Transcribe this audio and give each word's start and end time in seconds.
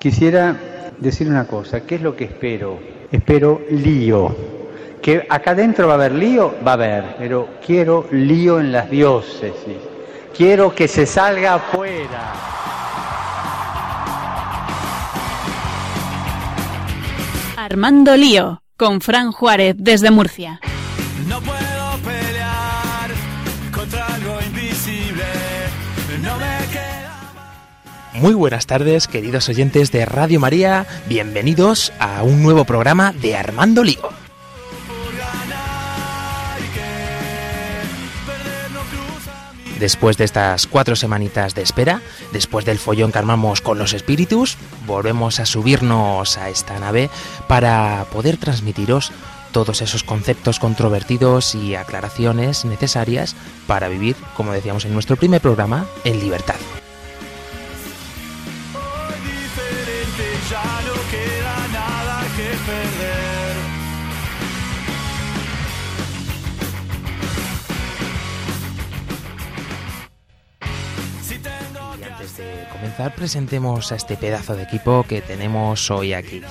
Quisiera 0.00 0.56
decir 0.98 1.28
una 1.28 1.46
cosa, 1.46 1.82
¿qué 1.82 1.96
es 1.96 2.00
lo 2.00 2.16
que 2.16 2.24
espero? 2.24 2.80
Espero 3.12 3.60
lío. 3.70 4.34
Que 5.02 5.26
acá 5.28 5.50
adentro 5.50 5.88
va 5.88 5.92
a 5.92 5.96
haber 5.96 6.12
lío, 6.12 6.54
va 6.66 6.70
a 6.70 6.74
haber, 6.74 7.16
pero 7.18 7.48
quiero 7.64 8.06
lío 8.10 8.60
en 8.60 8.72
las 8.72 8.88
diócesis. 8.88 9.76
Quiero 10.34 10.74
que 10.74 10.88
se 10.88 11.04
salga 11.04 11.56
afuera. 11.56 12.32
Armando 17.58 18.16
Lío, 18.16 18.62
con 18.78 19.02
Fran 19.02 19.32
Juárez 19.32 19.74
desde 19.78 20.10
Murcia. 20.10 20.60
Muy 28.20 28.34
buenas 28.34 28.66
tardes, 28.66 29.08
queridos 29.08 29.48
oyentes 29.48 29.92
de 29.92 30.04
Radio 30.04 30.40
María. 30.40 30.86
Bienvenidos 31.08 31.90
a 31.98 32.22
un 32.22 32.42
nuevo 32.42 32.66
programa 32.66 33.14
de 33.14 33.34
Armando 33.34 33.82
Lío. 33.82 34.10
Después 39.78 40.18
de 40.18 40.24
estas 40.24 40.66
cuatro 40.66 40.96
semanitas 40.96 41.54
de 41.54 41.62
espera, 41.62 42.02
después 42.30 42.66
del 42.66 42.78
follón 42.78 43.10
que 43.10 43.18
armamos 43.18 43.62
con 43.62 43.78
los 43.78 43.94
espíritus, 43.94 44.58
volvemos 44.86 45.40
a 45.40 45.46
subirnos 45.46 46.36
a 46.36 46.50
esta 46.50 46.78
nave 46.78 47.08
para 47.48 48.04
poder 48.12 48.36
transmitiros 48.36 49.12
todos 49.50 49.80
esos 49.80 50.04
conceptos 50.04 50.58
controvertidos 50.58 51.54
y 51.54 51.74
aclaraciones 51.74 52.66
necesarias 52.66 53.34
para 53.66 53.88
vivir, 53.88 54.14
como 54.36 54.52
decíamos 54.52 54.84
en 54.84 54.92
nuestro 54.92 55.16
primer 55.16 55.40
programa, 55.40 55.86
en 56.04 56.20
libertad. 56.20 56.56
De 72.60 72.68
comenzar, 72.68 73.14
presentemos 73.14 73.90
a 73.92 73.96
este 73.96 74.16
pedazo 74.16 74.54
de 74.54 74.62
equipo 74.64 75.04
que 75.08 75.20
tenemos 75.22 75.90
hoy 75.90 76.12
aquí, 76.12 76.42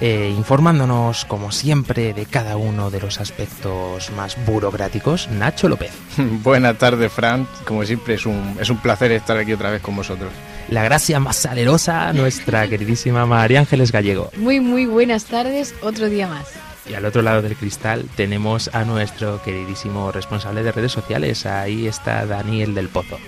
Eh, 0.00 0.32
informándonos, 0.36 1.24
como 1.24 1.50
siempre, 1.50 2.14
de 2.14 2.24
cada 2.26 2.56
uno 2.56 2.90
de 2.90 3.00
los 3.00 3.20
aspectos 3.20 4.10
más 4.12 4.36
burocráticos, 4.46 5.28
Nacho 5.28 5.68
López. 5.68 5.90
Buenas 6.42 6.78
tardes, 6.78 7.12
Fran. 7.12 7.46
Como 7.66 7.84
siempre, 7.84 8.14
es 8.14 8.24
un, 8.24 8.56
es 8.60 8.70
un 8.70 8.78
placer 8.78 9.10
estar 9.12 9.36
aquí 9.36 9.52
otra 9.52 9.70
vez 9.70 9.82
con 9.82 9.96
vosotros. 9.96 10.30
La 10.68 10.84
gracia 10.84 11.18
más 11.18 11.36
salerosa, 11.36 12.12
nuestra 12.12 12.68
queridísima 12.68 13.26
María 13.26 13.60
Ángeles 13.60 13.90
Gallego. 13.90 14.30
Muy, 14.36 14.60
muy 14.60 14.86
buenas 14.86 15.24
tardes, 15.24 15.74
otro 15.82 16.08
día 16.08 16.28
más. 16.28 16.46
Y 16.88 16.94
al 16.94 17.04
otro 17.04 17.20
lado 17.22 17.42
del 17.42 17.56
cristal 17.56 18.08
tenemos 18.16 18.70
a 18.72 18.84
nuestro 18.84 19.42
queridísimo 19.42 20.10
responsable 20.12 20.62
de 20.62 20.72
redes 20.72 20.92
sociales. 20.92 21.44
Ahí 21.44 21.86
está 21.86 22.24
Daniel 22.24 22.74
del 22.74 22.88
Pozo. 22.88 23.18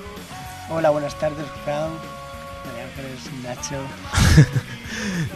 Hola, 0.70 0.91
buenas 0.91 1.19
tardes, 1.19 1.44
Fran. 1.64 1.91
Nacho. 3.42 3.76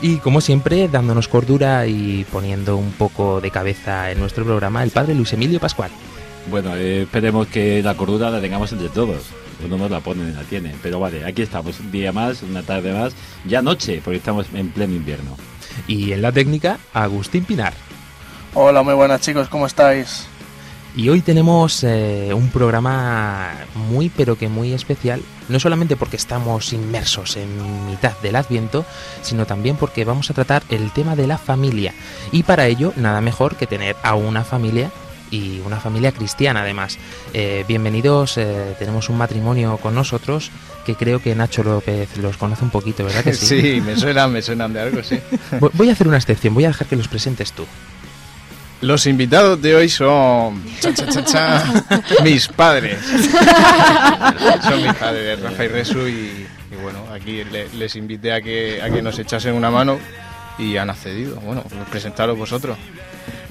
Y 0.02 0.18
como 0.18 0.40
siempre, 0.40 0.88
dándonos 0.88 1.28
cordura 1.28 1.86
y 1.86 2.26
poniendo 2.30 2.76
un 2.76 2.92
poco 2.92 3.40
de 3.40 3.50
cabeza 3.50 4.10
en 4.10 4.18
nuestro 4.18 4.44
programa, 4.44 4.82
el 4.82 4.90
padre 4.90 5.14
Luis 5.14 5.32
Emilio 5.32 5.60
Pascual. 5.60 5.90
Bueno, 6.50 6.76
eh, 6.76 7.02
esperemos 7.02 7.46
que 7.46 7.82
la 7.82 7.94
cordura 7.94 8.30
la 8.30 8.40
tengamos 8.40 8.72
entre 8.72 8.88
todos. 8.88 9.22
Uno 9.64 9.78
nos 9.78 9.90
la 9.90 10.00
pone, 10.00 10.32
la 10.32 10.42
tiene. 10.42 10.74
Pero 10.82 11.00
vale, 11.00 11.24
aquí 11.24 11.42
estamos, 11.42 11.80
un 11.80 11.90
día 11.90 12.12
más, 12.12 12.42
una 12.42 12.62
tarde 12.62 12.92
más, 12.92 13.14
ya 13.46 13.62
noche, 13.62 14.02
porque 14.04 14.18
estamos 14.18 14.46
en 14.52 14.70
pleno 14.70 14.94
invierno. 14.94 15.36
Y 15.86 16.12
en 16.12 16.22
la 16.22 16.32
técnica, 16.32 16.78
Agustín 16.92 17.44
Pinar. 17.44 17.72
Hola, 18.52 18.82
muy 18.82 18.94
buenas 18.94 19.20
chicos, 19.20 19.48
¿cómo 19.48 19.66
estáis? 19.66 20.28
Y 20.96 21.08
hoy 21.08 21.22
tenemos 21.22 21.82
eh, 21.82 22.30
un 22.34 22.50
programa 22.50 23.50
muy 23.74 24.10
pero 24.10 24.38
que 24.38 24.48
muy 24.48 24.72
especial, 24.72 25.20
no 25.48 25.58
solamente 25.58 25.96
porque 25.96 26.16
estamos 26.16 26.72
inmersos 26.72 27.36
en 27.36 27.86
mitad 27.90 28.12
del 28.22 28.36
Adviento, 28.36 28.84
sino 29.22 29.44
también 29.44 29.74
porque 29.77 30.04
vamos 30.04 30.30
a 30.30 30.34
tratar 30.34 30.62
el 30.68 30.92
tema 30.92 31.16
de 31.16 31.27
la 31.27 31.36
familia. 31.36 31.92
Y 32.30 32.44
para 32.44 32.68
ello, 32.68 32.92
nada 32.96 33.20
mejor 33.20 33.56
que 33.56 33.66
tener 33.66 33.96
a 34.04 34.14
una 34.14 34.44
familia 34.44 34.92
y 35.33 35.60
una 35.66 35.80
familia 35.80 36.12
cristiana 36.12 36.60
además. 36.62 36.96
Eh, 37.33 37.64
bienvenidos, 37.66 38.38
eh, 38.38 38.77
tenemos 38.78 39.08
un 39.08 39.18
matrimonio 39.18 39.78
con 39.78 39.96
nosotros 39.96 40.52
que 40.86 40.94
creo 40.94 41.20
que 41.20 41.34
Nacho 41.34 41.64
López 41.64 42.16
los 42.18 42.36
conoce 42.36 42.62
un 42.62 42.70
poquito, 42.70 43.04
¿verdad 43.04 43.24
que 43.24 43.33
sí? 43.34 43.46
Sí, 43.60 43.80
me 43.80 43.96
suenan, 43.96 44.30
me 44.33 44.42
suenan 44.42 44.72
de 44.72 44.80
algo, 44.80 45.02
sí. 45.02 45.18
Voy- 45.72 45.88
a 45.88 45.92
hacer 45.92 46.06
una 46.06 46.18
excepción, 46.18 46.54
voy 46.54 46.66
a 46.66 46.68
dejar 46.68 46.86
que 46.86 46.94
los 46.94 47.08
presentes 47.08 47.50
tú. 47.52 47.64
Los 48.84 49.06
invitados 49.06 49.62
de 49.62 49.74
hoy 49.74 49.89
son 49.89 50.62
cha, 50.80 50.92
cha, 50.92 51.06
cha, 51.06 51.24
cha, 51.24 51.84
mis 52.22 52.48
padres. 52.48 52.98
son 54.62 54.83
mis 54.83 54.92
padres, 54.95 55.40
Rafa 55.40 55.64
y 55.64 55.68
Resu, 55.68 56.06
y, 56.06 56.46
y 56.70 56.83
bueno, 56.83 56.98
aquí 57.14 57.45
le- 57.45 57.68
les 57.78 57.96
invité 57.96 58.33
a 58.34 58.42
que, 58.42 58.83
a 58.83 58.90
que 58.90 59.00
nos 59.00 59.18
echasen 59.18 59.55
una 59.55 59.70
mano 59.70 59.98
y 60.58 60.77
han 60.77 60.90
accedido. 60.90 61.36
Bueno, 61.40 61.62
pues 61.62 61.80
presentaros 61.90 62.36
vosotros. 62.36 62.77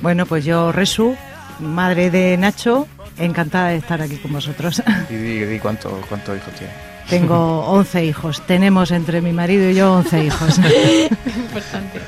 Bueno, 0.01 0.25
pues 0.27 0.45
yo, 0.45 0.71
Resu, 0.71 1.16
madre 1.59 2.11
de 2.11 2.38
Nacho, 2.38 2.88
encantada 3.17 3.69
de 3.69 3.77
estar 3.77 4.01
aquí 4.03 4.17
con 4.17 4.33
vosotros. 4.33 4.83
Y 5.09 5.13
di, 5.15 5.45
di 5.45 5.59
cuánto- 5.59 6.00
cuántos 6.09 6.38
hijos 6.38 6.53
tienes. 6.53 6.75
Tengo 7.09 7.65
11 7.65 8.05
hijos. 8.05 8.45
Tenemos 8.45 8.91
entre 8.91 9.19
mi 9.21 9.33
marido 9.33 9.67
y 9.69 9.73
yo 9.75 9.94
11 9.95 10.25
hijos. 10.25 10.57
Importante. 10.59 12.00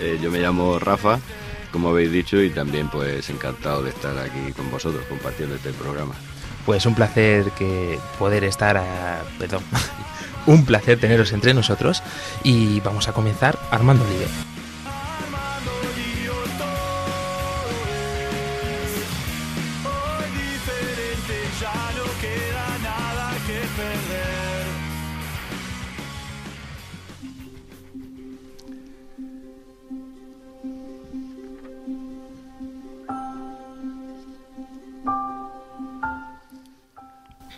Eh, 0.00 0.18
yo 0.22 0.30
me 0.30 0.38
llamo 0.40 0.78
Rafa, 0.78 1.18
como 1.76 1.90
habéis 1.90 2.10
dicho, 2.10 2.40
y 2.40 2.48
también 2.48 2.88
pues 2.88 3.28
encantado 3.28 3.82
de 3.82 3.90
estar 3.90 4.16
aquí 4.16 4.50
con 4.56 4.70
vosotros 4.70 5.04
compartiendo 5.10 5.56
este 5.56 5.74
programa. 5.74 6.14
Pues 6.64 6.86
un 6.86 6.94
placer 6.94 7.50
que 7.50 7.98
poder 8.18 8.44
estar 8.44 8.82
perdón, 9.38 9.62
un 10.46 10.64
placer 10.64 10.98
teneros 10.98 11.34
entre 11.34 11.52
nosotros 11.52 12.02
y 12.42 12.80
vamos 12.80 13.08
a 13.08 13.12
comenzar 13.12 13.58
armando 13.70 14.06
lío. 14.06 14.55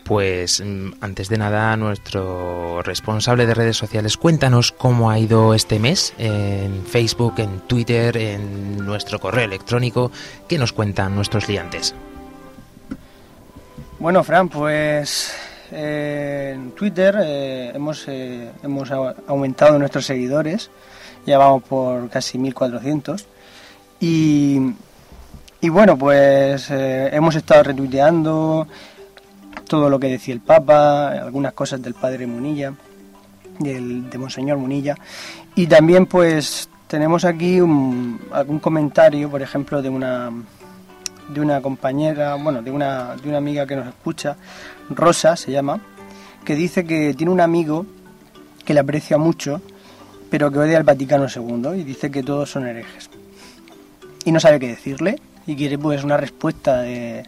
Pues 0.09 0.63
mm, 0.65 0.93
antes 1.03 1.29
de 1.29 1.37
nada, 1.37 1.77
nuestro 1.77 2.81
responsable 2.83 3.45
de 3.45 3.53
redes 3.55 3.77
sociales, 3.77 4.17
cuéntanos 4.17 4.73
cómo 4.73 5.11
ha 5.11 5.19
ido 5.19 5.53
este 5.53 5.79
mes 5.79 6.15
en 6.19 6.85
Facebook, 6.87 7.35
en 7.39 7.61
Twitter, 7.61 8.17
en 8.17 8.79
nuestro 8.79 9.19
correo 9.21 9.45
electrónico. 9.45 10.11
¿Qué 10.49 10.57
nos 10.57 10.73
cuentan 10.73 11.15
nuestros 11.15 11.47
liantes? 11.47 11.95
Bueno, 13.99 14.25
Fran, 14.25 14.49
pues 14.49 15.35
eh, 15.73 16.53
en 16.55 16.71
Twitter 16.71 17.15
eh, 17.23 17.73
hemos, 17.75 18.05
eh, 18.09 18.51
hemos 18.63 18.91
au- 18.91 19.15
aumentado 19.27 19.79
nuestros 19.79 20.07
seguidores, 20.07 20.71
ya 21.27 21.37
vamos 21.37 21.65
por 21.65 22.09
casi 22.09 22.39
1400. 22.39 23.27
Y, 24.01 24.59
y 25.61 25.69
bueno, 25.69 25.99
pues 25.99 26.69
hemos 26.71 27.35
estado 27.35 27.65
retuiteando 27.65 28.67
todo 29.69 29.89
lo 29.91 29.99
que 30.01 30.09
decía 30.09 30.35
el 30.35 30.41
Papa, 30.41 31.11
algunas 31.11 31.53
cosas 31.53 31.81
del 31.83 31.95
Padre 31.95 32.27
Munilla, 32.27 32.73
del, 33.59 34.09
de 34.11 34.19
Monseñor 34.19 34.59
Munilla. 34.59 34.97
Y 35.55 35.67
también 35.67 36.07
pues 36.07 36.69
tenemos 36.87 37.25
aquí 37.25 37.61
un- 37.61 38.21
algún 38.33 38.59
comentario, 38.59 39.31
por 39.31 39.43
ejemplo, 39.43 39.83
de 39.83 39.89
una 39.89 40.31
de 41.29 41.43
una 41.43 41.61
compañera, 41.61 42.37
bueno, 42.37 42.63
de 42.63 42.71
una, 42.71 43.15
de 43.17 43.29
una 43.29 43.37
amiga 43.37 43.67
que 43.67 43.77
nos 43.77 43.87
escucha, 43.87 44.35
Rosa 44.89 45.37
se 45.37 45.53
llama, 45.53 45.79
que 46.43 46.55
dice 46.55 46.87
que 46.87 47.13
tiene 47.13 47.31
un 47.31 47.43
amigo 47.43 47.85
que 48.65 48.73
le 48.73 48.81
aprecia 48.81 49.19
mucho, 49.19 49.61
pero 50.31 50.51
que 50.51 50.59
odia 50.59 50.79
al 50.79 50.85
Vaticano 50.85 51.27
II 51.29 51.79
y 51.79 51.85
dice 51.85 52.11
que 52.11 52.23
todos 52.23 52.51
son 52.51 52.67
herejes. 52.67 53.11
Y 54.25 54.33
no 54.33 54.41
sabe 54.41 54.59
qué 54.59 54.69
decirle 54.69 55.21
y 55.47 55.55
quiere 55.55 55.77
pues 55.77 56.03
una 56.03 56.17
respuesta 56.17 56.79
de, 56.81 57.25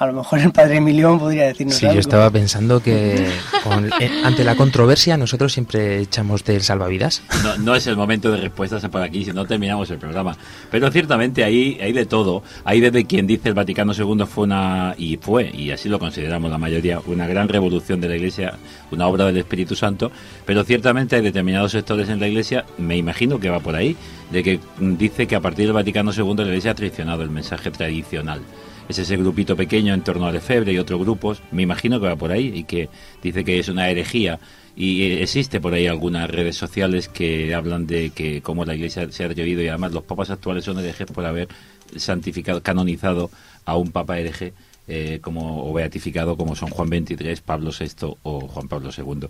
A 0.00 0.06
lo 0.06 0.14
mejor 0.14 0.38
el 0.38 0.50
padre 0.50 0.76
Emilión 0.78 1.18
podría 1.18 1.44
decirnos 1.48 1.76
Sí, 1.76 1.84
algo. 1.84 1.96
yo 1.96 2.00
estaba 2.00 2.30
pensando 2.30 2.82
que 2.82 3.28
con- 3.62 3.84
eh, 4.00 4.10
ante 4.24 4.44
la 4.44 4.54
controversia 4.56 5.18
nosotros 5.18 5.52
siempre 5.52 5.98
echamos 5.98 6.42
del 6.42 6.62
salvavidas. 6.62 7.22
No, 7.44 7.58
no 7.58 7.74
es 7.74 7.86
el 7.86 7.96
momento 7.96 8.30
de 8.30 8.38
respuestas 8.38 8.82
por 8.88 9.02
aquí, 9.02 9.26
si 9.26 9.32
no 9.32 9.44
terminamos 9.44 9.90
el 9.90 9.98
programa. 9.98 10.34
Pero 10.70 10.90
ciertamente 10.90 11.44
ahí 11.44 11.78
hay 11.82 11.92
de 11.92 12.06
todo. 12.06 12.42
Hay 12.64 12.80
desde 12.80 13.04
quien 13.04 13.26
dice 13.26 13.50
el 13.50 13.54
Vaticano 13.54 13.92
II 13.92 14.24
fue 14.26 14.44
una, 14.44 14.94
y 14.96 15.18
fue, 15.18 15.50
y 15.54 15.70
así 15.70 15.90
lo 15.90 15.98
consideramos 15.98 16.50
la 16.50 16.56
mayoría, 16.56 16.98
una 17.04 17.26
gran 17.26 17.48
revolución 17.48 18.00
de 18.00 18.08
la 18.08 18.16
Iglesia, 18.16 18.54
una 18.90 19.06
obra 19.06 19.26
del 19.26 19.36
Espíritu 19.36 19.76
Santo. 19.76 20.10
Pero 20.46 20.64
ciertamente 20.64 21.16
hay 21.16 21.22
determinados 21.22 21.72
sectores 21.72 22.08
en 22.08 22.20
la 22.20 22.26
Iglesia, 22.26 22.64
me 22.78 22.96
imagino 22.96 23.38
que 23.38 23.50
va 23.50 23.60
por 23.60 23.76
ahí, 23.76 23.94
de 24.30 24.42
que 24.42 24.60
mm, 24.78 24.94
dice 24.96 25.26
que 25.26 25.36
a 25.36 25.40
partir 25.40 25.66
del 25.66 25.74
Vaticano 25.74 26.10
II 26.16 26.36
la 26.36 26.44
Iglesia 26.44 26.70
ha 26.70 26.74
traicionado 26.74 27.22
el 27.22 27.28
mensaje 27.28 27.70
tradicional. 27.70 28.40
Es 28.90 28.98
ese 28.98 29.16
grupito 29.16 29.54
pequeño 29.54 29.94
en 29.94 30.02
torno 30.02 30.26
al 30.26 30.34
efebre 30.34 30.72
y 30.72 30.78
otros 30.78 30.98
grupos, 30.98 31.40
me 31.52 31.62
imagino 31.62 32.00
que 32.00 32.08
va 32.08 32.16
por 32.16 32.32
ahí 32.32 32.50
y 32.52 32.64
que 32.64 32.88
dice 33.22 33.44
que 33.44 33.60
es 33.60 33.68
una 33.68 33.88
herejía 33.88 34.40
y 34.74 35.02
eh, 35.02 35.22
existe 35.22 35.60
por 35.60 35.74
ahí 35.74 35.86
algunas 35.86 36.28
redes 36.28 36.56
sociales 36.56 37.06
que 37.06 37.54
hablan 37.54 37.86
de 37.86 38.10
que 38.10 38.42
cómo 38.42 38.64
la 38.64 38.74
Iglesia 38.74 39.08
se 39.12 39.22
ha 39.22 39.26
atrevido 39.28 39.62
y 39.62 39.68
además 39.68 39.92
los 39.92 40.02
papas 40.02 40.30
actuales 40.30 40.64
son 40.64 40.80
herejes 40.80 41.06
por 41.06 41.24
haber 41.24 41.46
santificado, 41.94 42.64
canonizado 42.64 43.30
a 43.64 43.76
un 43.76 43.92
papa 43.92 44.18
hereje 44.18 44.54
eh, 44.88 45.20
como 45.22 45.70
o 45.70 45.72
beatificado 45.72 46.36
como 46.36 46.56
son 46.56 46.70
Juan 46.70 46.88
XXIII, 46.88 47.36
Pablo 47.46 47.70
VI 47.70 48.16
o 48.24 48.40
Juan 48.48 48.66
Pablo 48.66 48.90
II. 48.90 49.28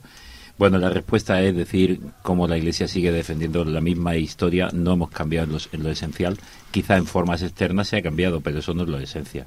Bueno, 0.58 0.78
la 0.78 0.90
respuesta 0.90 1.40
es 1.42 1.56
decir 1.56 2.00
cómo 2.22 2.46
la 2.46 2.58
Iglesia 2.58 2.86
sigue 2.86 3.12
defendiendo 3.12 3.64
la 3.64 3.80
misma 3.80 4.16
historia, 4.16 4.68
no 4.72 4.92
hemos 4.92 5.10
cambiado 5.10 5.52
en, 5.52 5.60
en 5.72 5.82
lo 5.82 5.90
esencial, 5.90 6.38
quizá 6.70 6.96
en 6.96 7.06
formas 7.06 7.42
externas 7.42 7.88
se 7.88 7.96
ha 7.96 8.02
cambiado, 8.02 8.40
pero 8.40 8.58
eso 8.58 8.74
no 8.74 8.82
es 8.82 8.88
lo 8.88 8.98
esencia. 8.98 9.46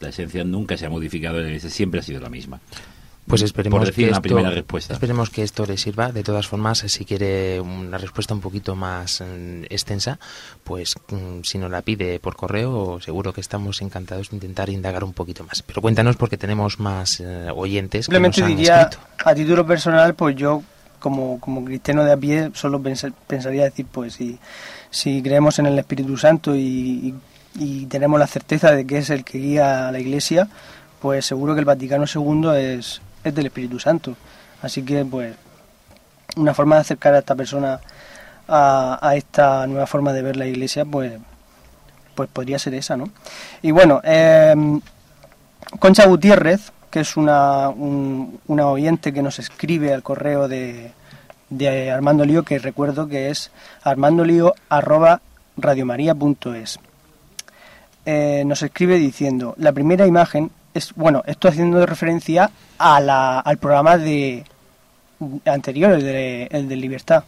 La 0.00 0.08
esencia 0.08 0.44
nunca 0.44 0.76
se 0.76 0.86
ha 0.86 0.90
modificado, 0.90 1.40
la 1.40 1.46
Iglesia 1.46 1.70
siempre 1.70 2.00
ha 2.00 2.02
sido 2.02 2.20
la 2.20 2.28
misma. 2.28 2.60
Pues 3.26 3.42
esperemos 3.42 3.78
Por 3.78 3.86
decir 3.86 4.04
que 4.04 4.08
una 4.10 4.16
esto, 4.18 4.22
primera 4.22 4.50
respuesta. 4.50 4.94
Esperemos 4.94 5.30
que 5.30 5.42
esto 5.44 5.64
le 5.64 5.76
sirva. 5.78 6.10
De 6.10 6.22
todas 6.24 6.46
formas, 6.48 6.78
si 6.80 7.04
quiere 7.04 7.60
una 7.60 7.96
respuesta 7.96 8.34
un 8.34 8.40
poquito 8.40 8.74
más 8.74 9.20
mm, 9.20 9.64
extensa, 9.70 10.18
pues 10.64 10.94
mm, 11.08 11.42
si 11.44 11.56
nos 11.58 11.70
la 11.70 11.82
pide 11.82 12.18
por 12.18 12.34
correo, 12.36 13.00
seguro 13.00 13.32
que 13.32 13.40
estamos 13.40 13.80
encantados 13.80 14.30
de 14.30 14.36
intentar 14.36 14.68
indagar 14.70 15.04
un 15.04 15.12
poquito 15.12 15.44
más. 15.44 15.62
Pero 15.62 15.80
cuéntanos 15.80 16.16
porque 16.16 16.36
tenemos 16.36 16.80
más 16.80 17.20
eh, 17.20 17.48
oyentes 17.54 18.00
que 18.06 18.12
Simplemente 18.12 18.40
nos 18.40 18.50
han 18.50 18.56
diría, 18.56 18.80
escrito. 18.82 19.06
a 19.24 19.34
título 19.34 19.66
personal, 19.66 20.14
pues 20.14 20.34
yo, 20.36 20.62
como, 20.98 21.38
como 21.38 21.64
cristiano 21.64 22.04
de 22.04 22.12
a 22.12 22.16
pie, 22.16 22.50
solo 22.54 22.80
pens- 22.80 23.12
pensaría 23.28 23.64
decir, 23.64 23.86
pues 23.90 24.14
si, 24.14 24.38
si 24.90 25.22
creemos 25.22 25.58
en 25.60 25.66
el 25.66 25.78
Espíritu 25.78 26.16
Santo 26.16 26.56
y, 26.56 26.60
y- 26.60 27.14
y 27.54 27.86
tenemos 27.86 28.18
la 28.18 28.26
certeza 28.26 28.72
de 28.72 28.84
que 28.86 28.98
es 28.98 29.10
el 29.10 29.24
que 29.24 29.38
guía 29.38 29.88
a 29.88 29.92
la 29.92 30.00
Iglesia, 30.00 30.48
pues 31.00 31.24
seguro 31.26 31.54
que 31.54 31.60
el 31.60 31.66
Vaticano 31.66 32.04
II 32.12 32.48
es, 32.56 33.00
es 33.24 33.34
del 33.34 33.46
Espíritu 33.46 33.78
Santo. 33.78 34.16
Así 34.62 34.82
que, 34.82 35.04
pues, 35.04 35.34
una 36.36 36.54
forma 36.54 36.76
de 36.76 36.80
acercar 36.82 37.14
a 37.14 37.18
esta 37.18 37.34
persona 37.34 37.80
a, 38.48 39.12
esta 39.16 39.66
nueva 39.66 39.86
forma 39.86 40.12
de 40.12 40.22
ver 40.22 40.36
la 40.36 40.46
Iglesia, 40.46 40.84
pues, 40.84 41.12
pues 42.14 42.28
podría 42.30 42.58
ser 42.58 42.74
esa, 42.74 42.96
¿no? 42.96 43.08
Y 43.62 43.70
bueno, 43.70 44.00
em, 44.04 44.80
Concha 45.78 46.06
Gutiérrez, 46.06 46.72
que 46.90 47.00
es 47.00 47.16
una, 47.16 47.68
un- 47.70 48.38
una 48.48 48.66
oyente 48.66 49.12
que 49.12 49.22
nos 49.22 49.38
escribe 49.38 49.94
al 49.94 50.02
correo 50.02 50.48
de, 50.48 50.92
de 51.48 51.90
Armando 51.90 52.24
Lío, 52.26 52.42
que 52.42 52.58
recuerdo 52.58 53.08
que 53.08 53.30
es 53.30 53.50
armandolío.radiomaría.es. 53.82 56.78
Eh, 58.04 58.42
nos 58.46 58.62
escribe 58.62 58.96
diciendo, 58.96 59.54
la 59.58 59.72
primera 59.72 60.06
imagen 60.06 60.50
es, 60.74 60.92
bueno, 60.94 61.22
esto 61.26 61.48
haciendo 61.48 61.84
referencia 61.86 62.50
a 62.78 63.00
la, 63.00 63.40
al 63.40 63.58
programa 63.58 63.98
de 63.98 64.44
anterior, 65.44 65.92
el 65.92 66.02
de, 66.02 66.48
el 66.50 66.68
de 66.68 66.76
Libertad, 66.76 67.24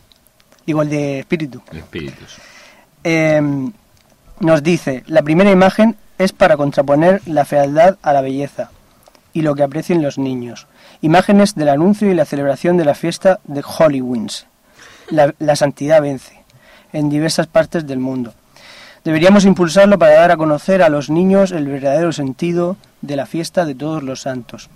digo, 0.66 0.82
el 0.82 0.90
de 0.90 1.20
Espíritu. 1.20 1.62
Espíritus. 1.72 2.38
Eh, 3.02 3.40
nos 4.40 4.62
dice, 4.62 5.04
la 5.06 5.22
primera 5.22 5.50
imagen 5.50 5.96
es 6.18 6.32
para 6.32 6.56
contraponer 6.56 7.22
la 7.26 7.44
fealdad 7.44 7.98
a 8.02 8.12
la 8.12 8.20
belleza 8.20 8.70
y 9.32 9.42
lo 9.42 9.54
que 9.54 9.62
aprecien 9.62 10.02
los 10.02 10.18
niños. 10.18 10.66
Imágenes 11.02 11.54
del 11.54 11.68
anuncio 11.68 12.10
y 12.10 12.14
la 12.14 12.24
celebración 12.24 12.76
de 12.76 12.84
la 12.84 12.94
fiesta 12.94 13.40
de 13.44 13.62
Hollywins. 13.62 14.46
La, 15.10 15.34
la 15.38 15.56
santidad 15.56 16.00
vence 16.00 16.42
en 16.92 17.10
diversas 17.10 17.46
partes 17.46 17.86
del 17.86 17.98
mundo. 17.98 18.32
Deberíamos 19.04 19.44
impulsarlo 19.44 19.98
para 19.98 20.14
dar 20.14 20.30
a 20.32 20.36
conocer 20.36 20.82
a 20.82 20.88
los 20.88 21.10
niños 21.10 21.52
el 21.52 21.66
verdadero 21.66 22.12
sentido 22.12 22.76
de 23.02 23.16
la 23.16 23.26
fiesta 23.26 23.64
de 23.66 23.74
todos 23.74 24.02
los 24.02 24.22
santos. 24.22 24.68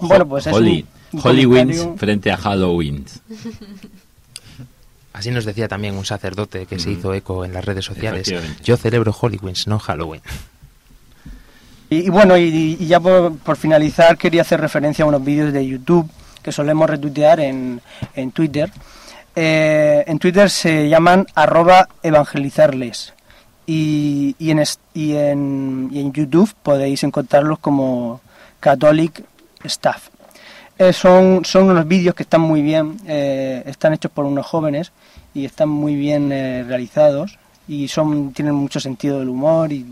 Bueno, 0.00 0.26
pues 0.26 0.46
es 0.46 0.54
Holy, 0.54 0.86
un- 1.12 1.18
un 1.20 1.26
Holy 1.26 1.44
comentario- 1.44 1.84
Wins 1.88 2.00
frente 2.00 2.32
a 2.32 2.36
Halloween. 2.38 3.04
Así 5.12 5.30
nos 5.30 5.44
decía 5.44 5.68
también 5.68 5.94
un 5.96 6.04
sacerdote 6.04 6.66
que 6.66 6.78
se 6.80 6.90
hizo 6.90 7.14
eco 7.14 7.44
en 7.44 7.52
las 7.52 7.64
redes 7.64 7.84
sociales. 7.84 8.32
Yo 8.64 8.76
celebro 8.76 9.12
Halloween, 9.12 9.54
no 9.66 9.78
Halloween. 9.78 10.22
Y, 11.88 12.06
y 12.06 12.08
bueno, 12.08 12.36
y, 12.36 12.76
y 12.80 12.86
ya 12.86 12.98
por, 12.98 13.36
por 13.38 13.56
finalizar 13.56 14.18
quería 14.18 14.42
hacer 14.42 14.60
referencia 14.60 15.04
a 15.04 15.08
unos 15.08 15.24
vídeos 15.24 15.52
de 15.52 15.64
YouTube 15.66 16.10
que 16.42 16.50
solemos 16.50 16.90
retuitear 16.90 17.38
en, 17.38 17.80
en 18.16 18.32
Twitter. 18.32 18.72
Eh, 19.36 20.02
en 20.06 20.18
Twitter 20.18 20.50
se 20.50 20.88
llaman 20.88 21.26
arroba 21.36 21.88
evangelizarles 22.02 23.13
y, 23.66 24.36
y, 24.38 24.50
en, 24.50 24.62
y, 24.92 25.16
en, 25.16 25.88
y 25.92 26.00
en 26.00 26.12
YouTube 26.12 26.52
podéis 26.62 27.02
encontrarlos 27.04 27.58
como 27.58 28.20
Catholic 28.60 29.24
Staff. 29.64 30.08
Eh, 30.78 30.92
son, 30.92 31.44
son 31.44 31.70
unos 31.70 31.86
vídeos 31.86 32.14
que 32.14 32.24
están 32.24 32.40
muy 32.40 32.60
bien, 32.60 32.96
eh, 33.06 33.62
están 33.66 33.92
hechos 33.92 34.10
por 34.10 34.24
unos 34.24 34.44
jóvenes 34.44 34.90
y 35.32 35.44
están 35.44 35.68
muy 35.68 35.94
bien 35.94 36.32
eh, 36.32 36.64
realizados 36.66 37.38
y 37.68 37.86
son 37.88 38.32
tienen 38.32 38.54
mucho 38.54 38.80
sentido 38.80 39.20
del 39.20 39.28
humor 39.28 39.72
y 39.72 39.86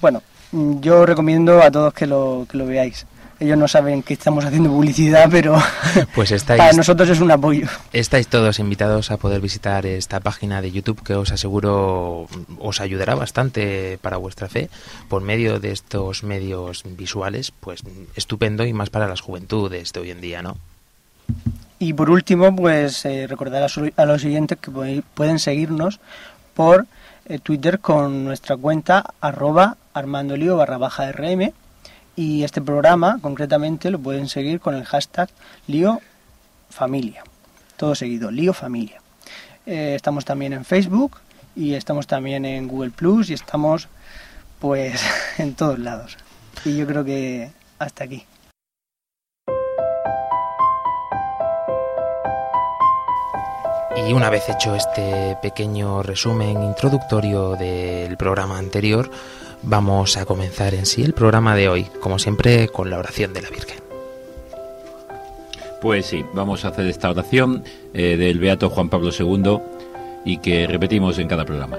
bueno, 0.00 0.22
yo 0.52 1.04
recomiendo 1.04 1.60
a 1.60 1.70
todos 1.70 1.92
que 1.92 2.06
lo, 2.06 2.46
que 2.48 2.56
lo 2.56 2.66
veáis. 2.66 3.04
Ellos 3.38 3.58
no 3.58 3.68
saben 3.68 4.02
que 4.02 4.14
estamos 4.14 4.44
haciendo 4.46 4.70
publicidad, 4.70 5.28
pero 5.30 5.56
Pues 6.14 6.30
estáis, 6.30 6.58
para 6.58 6.72
nosotros 6.72 7.08
es 7.10 7.20
un 7.20 7.30
apoyo. 7.30 7.66
estáis 7.92 8.28
todos 8.28 8.58
invitados 8.58 9.10
a 9.10 9.18
poder 9.18 9.40
visitar 9.42 9.84
esta 9.84 10.20
página 10.20 10.62
de 10.62 10.72
YouTube 10.72 11.02
que 11.02 11.14
os 11.14 11.30
aseguro 11.32 12.28
os 12.58 12.80
ayudará 12.80 13.14
bastante 13.14 13.98
para 14.00 14.16
vuestra 14.16 14.48
fe 14.48 14.70
por 15.08 15.20
medio 15.22 15.60
de 15.60 15.72
estos 15.72 16.22
medios 16.22 16.82
visuales, 16.96 17.50
pues 17.60 17.80
estupendo 18.14 18.64
y 18.64 18.72
más 18.72 18.88
para 18.88 19.06
las 19.06 19.20
juventudes 19.20 19.92
de 19.92 20.00
hoy 20.00 20.10
en 20.12 20.20
día, 20.22 20.40
¿no? 20.42 20.56
Y 21.78 21.92
por 21.92 22.08
último, 22.08 22.56
pues 22.56 23.04
eh, 23.04 23.26
recordar 23.26 23.62
a, 23.64 23.68
su- 23.68 23.92
a 23.96 24.04
los 24.06 24.22
siguientes 24.22 24.56
que 24.58 24.70
pueden 24.70 25.38
seguirnos 25.38 26.00
por 26.54 26.86
eh, 27.26 27.38
Twitter 27.38 27.80
con 27.80 28.24
nuestra 28.24 28.56
cuenta 28.56 29.04
arroba 29.20 29.76
armandolío 29.92 30.56
barra 30.56 30.78
baja 30.78 31.12
rm 31.12 31.52
y 32.16 32.42
este 32.42 32.62
programa 32.62 33.18
concretamente 33.20 33.90
lo 33.90 33.98
pueden 33.98 34.28
seguir 34.28 34.58
con 34.58 34.74
el 34.74 34.84
hashtag 34.84 35.28
lío 35.66 36.00
familia. 36.70 37.22
Todo 37.76 37.94
seguido, 37.94 38.30
lío 38.30 38.54
familia. 38.54 39.00
Eh, 39.66 39.92
estamos 39.94 40.24
también 40.24 40.54
en 40.54 40.64
Facebook 40.64 41.18
y 41.54 41.74
estamos 41.74 42.06
también 42.06 42.44
en 42.46 42.66
Google 42.68 42.90
Plus 42.90 43.28
y 43.28 43.34
estamos 43.34 43.88
pues 44.58 45.00
en 45.38 45.54
todos 45.54 45.78
lados. 45.78 46.16
Y 46.64 46.76
yo 46.76 46.86
creo 46.86 47.04
que 47.04 47.50
hasta 47.78 48.04
aquí. 48.04 48.24
Y 53.96 54.12
una 54.12 54.30
vez 54.30 54.48
hecho 54.48 54.74
este 54.74 55.36
pequeño 55.42 56.02
resumen 56.02 56.62
introductorio 56.62 57.56
del 57.56 58.16
programa 58.16 58.58
anterior, 58.58 59.10
vamos 59.62 60.16
a 60.16 60.24
comenzar 60.24 60.74
en 60.74 60.86
sí 60.86 61.02
el 61.02 61.12
programa 61.12 61.54
de 61.56 61.68
hoy, 61.68 61.86
como 62.00 62.18
siempre 62.18 62.68
con 62.68 62.90
la 62.90 62.98
oración 62.98 63.32
de 63.32 63.42
la 63.42 63.50
Virgen. 63.50 63.78
Pues 65.80 66.06
sí, 66.06 66.24
vamos 66.34 66.64
a 66.64 66.68
hacer 66.68 66.86
esta 66.86 67.10
oración 67.10 67.62
eh, 67.94 68.16
del 68.16 68.38
Beato 68.38 68.70
Juan 68.70 68.88
Pablo 68.88 69.10
II 69.16 69.58
y 70.24 70.38
que 70.38 70.66
repetimos 70.66 71.18
en 71.18 71.28
cada 71.28 71.44
programa. 71.44 71.78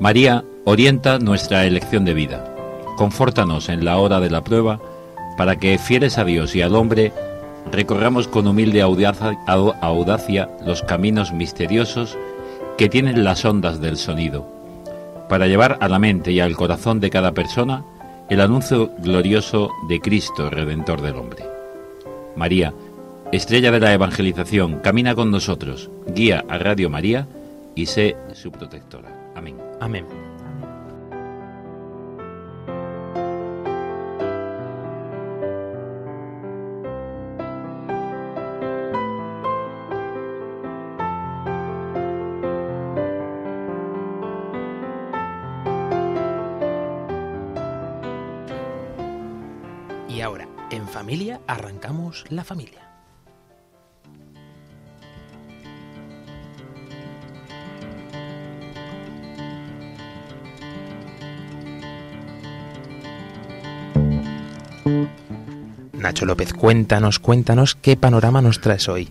María, 0.00 0.42
orienta 0.64 1.18
nuestra 1.18 1.64
elección 1.66 2.04
de 2.04 2.14
vida. 2.14 2.44
Confórtanos 2.96 3.68
en 3.68 3.84
la 3.84 3.98
hora 3.98 4.18
de 4.20 4.30
la 4.30 4.42
prueba 4.42 4.80
para 5.36 5.56
que, 5.56 5.78
fieles 5.78 6.18
a 6.18 6.24
Dios 6.24 6.54
y 6.56 6.62
al 6.62 6.74
hombre, 6.74 7.12
recorramos 7.70 8.26
con 8.28 8.46
humilde 8.46 8.82
audacia, 8.82 9.38
au- 9.46 9.76
audacia 9.80 10.48
los 10.64 10.82
caminos 10.82 11.32
misteriosos 11.32 12.16
que 12.76 12.88
tienen 12.88 13.22
las 13.24 13.44
ondas 13.44 13.80
del 13.80 13.96
sonido, 13.96 14.46
para 15.32 15.46
llevar 15.46 15.78
a 15.80 15.88
la 15.88 15.98
mente 15.98 16.30
y 16.30 16.40
al 16.40 16.54
corazón 16.54 17.00
de 17.00 17.08
cada 17.08 17.32
persona 17.32 17.86
el 18.28 18.38
anuncio 18.38 18.90
glorioso 18.98 19.70
de 19.88 19.98
Cristo, 19.98 20.50
Redentor 20.50 21.00
del 21.00 21.16
hombre. 21.16 21.42
María, 22.36 22.74
estrella 23.32 23.70
de 23.70 23.80
la 23.80 23.94
evangelización, 23.94 24.80
camina 24.80 25.14
con 25.14 25.30
nosotros, 25.30 25.90
guía 26.06 26.44
a 26.50 26.58
Radio 26.58 26.90
María 26.90 27.26
y 27.74 27.86
sé 27.86 28.14
su 28.34 28.52
protectora. 28.52 29.08
Amén. 29.34 29.56
Amén. 29.80 30.21
La 52.30 52.44
familia. 52.44 52.88
Nacho 65.94 66.26
López, 66.26 66.52
cuéntanos, 66.52 67.20
cuéntanos 67.20 67.76
qué 67.76 67.96
panorama 67.96 68.42
nos 68.42 68.60
traes 68.60 68.88
hoy. 68.88 69.08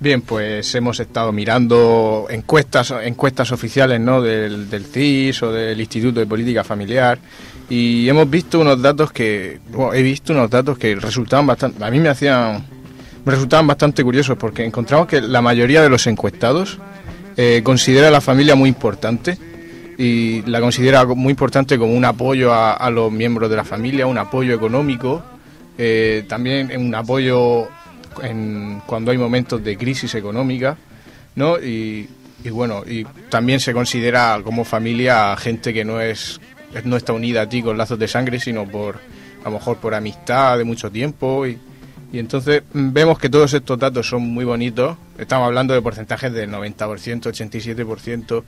Bien, 0.00 0.22
pues 0.22 0.74
hemos 0.74 0.98
estado 0.98 1.30
mirando 1.30 2.26
encuestas, 2.30 2.92
encuestas 3.02 3.52
oficiales 3.52 4.00
¿no? 4.00 4.22
del, 4.22 4.68
del 4.68 4.86
CIS 4.86 5.42
o 5.42 5.52
del 5.52 5.78
Instituto 5.78 6.20
de 6.20 6.26
Política 6.26 6.64
Familiar 6.64 7.18
y 7.68 8.08
hemos 8.08 8.28
visto 8.28 8.60
unos 8.60 8.80
datos 8.80 9.12
que, 9.12 9.60
bueno, 9.70 9.94
he 9.94 10.02
visto 10.02 10.32
unos 10.32 10.50
datos 10.50 10.78
que 10.78 10.94
resultaban 10.94 11.46
bastante, 11.46 11.82
a 11.82 11.90
mí 11.90 12.00
me 12.00 12.08
hacían, 12.08 12.64
me 13.24 13.32
resultaban 13.32 13.66
bastante 13.66 14.02
curiosos 14.04 14.36
porque 14.36 14.64
encontramos 14.64 15.06
que 15.06 15.20
la 15.20 15.40
mayoría 15.40 15.82
de 15.82 15.88
los 15.88 16.06
encuestados 16.06 16.78
eh, 17.36 17.62
considera 17.64 18.08
a 18.08 18.10
la 18.10 18.20
familia 18.20 18.54
muy 18.54 18.68
importante 18.68 19.38
y 19.96 20.42
la 20.42 20.60
considera 20.60 21.04
muy 21.04 21.30
importante 21.30 21.78
como 21.78 21.94
un 21.94 22.04
apoyo 22.04 22.52
a, 22.52 22.90
los 22.90 23.12
miembros 23.12 23.48
de 23.50 23.56
la 23.56 23.64
familia, 23.64 24.06
un 24.06 24.18
apoyo 24.18 24.54
económico, 24.54 25.22
eh, 25.78 26.24
también 26.28 26.70
un 26.76 26.94
apoyo 26.94 27.68
en, 28.22 28.82
cuando 28.84 29.10
hay 29.10 29.18
momentos 29.18 29.62
de 29.62 29.76
crisis 29.76 30.14
económica, 30.14 30.76
¿no? 31.36 31.58
Y, 31.58 32.08
y 32.44 32.50
bueno, 32.50 32.82
y 32.86 33.04
también 33.30 33.60
se 33.60 33.72
considera 33.72 34.40
como 34.42 34.64
familia 34.64 35.32
a 35.32 35.36
gente 35.36 35.72
que 35.72 35.84
no 35.84 36.00
es 36.00 36.40
no 36.84 36.96
está 36.96 37.12
unida 37.12 37.42
a 37.42 37.48
ti 37.48 37.62
con 37.62 37.78
lazos 37.78 37.98
de 37.98 38.08
sangre, 38.08 38.40
sino 38.40 38.66
por 38.66 38.96
a 39.44 39.48
lo 39.48 39.52
mejor 39.52 39.78
por 39.78 39.94
amistad 39.94 40.58
de 40.58 40.64
mucho 40.64 40.90
tiempo 40.90 41.46
y, 41.46 41.58
y 42.12 42.18
entonces 42.18 42.62
mm, 42.72 42.92
vemos 42.92 43.18
que 43.18 43.28
todos 43.28 43.52
estos 43.54 43.78
datos 43.78 44.08
son 44.08 44.22
muy 44.22 44.44
bonitos. 44.44 44.96
Estamos 45.18 45.46
hablando 45.46 45.74
de 45.74 45.82
porcentajes 45.82 46.32
del 46.32 46.50
90%, 46.50 46.76
87%. 46.76 48.44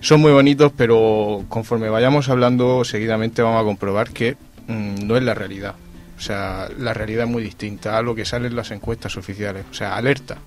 Son 0.00 0.20
muy 0.20 0.32
bonitos, 0.32 0.72
pero 0.76 1.44
conforme 1.48 1.88
vayamos 1.88 2.28
hablando 2.28 2.84
seguidamente 2.84 3.42
vamos 3.42 3.60
a 3.60 3.64
comprobar 3.64 4.10
que 4.10 4.36
mm, 4.66 5.06
no 5.06 5.16
es 5.16 5.22
la 5.22 5.34
realidad. 5.34 5.74
O 6.16 6.20
sea, 6.20 6.68
la 6.78 6.94
realidad 6.94 7.24
es 7.24 7.30
muy 7.30 7.42
distinta 7.42 7.96
a 7.96 8.02
lo 8.02 8.14
que 8.14 8.24
sale 8.24 8.48
en 8.48 8.56
las 8.56 8.70
encuestas 8.70 9.16
oficiales. 9.16 9.64
O 9.70 9.74
sea, 9.74 9.96
alerta. 9.96 10.38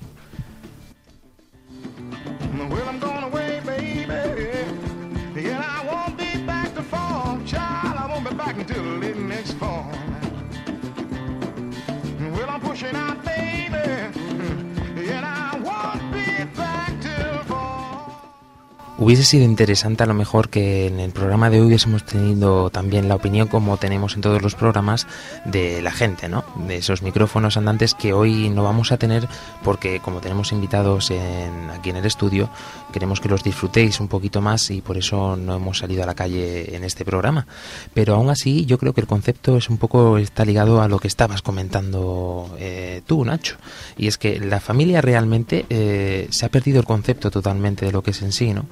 Hubiese 19.03 19.23
sido 19.23 19.45
interesante 19.45 20.03
a 20.03 20.05
lo 20.05 20.13
mejor 20.13 20.49
que 20.49 20.85
en 20.85 20.99
el 20.99 21.09
programa 21.09 21.49
de 21.49 21.59
hoy 21.59 21.65
hubiésemos 21.65 22.05
tenido 22.05 22.69
también 22.69 23.09
la 23.09 23.15
opinión, 23.15 23.47
como 23.47 23.77
tenemos 23.77 24.13
en 24.13 24.21
todos 24.21 24.43
los 24.43 24.53
programas, 24.53 25.07
de 25.43 25.81
la 25.81 25.89
gente, 25.91 26.29
¿no? 26.29 26.43
De 26.67 26.77
esos 26.77 27.01
micrófonos 27.01 27.57
andantes 27.57 27.95
que 27.95 28.13
hoy 28.13 28.51
no 28.51 28.63
vamos 28.63 28.91
a 28.91 28.97
tener 28.97 29.27
porque 29.63 30.01
como 30.01 30.19
tenemos 30.21 30.51
invitados 30.51 31.09
en- 31.09 31.71
aquí 31.71 31.89
en 31.89 31.95
el 31.95 32.05
estudio, 32.05 32.51
queremos 32.93 33.19
que 33.19 33.27
los 33.27 33.43
disfrutéis 33.43 33.99
un 33.99 34.07
poquito 34.07 34.39
más 34.39 34.69
y 34.69 34.81
por 34.81 34.97
eso 34.99 35.35
no 35.35 35.55
hemos 35.55 35.79
salido 35.79 36.03
a 36.03 36.05
la 36.05 36.13
calle 36.13 36.75
en 36.75 36.83
este 36.83 37.03
programa. 37.03 37.47
Pero 37.95 38.13
aún 38.13 38.29
así 38.29 38.67
yo 38.67 38.77
creo 38.77 38.93
que 38.93 39.01
el 39.01 39.07
concepto 39.07 39.57
es 39.57 39.67
un 39.71 39.79
poco, 39.79 40.19
está 40.19 40.45
ligado 40.45 40.79
a 40.79 40.87
lo 40.87 40.99
que 40.99 41.07
estabas 41.07 41.41
comentando 41.41 42.55
eh, 42.59 43.01
tú, 43.07 43.25
Nacho. 43.25 43.55
Y 43.97 44.05
es 44.05 44.19
que 44.19 44.39
la 44.39 44.59
familia 44.59 45.01
realmente 45.01 45.65
eh, 45.69 46.27
se 46.29 46.45
ha 46.45 46.49
perdido 46.49 46.79
el 46.79 46.85
concepto 46.85 47.31
totalmente 47.31 47.83
de 47.87 47.91
lo 47.91 48.03
que 48.03 48.11
es 48.11 48.21
en 48.21 48.31
sí, 48.31 48.53
¿no? 48.53 48.67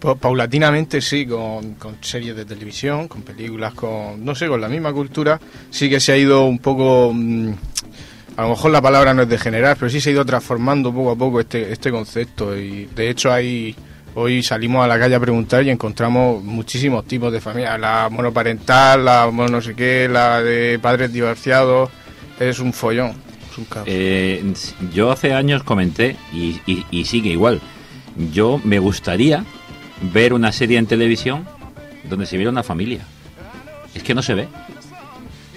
Pa- 0.00 0.14
Paulatinamente 0.14 1.00
sí, 1.00 1.26
con, 1.26 1.74
con 1.74 1.96
series 2.00 2.36
de 2.36 2.44
televisión, 2.44 3.08
con 3.08 3.22
películas, 3.22 3.74
con, 3.74 4.24
no 4.24 4.34
sé, 4.34 4.46
con 4.48 4.60
la 4.60 4.68
misma 4.68 4.92
cultura, 4.92 5.40
sí 5.70 5.88
que 5.90 5.98
se 6.00 6.12
ha 6.12 6.16
ido 6.16 6.44
un 6.44 6.58
poco, 6.60 7.10
mm, 7.14 7.50
a 8.36 8.42
lo 8.42 8.50
mejor 8.50 8.70
la 8.70 8.80
palabra 8.80 9.12
no 9.14 9.22
es 9.22 9.28
degenerar, 9.28 9.76
pero 9.76 9.90
sí 9.90 10.00
se 10.00 10.10
ha 10.10 10.12
ido 10.12 10.24
transformando 10.24 10.92
poco 10.94 11.10
a 11.10 11.16
poco 11.16 11.40
este, 11.40 11.72
este 11.72 11.90
concepto. 11.90 12.56
Y 12.56 12.86
de 12.94 13.10
hecho 13.10 13.32
hay, 13.32 13.74
hoy 14.14 14.42
salimos 14.44 14.84
a 14.84 14.86
la 14.86 14.98
calle 14.98 15.16
a 15.16 15.20
preguntar 15.20 15.64
y 15.64 15.70
encontramos 15.70 16.44
muchísimos 16.44 17.04
tipos 17.04 17.32
de 17.32 17.40
familia, 17.40 17.76
la 17.76 18.08
monoparental, 18.08 19.04
la 19.04 19.28
no 19.32 19.60
sé 19.60 19.74
qué, 19.74 20.08
la 20.08 20.40
de 20.40 20.78
padres 20.80 21.12
divorciados, 21.12 21.90
es 22.38 22.60
un 22.60 22.72
follón, 22.72 23.14
es 23.50 23.58
un. 23.58 23.66
Eh, 23.86 24.44
yo 24.94 25.10
hace 25.10 25.32
años 25.34 25.64
comenté, 25.64 26.14
y, 26.32 26.60
y- 26.66 26.86
y 26.92 27.04
sigue 27.04 27.30
igual, 27.30 27.60
yo 28.32 28.60
me 28.62 28.78
gustaría 28.78 29.44
ver 30.00 30.32
una 30.32 30.52
serie 30.52 30.78
en 30.78 30.86
televisión 30.86 31.46
donde 32.04 32.26
se 32.26 32.36
viera 32.36 32.50
una 32.50 32.62
familia. 32.62 33.00
Es 33.94 34.02
que 34.02 34.14
no 34.14 34.22
se 34.22 34.34
ve. 34.34 34.48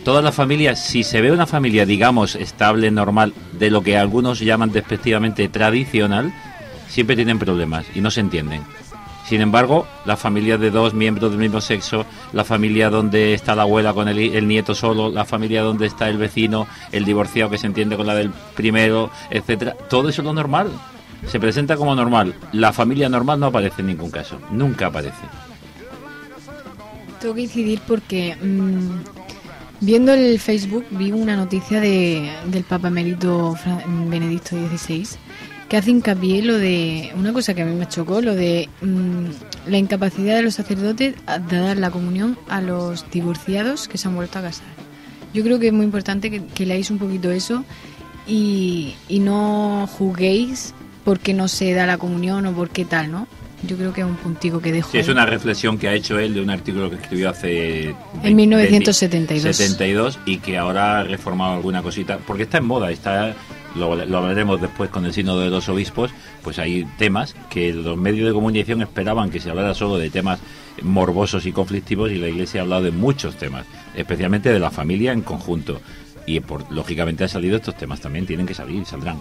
Todas 0.03 0.23
las 0.23 0.33
familias, 0.33 0.83
si 0.83 1.03
se 1.03 1.21
ve 1.21 1.31
una 1.31 1.45
familia, 1.45 1.85
digamos, 1.85 2.35
estable, 2.35 2.89
normal, 2.89 3.33
de 3.53 3.69
lo 3.69 3.83
que 3.83 3.97
algunos 3.97 4.39
llaman 4.39 4.71
despectivamente 4.71 5.47
tradicional, 5.47 6.33
siempre 6.87 7.15
tienen 7.15 7.37
problemas 7.37 7.85
y 7.93 8.01
no 8.01 8.09
se 8.09 8.21
entienden. 8.21 8.63
Sin 9.27 9.41
embargo, 9.41 9.87
la 10.05 10.17
familia 10.17 10.57
de 10.57 10.71
dos 10.71 10.93
miembros 10.93 11.31
del 11.31 11.39
mismo 11.39 11.61
sexo, 11.61 12.05
la 12.33 12.43
familia 12.43 12.89
donde 12.89 13.33
está 13.33 13.55
la 13.55 13.61
abuela 13.61 13.93
con 13.93 14.07
el 14.07 14.47
nieto 14.47 14.73
solo, 14.73 15.09
la 15.09 15.23
familia 15.23 15.61
donde 15.61 15.85
está 15.85 16.09
el 16.09 16.17
vecino, 16.17 16.67
el 16.91 17.05
divorciado 17.05 17.49
que 17.49 17.57
se 17.57 17.67
entiende 17.67 17.95
con 17.95 18.07
la 18.07 18.15
del 18.15 18.31
primero, 18.55 19.11
etcétera, 19.29 19.75
todo 19.89 20.09
eso 20.09 20.21
es 20.21 20.25
lo 20.25 20.33
normal. 20.33 20.71
Se 21.27 21.39
presenta 21.39 21.75
como 21.77 21.95
normal. 21.95 22.33
La 22.51 22.73
familia 22.73 23.07
normal 23.09 23.39
no 23.39 23.47
aparece 23.47 23.81
en 23.81 23.87
ningún 23.87 24.09
caso. 24.11 24.39
Nunca 24.51 24.87
aparece. 24.87 25.19
Tengo 27.19 27.35
que 27.35 27.41
incidir 27.41 27.79
porque 27.87 28.35
mm, 28.35 29.85
viendo 29.85 30.13
el 30.13 30.39
Facebook 30.39 30.85
vi 30.91 31.11
una 31.11 31.35
noticia 31.35 31.79
de, 31.79 32.31
del 32.47 32.63
Papa 32.63 32.87
Emérito 32.87 33.55
Fra- 33.55 33.83
Benedicto 34.09 34.55
XVI 34.55 35.07
que 35.69 35.77
hace 35.77 35.91
hincapié 35.91 36.41
lo 36.41 36.57
de 36.57 37.11
una 37.15 37.31
cosa 37.31 37.53
que 37.53 37.61
a 37.61 37.65
mí 37.65 37.73
me 37.75 37.87
chocó, 37.87 38.19
lo 38.21 38.35
de 38.35 38.67
mm, 38.81 39.69
la 39.69 39.77
incapacidad 39.77 40.35
de 40.35 40.41
los 40.41 40.55
sacerdotes 40.55 41.15
de 41.49 41.57
dar 41.59 41.77
la 41.77 41.91
comunión 41.91 42.37
a 42.49 42.59
los 42.59 43.09
divorciados 43.09 43.87
que 43.87 43.97
se 43.97 44.07
han 44.09 44.15
vuelto 44.15 44.39
a 44.39 44.41
casar. 44.41 44.67
Yo 45.33 45.43
creo 45.43 45.59
que 45.59 45.67
es 45.67 45.73
muy 45.73 45.85
importante 45.85 46.29
que, 46.29 46.45
que 46.45 46.65
leáis 46.65 46.91
un 46.91 46.97
poquito 46.97 47.31
eso 47.31 47.63
y, 48.27 48.95
y 49.07 49.19
no 49.19 49.87
juzguéis 49.97 50.73
porque 51.03 51.33
no 51.33 51.47
se 51.47 51.73
da 51.73 51.85
la 51.85 51.97
comunión 51.97 52.45
o 52.45 52.53
por 52.53 52.69
qué 52.69 52.85
tal, 52.85 53.11
¿no? 53.11 53.27
Yo 53.63 53.77
creo 53.77 53.93
que 53.93 54.01
es 54.01 54.07
un 54.07 54.15
puntico 54.15 54.59
que 54.59 54.71
dejo. 54.71 54.91
Sí, 54.91 54.97
es 54.97 55.07
una 55.07 55.25
reflexión 55.25 55.77
que 55.77 55.87
ha 55.87 55.93
hecho 55.93 56.17
él 56.17 56.33
de 56.33 56.41
un 56.41 56.49
artículo 56.49 56.89
que 56.89 56.95
escribió 56.95 57.29
hace... 57.29 57.95
En 58.23 58.35
1972. 58.35 59.55
72 59.55 60.19
y 60.25 60.37
que 60.37 60.57
ahora 60.57 60.99
ha 60.99 61.03
reformado 61.03 61.53
alguna 61.53 61.83
cosita, 61.83 62.17
porque 62.25 62.43
está 62.43 62.57
en 62.57 62.65
moda, 62.65 62.89
está 62.89 63.35
lo, 63.75 63.95
lo 64.05 64.17
hablaremos 64.17 64.59
después 64.59 64.89
con 64.89 65.05
el 65.05 65.13
sínodo 65.13 65.41
de 65.41 65.49
los 65.49 65.69
obispos, 65.69 66.11
pues 66.43 66.57
hay 66.57 66.85
temas 66.97 67.35
que 67.49 67.71
los 67.71 67.97
medios 67.97 68.27
de 68.27 68.33
comunicación 68.33 68.81
esperaban 68.81 69.29
que 69.29 69.39
se 69.39 69.49
hablara 69.49 69.75
solo 69.75 69.97
de 69.97 70.09
temas 70.09 70.39
morbosos 70.81 71.45
y 71.45 71.51
conflictivos 71.51 72.11
y 72.11 72.15
la 72.15 72.27
Iglesia 72.27 72.61
ha 72.61 72.63
hablado 72.63 72.83
de 72.83 72.91
muchos 72.91 73.35
temas, 73.35 73.65
especialmente 73.95 74.51
de 74.51 74.59
la 74.59 74.71
familia 74.71 75.11
en 75.11 75.21
conjunto. 75.21 75.81
Y 76.25 76.39
por, 76.39 76.71
lógicamente 76.71 77.23
ha 77.23 77.27
salido 77.27 77.57
estos 77.57 77.75
temas 77.75 78.01
también, 78.01 78.25
tienen 78.25 78.45
que 78.45 78.53
salir, 78.53 78.85
saldrán. 78.85 79.19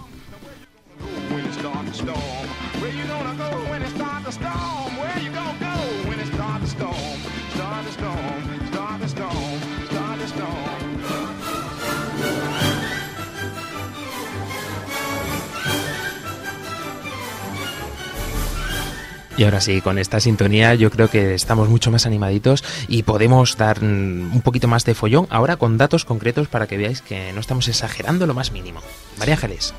Y 19.40 19.44
ahora 19.44 19.62
sí, 19.62 19.80
con 19.80 19.96
esta 19.96 20.20
sintonía 20.20 20.74
yo 20.74 20.90
creo 20.90 21.08
que 21.08 21.32
estamos 21.32 21.70
mucho 21.70 21.90
más 21.90 22.04
animaditos 22.04 22.62
y 22.88 23.04
podemos 23.04 23.56
dar 23.56 23.82
mm, 23.82 24.34
un 24.34 24.42
poquito 24.42 24.68
más 24.68 24.84
de 24.84 24.92
follón 24.92 25.26
ahora 25.30 25.56
con 25.56 25.78
datos 25.78 26.04
concretos 26.04 26.48
para 26.48 26.66
que 26.66 26.76
veáis 26.76 27.00
que 27.00 27.32
no 27.32 27.40
estamos 27.40 27.66
exagerando 27.66 28.26
lo 28.26 28.34
más 28.34 28.52
mínimo. 28.52 28.82
María 29.18 29.36
Ángeles. 29.36 29.72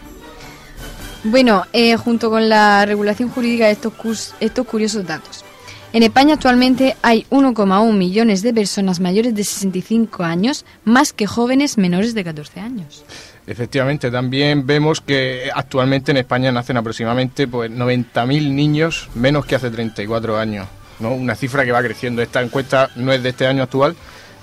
Bueno, 1.24 1.68
eh, 1.74 1.96
junto 1.96 2.32
con 2.32 2.50
la 2.50 2.88
regulación 2.88 3.30
jurídica 3.30 3.68
de 3.68 3.74
estos, 3.74 4.34
estos 4.40 4.66
curiosos 4.66 5.06
datos. 5.06 5.46
En 5.94 6.02
España 6.02 6.34
actualmente 6.34 6.98
hay 7.04 7.28
1,1 7.30 7.94
millones 7.94 8.42
de 8.42 8.56
personas 8.56 9.00
mayores 9.00 9.36
de 9.36 9.44
65 9.44 10.24
años, 10.24 10.66
más 10.86 11.14
que 11.14 11.28
jóvenes 11.28 11.78
menores 11.78 12.16
de 12.16 12.24
14 12.24 12.62
años. 12.62 13.04
Efectivamente, 13.48 14.12
también 14.12 14.66
vemos 14.68 15.02
que 15.02 15.50
actualmente 15.54 16.12
en 16.12 16.18
España 16.18 16.52
nacen 16.52 16.78
aproximadamente 16.78 17.48
pues 17.48 17.72
90.000 17.72 18.52
niños 18.52 19.10
menos 19.16 19.46
que 19.46 19.56
hace 19.56 19.72
34 19.72 20.38
años, 20.38 20.68
¿no? 21.00 21.14
Una 21.14 21.36
cifra 21.36 21.66
que 21.66 21.72
va 21.72 21.82
creciendo. 21.82 22.22
Esta 22.22 22.42
encuesta 22.42 22.90
no 22.96 23.12
es 23.12 23.24
de 23.24 23.30
este 23.30 23.48
año 23.48 23.64
actual, 23.64 23.96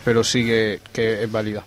pero 0.05 0.25
sí 0.25 0.45
que, 0.45 0.81
que 0.93 1.23
es 1.23 1.31
válida. 1.31 1.65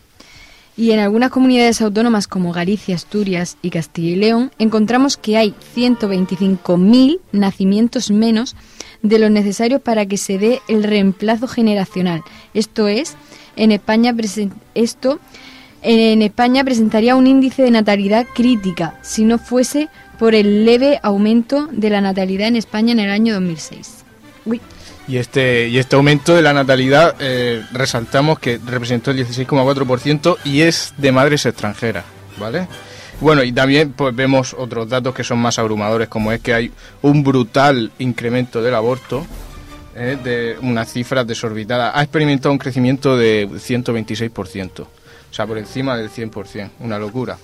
Y 0.77 0.91
en 0.91 1.00
algunas 1.00 1.31
comunidades 1.31 1.81
autónomas 1.81 2.27
como 2.27 2.53
Galicia, 2.53 2.95
Asturias 2.95 3.57
y 3.61 3.69
Castilla 3.69 4.09
y 4.09 4.15
León 4.15 4.51
encontramos 4.57 5.17
que 5.17 5.38
hay 5.38 5.53
125.000 5.75 7.19
nacimientos 7.33 8.09
menos 8.09 8.55
de 9.01 9.19
los 9.19 9.31
necesarios 9.31 9.81
para 9.81 10.05
que 10.05 10.17
se 10.17 10.38
dé 10.38 10.61
el 10.67 10.83
reemplazo 10.83 11.47
generacional. 11.47 12.23
Esto 12.53 12.88
es, 12.88 13.15
en 13.55 13.71
España 13.71 14.15
esto 14.75 15.19
en 15.81 16.21
España 16.21 16.63
presentaría 16.63 17.15
un 17.15 17.27
índice 17.27 17.63
de 17.63 17.71
natalidad 17.71 18.25
crítica 18.33 18.95
si 19.01 19.23
no 19.23 19.38
fuese 19.38 19.89
por 20.19 20.35
el 20.35 20.65
leve 20.65 21.00
aumento 21.01 21.67
de 21.71 21.89
la 21.89 22.01
natalidad 22.01 22.47
en 22.47 22.55
España 22.55 22.91
en 22.91 23.00
el 23.00 23.09
año 23.09 23.33
2006. 23.33 24.03
Uy, 24.45 24.61
Y 25.07 25.17
este, 25.17 25.67
y 25.67 25.77
este 25.79 25.95
aumento 25.95 26.35
de 26.35 26.41
la 26.41 26.53
natalidad 26.53 27.15
eh, 27.19 27.63
resaltamos 27.71 28.39
que 28.39 28.59
representó 28.65 29.11
el 29.11 29.25
16,4% 29.25 30.38
y 30.43 30.61
es 30.61 30.93
de 30.97 31.11
madres 31.11 31.45
extranjeras, 31.45 32.05
¿vale? 32.39 32.67
Bueno, 33.19 33.43
y 33.43 33.51
también 33.51 33.93
pues 33.93 34.15
vemos 34.15 34.55
otros 34.57 34.89
datos 34.89 35.13
que 35.13 35.23
son 35.23 35.39
más 35.39 35.59
abrumadores, 35.59 36.07
como 36.07 36.31
es 36.31 36.39
que 36.39 36.53
hay 36.53 36.71
un 37.03 37.23
brutal 37.23 37.91
incremento 38.00 38.61
del 38.63 38.73
aborto, 38.73 39.25
eh, 39.95 40.17
de 40.23 40.57
unas 40.61 40.91
cifras 40.91 41.27
desorbitadas. 41.27 41.91
Ha 41.95 42.01
experimentado 42.01 42.51
un 42.51 42.57
crecimiento 42.57 43.17
de 43.17 43.47
126%, 43.47 44.88
o 45.31 45.33
sea, 45.33 45.47
por 45.47 45.57
encima 45.57 45.97
del 45.97 46.09
100%, 46.09 46.69
una 46.81 47.00
locura. 47.00 47.38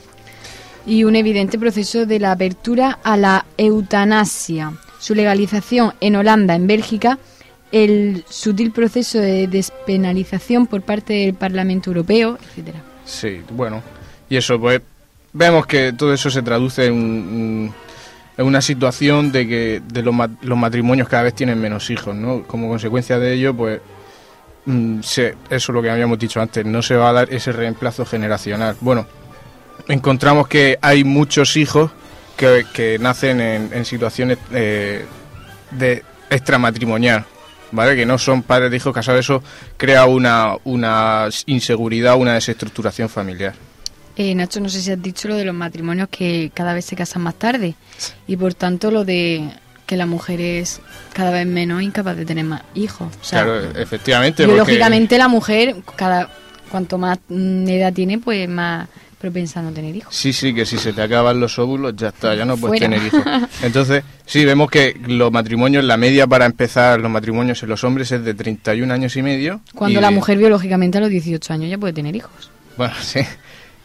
y 0.86 1.03
un 1.03 1.15
evidente 1.15 1.58
proceso 1.58 2.06
de 2.06 2.20
la 2.20 2.32
apertura 2.34 3.00
a 3.03 3.17
la 3.17 3.46
eutanasia, 3.58 4.74
su 5.00 5.15
legalización 5.15 5.94
en 6.01 6.15
Holanda, 6.15 6.56
en 6.56 6.67
Bélgica, 6.67 7.17
el 7.72 8.24
sutil 8.29 8.72
proceso 8.72 9.20
de 9.20 9.48
despenalización 9.48 10.67
por 10.67 10.82
parte 10.82 11.13
del 11.13 11.34
Parlamento 11.34 11.89
Europeo, 11.89 12.38
etcétera. 12.41 12.82
Sí, 13.06 13.41
bueno, 13.51 13.82
y 14.29 14.38
eso 14.38 14.60
pues 14.60 14.82
vemos 15.34 15.65
que 15.65 15.91
todo 15.94 16.13
eso 16.13 16.29
se 16.29 16.41
traduce 16.41 16.86
en, 16.88 16.94
un- 16.94 17.74
en 18.38 18.46
una 18.46 18.62
situación 18.62 19.32
de 19.32 19.48
que 19.48 19.82
de 19.91 20.03
los, 20.03 20.13
ma- 20.13 20.29
los 20.41 20.58
matrimonios 20.58 21.08
cada 21.10 21.24
vez 21.24 21.34
tienen 21.34 21.60
menos 21.60 21.89
hijos, 21.89 22.15
¿no? 22.15 22.44
Como 22.44 22.70
consecuencia 22.70 23.17
de 23.20 23.34
ello, 23.34 23.53
pues 23.56 23.82
mm, 24.68 25.02
se- 25.02 25.30
eso 25.30 25.36
es 25.50 25.70
lo 25.70 25.82
que 25.82 25.90
habíamos 25.90 26.20
dicho 26.20 26.40
antes, 26.40 26.64
no 26.66 26.82
se 26.84 26.96
va 26.96 27.10
a 27.10 27.14
dar 27.14 27.34
ese 27.34 27.52
reemplazo 27.52 28.06
generacional. 28.06 28.76
Bueno, 28.82 29.08
encontramos 29.88 30.48
que 30.48 30.78
hay 30.82 31.04
muchos 31.04 31.58
hijos 31.58 31.92
que, 32.36 32.66
que 32.74 33.00
nacen 33.00 33.42
en, 33.42 33.86
situaciones 33.86 34.38
eh, 34.52 35.04
de 35.72 36.04
extramatrimonial, 36.30 37.26
¿vale? 37.72 37.96
Que 37.96 38.06
no 38.06 38.18
son 38.18 38.44
padres 38.44 38.70
de 38.70 38.78
hijos 38.78 38.94
casados, 38.94 39.20
eso 39.22 39.44
crea 39.76 40.06
una, 40.06 40.56
una 40.66 41.30
inseguridad, 41.48 42.16
una 42.18 42.34
desestructuración 42.36 43.10
familiar. 43.10 43.54
Eh, 44.16 44.34
Nacho, 44.34 44.60
no 44.60 44.68
sé 44.70 44.82
si 44.82 44.92
has 44.92 45.02
dicho 45.02 45.28
lo 45.28 45.36
de 45.36 45.46
los 45.46 45.54
matrimonios 45.54 46.10
que 46.10 46.52
cada 46.54 46.74
vez 46.74 46.86
se 46.86 46.96
casan 46.96 47.22
más 47.22 47.36
tarde 47.36 47.76
y 48.28 48.36
por 48.36 48.54
tanto 48.56 48.90
lo 48.90 49.06
de 49.06 49.48
que 49.88 49.98
la 49.98 50.06
mujer 50.06 50.39
es 50.39 50.79
cada 51.13 51.32
vez 51.32 51.48
menos 51.48 51.82
incapaz 51.82 52.15
de 52.15 52.25
tener 52.25 52.46
más 52.46 52.62
hijos. 52.75 53.08
O 53.20 53.24
sea, 53.24 53.44
claro, 53.44 53.72
efectivamente. 53.79 54.44
porque- 54.44 54.53
biológicamente 54.53 55.17
la 55.17 55.27
mujer, 55.29 55.75
cada 55.96 56.29
cuanto 56.70 56.98
más 57.00 57.17
mm, 57.29 57.67
edad 57.70 57.91
tiene, 57.94 58.20
pues 58.20 58.48
más 58.48 58.88
propensa 59.17 59.62
a 59.62 59.63
no 59.63 59.72
tener 59.72 59.96
hijos. 59.96 60.13
Sí, 60.15 60.32
sí, 60.34 60.53
que 60.53 60.63
si 60.65 60.77
se 60.77 60.94
te 60.94 61.01
acaban 61.01 61.39
los 61.39 61.58
óvulos, 61.58 61.96
ya 61.96 62.10
está, 62.10 62.36
ya 62.36 62.46
no 62.46 62.56
puedes 62.58 62.79
Fuera. 62.82 62.96
tener 62.96 63.08
hijos. 63.08 63.24
Entonces, 63.63 64.03
sí, 64.27 64.46
vemos 64.46 64.70
que 64.70 64.96
los 65.08 65.32
matrimonios, 65.32 65.84
la 65.86 65.98
media 65.98 66.27
para 66.27 66.46
empezar 66.46 67.00
los 67.00 67.10
matrimonios 67.10 67.63
en 67.63 67.70
los 67.70 67.84
hombres 67.84 68.12
es 68.12 68.24
de 68.24 68.34
31 68.36 68.94
años 68.94 69.15
y 69.15 69.24
medio. 69.24 69.62
Cuando 69.74 69.98
y 69.98 70.01
la 70.01 70.10
de- 70.10 70.15
mujer 70.15 70.38
biológicamente 70.38 71.00
a 71.00 71.01
los 71.01 71.10
18 71.10 71.51
años 71.53 71.70
ya 71.70 71.77
puede 71.79 71.94
tener 71.94 72.15
hijos. 72.15 72.51
Bueno, 72.77 72.94
sí. 73.01 73.22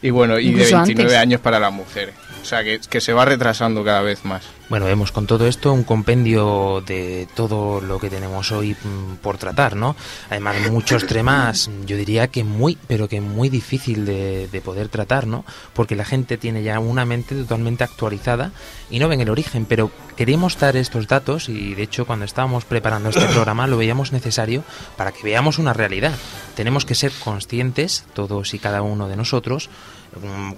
Y 0.03 0.09
bueno, 0.09 0.37
y 0.37 0.47
de 0.47 0.49
Incluso 0.51 0.75
29 0.75 1.15
antes. 1.15 1.17
años 1.21 1.39
para 1.41 1.59
las 1.59 1.71
mujeres. 1.73 2.13
O 2.43 2.45
sea, 2.45 2.61
que, 2.61 2.81
que 2.81 2.99
se 2.99 3.13
va 3.13 3.23
retrasando 3.23 3.85
cada 3.85 4.01
vez 4.01 4.25
más. 4.25 4.43
Bueno, 4.67 4.85
vemos 4.85 5.13
con 5.13 5.27
todo 5.27 5.47
esto 5.47 5.71
un 5.71 5.83
compendio 5.83 6.83
de 6.85 7.25
todo 7.35 7.79
lo 7.79 7.99
que 7.99 8.09
tenemos 8.09 8.51
hoy 8.51 8.73
mm, 8.73 9.15
por 9.21 9.37
tratar, 9.37 9.77
¿no? 9.77 9.95
Además, 10.29 10.57
muchos 10.69 11.07
temas, 11.07 11.71
yo 11.85 11.95
diría 11.95 12.27
que 12.27 12.43
muy, 12.43 12.77
pero 12.87 13.07
que 13.07 13.21
muy 13.21 13.47
difícil 13.47 14.05
de, 14.05 14.49
de 14.49 14.61
poder 14.61 14.89
tratar, 14.89 15.25
¿no? 15.25 15.45
Porque 15.73 15.95
la 15.95 16.03
gente 16.03 16.37
tiene 16.37 16.63
ya 16.63 16.79
una 16.79 17.05
mente 17.05 17.33
totalmente 17.33 17.85
actualizada 17.85 18.51
y 18.89 18.99
no 18.99 19.07
ven 19.07 19.21
el 19.21 19.29
origen, 19.29 19.65
pero 19.65 19.89
queríamos 20.17 20.59
dar 20.59 20.75
estos 20.75 21.07
datos 21.07 21.47
y 21.47 21.75
de 21.75 21.83
hecho 21.83 22.05
cuando 22.05 22.25
estábamos 22.25 22.65
preparando 22.65 23.09
este 23.09 23.25
programa 23.33 23.67
lo 23.67 23.77
veíamos 23.77 24.11
necesario 24.11 24.65
para 24.97 25.13
que 25.13 25.23
veamos 25.23 25.59
una 25.59 25.71
realidad. 25.71 26.13
Tenemos 26.55 26.83
que 26.83 26.95
ser 26.95 27.13
conscientes, 27.23 28.03
todos 28.13 28.53
y 28.53 28.59
cada 28.59 28.81
uno 28.81 29.07
de 29.07 29.15
nosotros, 29.15 29.69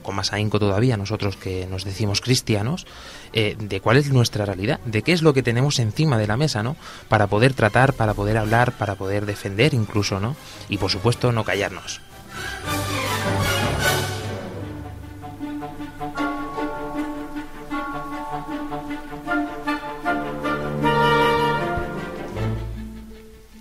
con 0.01 0.15
más 0.15 0.33
ahínco 0.33 0.59
todavía 0.59 0.97
nosotros 0.97 1.35
que 1.35 1.67
nos 1.67 1.83
decimos 1.83 2.21
cristianos, 2.21 2.85
eh, 3.33 3.55
de 3.59 3.79
cuál 3.81 3.97
es 3.97 4.09
nuestra 4.11 4.45
realidad, 4.45 4.79
de 4.85 5.01
qué 5.01 5.13
es 5.13 5.21
lo 5.21 5.33
que 5.33 5.43
tenemos 5.43 5.79
encima 5.79 6.17
de 6.17 6.27
la 6.27 6.37
mesa, 6.37 6.63
¿no? 6.63 6.75
Para 7.09 7.27
poder 7.27 7.53
tratar, 7.53 7.93
para 7.93 8.13
poder 8.13 8.37
hablar, 8.37 8.71
para 8.73 8.95
poder 8.95 9.25
defender 9.25 9.73
incluso, 9.73 10.19
¿no? 10.19 10.35
Y 10.69 10.77
por 10.77 10.91
supuesto 10.91 11.31
no 11.31 11.43
callarnos. 11.43 12.01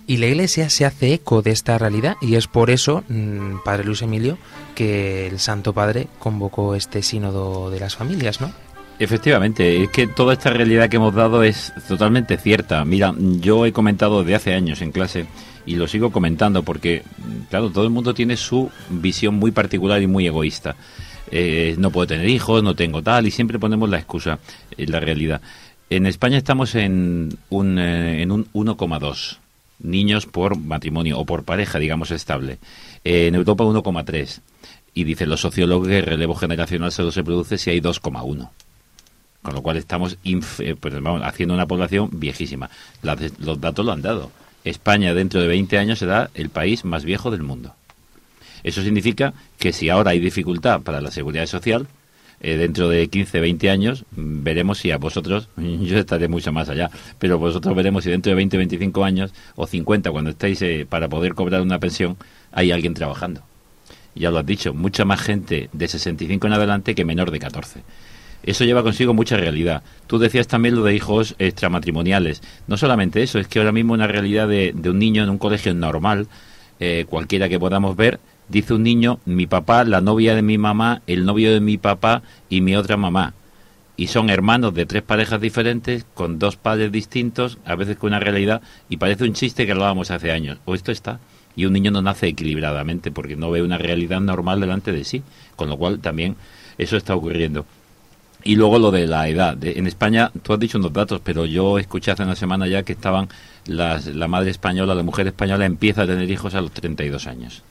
Y 0.07 0.17
la 0.17 0.27
Iglesia 0.27 0.69
se 0.69 0.85
hace 0.85 1.13
eco 1.13 1.41
de 1.41 1.51
esta 1.51 1.77
realidad 1.77 2.15
y 2.21 2.35
es 2.35 2.47
por 2.47 2.69
eso, 2.69 3.03
mm, 3.07 3.63
Padre 3.65 3.85
Luis 3.85 4.03
Emilio, 4.03 4.37
que 4.75 5.27
el 5.27 5.39
Santo 5.39 5.73
Padre 5.73 6.07
convocó 6.19 6.75
este 6.75 7.01
sínodo 7.01 7.71
de 7.71 7.79
las 7.79 7.95
familias, 7.95 8.41
¿no? 8.41 8.51
Efectivamente, 8.97 9.83
es 9.83 9.89
que 9.89 10.07
toda 10.07 10.33
esta 10.33 10.51
realidad 10.51 10.87
que 10.87 10.95
hemos 10.95 11.13
dado 11.13 11.43
es 11.43 11.73
totalmente 11.87 12.37
cierta. 12.37 12.85
Mira, 12.85 13.13
yo 13.17 13.65
he 13.65 13.73
comentado 13.73 14.21
desde 14.21 14.35
hace 14.35 14.53
años 14.53 14.81
en 14.81 14.91
clase 14.91 15.25
y 15.65 15.75
lo 15.75 15.87
sigo 15.87 16.11
comentando 16.11 16.63
porque, 16.63 17.03
claro, 17.49 17.71
todo 17.71 17.83
el 17.83 17.89
mundo 17.89 18.13
tiene 18.13 18.37
su 18.37 18.69
visión 18.89 19.35
muy 19.35 19.51
particular 19.51 20.01
y 20.01 20.07
muy 20.07 20.27
egoísta. 20.27 20.75
Eh, 21.31 21.75
no 21.77 21.91
puedo 21.91 22.07
tener 22.07 22.29
hijos, 22.29 22.63
no 22.63 22.75
tengo 22.75 23.01
tal, 23.01 23.27
y 23.27 23.31
siempre 23.31 23.59
ponemos 23.59 23.89
la 23.89 23.97
excusa, 23.97 24.39
en 24.77 24.91
la 24.91 24.99
realidad. 24.99 25.41
En 25.89 26.05
España 26.05 26.37
estamos 26.37 26.75
en 26.75 27.37
un, 27.49 27.77
eh, 27.77 28.21
en 28.21 28.31
un 28.31 28.47
1,2 28.53 29.39
niños 29.79 30.25
por 30.25 30.57
matrimonio 30.57 31.19
o 31.19 31.25
por 31.25 31.43
pareja, 31.43 31.79
digamos, 31.79 32.11
estable. 32.11 32.57
En 33.03 33.35
Europa 33.35 33.63
1,3. 33.63 34.41
Y 34.93 35.03
dicen 35.03 35.29
los 35.29 35.41
sociólogos 35.41 35.87
que 35.87 35.99
el 35.99 36.05
relevo 36.05 36.35
generacional 36.35 36.91
solo 36.91 37.11
se 37.11 37.23
produce 37.23 37.57
si 37.57 37.69
hay 37.69 37.81
2,1. 37.81 38.49
Con 39.41 39.53
lo 39.53 39.61
cual 39.61 39.77
estamos 39.77 40.17
eh, 40.23 40.75
pues, 40.79 41.01
vamos, 41.01 41.21
haciendo 41.23 41.53
una 41.53 41.67
población 41.67 42.09
viejísima. 42.11 42.69
Los 43.01 43.61
datos 43.61 43.85
lo 43.85 43.91
han 43.91 44.01
dado. 44.01 44.31
España 44.63 45.13
dentro 45.13 45.39
de 45.41 45.47
20 45.47 45.77
años 45.77 45.99
será 45.99 46.31
el 46.33 46.49
país 46.49 46.85
más 46.85 47.05
viejo 47.05 47.29
del 47.29 47.43
mundo. 47.43 47.75
Eso 48.63 48.81
significa 48.81 49.33
que 49.59 49.71
si 49.71 49.89
ahora 49.89 50.11
hay 50.11 50.19
dificultad 50.19 50.81
para 50.81 51.01
la 51.01 51.11
seguridad 51.11 51.45
social, 51.45 51.87
eh, 52.45 52.57
dentro 52.57 52.87
de 52.89 53.07
15, 53.07 53.39
20 53.39 53.71
años, 53.71 54.05
veremos 54.11 54.77
si 54.77 54.91
a 54.91 54.99
vosotros, 54.99 55.49
yo 55.57 55.97
estaré 55.97 56.27
mucho 56.27 56.51
más 56.51 56.69
allá, 56.69 56.91
pero 57.17 57.39
vosotros 57.39 57.75
veremos 57.75 58.03
si 58.03 58.11
dentro 58.11 58.29
de 58.29 58.35
20, 58.35 58.57
25 58.57 59.03
años 59.03 59.33
o 59.55 59.65
50, 59.65 60.11
cuando 60.11 60.29
estéis 60.29 60.61
eh, 60.61 60.85
para 60.87 61.09
poder 61.09 61.33
cobrar 61.33 61.61
una 61.61 61.79
pensión, 61.79 62.17
hay 62.51 62.71
alguien 62.71 62.93
trabajando. 62.93 63.41
Ya 64.13 64.29
lo 64.29 64.37
has 64.37 64.45
dicho, 64.45 64.75
mucha 64.75 65.05
más 65.05 65.21
gente 65.21 65.71
de 65.73 65.87
65 65.87 66.45
en 66.45 66.53
adelante 66.53 66.93
que 66.93 67.03
menor 67.03 67.31
de 67.31 67.39
14. 67.39 67.81
Eso 68.43 68.63
lleva 68.63 68.83
consigo 68.83 69.15
mucha 69.15 69.37
realidad. 69.37 69.81
Tú 70.05 70.19
decías 70.19 70.47
también 70.47 70.75
lo 70.75 70.83
de 70.83 70.93
hijos 70.93 71.33
extramatrimoniales. 71.39 72.43
No 72.67 72.77
solamente 72.77 73.23
eso, 73.23 73.39
es 73.39 73.47
que 73.47 73.57
ahora 73.57 73.71
mismo 73.71 73.93
una 73.93 74.05
realidad 74.05 74.47
de, 74.47 74.71
de 74.75 74.89
un 74.91 74.99
niño 74.99 75.23
en 75.23 75.31
un 75.31 75.39
colegio 75.39 75.73
normal, 75.73 76.27
eh, 76.79 77.05
cualquiera 77.09 77.49
que 77.49 77.59
podamos 77.59 77.95
ver, 77.95 78.19
dice 78.49 78.73
un 78.73 78.83
niño, 78.83 79.19
mi 79.25 79.47
papá, 79.47 79.83
la 79.83 80.01
novia 80.01 80.35
de 80.35 80.41
mi 80.41 80.57
mamá, 80.57 81.01
el 81.07 81.25
novio 81.25 81.51
de 81.51 81.59
mi 81.59 81.77
papá 81.77 82.21
y 82.49 82.61
mi 82.61 82.75
otra 82.75 82.97
mamá. 82.97 83.33
Y 83.97 84.07
son 84.07 84.29
hermanos 84.29 84.73
de 84.73 84.85
tres 84.85 85.03
parejas 85.03 85.39
diferentes, 85.39 86.05
con 86.13 86.37
dos 86.37 86.57
padres 86.57 86.91
distintos, 86.91 87.57
a 87.65 87.75
veces 87.75 87.97
con 87.97 88.09
una 88.09 88.19
realidad, 88.19 88.61
y 88.89 88.97
parece 88.97 89.23
un 89.23 89.33
chiste 89.33 89.65
que 89.65 89.71
hablábamos 89.71 90.11
hace 90.11 90.31
años. 90.31 90.57
O 90.65 90.75
esto 90.75 90.91
está. 90.91 91.19
Y 91.55 91.65
un 91.65 91.73
niño 91.73 91.91
no 91.91 92.01
nace 92.01 92.27
equilibradamente 92.27 93.11
porque 93.11 93.37
no 93.37 93.49
ve 93.49 93.61
una 93.61 93.77
realidad 93.77 94.19
normal 94.19 94.59
delante 94.59 94.91
de 94.91 95.05
sí. 95.05 95.23
Con 95.55 95.69
lo 95.69 95.77
cual 95.77 95.99
también 95.99 96.35
eso 96.77 96.97
está 96.97 97.15
ocurriendo. 97.15 97.65
Y 98.43 98.55
luego 98.55 98.77
lo 98.77 98.91
de 98.91 99.07
la 99.07 99.27
edad. 99.29 99.57
En 99.63 99.87
España, 99.87 100.31
tú 100.43 100.53
has 100.53 100.59
dicho 100.59 100.77
unos 100.77 100.91
datos, 100.91 101.21
pero 101.23 101.45
yo 101.45 101.79
escuché 101.79 102.11
hace 102.11 102.23
una 102.23 102.35
semana 102.35 102.67
ya 102.67 102.83
que 102.83 102.93
estaban 102.93 103.29
las, 103.65 104.07
la 104.07 104.27
madre 104.27 104.51
española, 104.51 104.93
la 104.93 105.03
mujer 105.03 105.25
española 105.27 105.65
empieza 105.65 106.03
a 106.03 106.07
tener 106.07 106.29
hijos 106.29 106.53
a 106.53 106.61
los 106.61 106.71
32 106.71 107.25
años. 107.27 107.63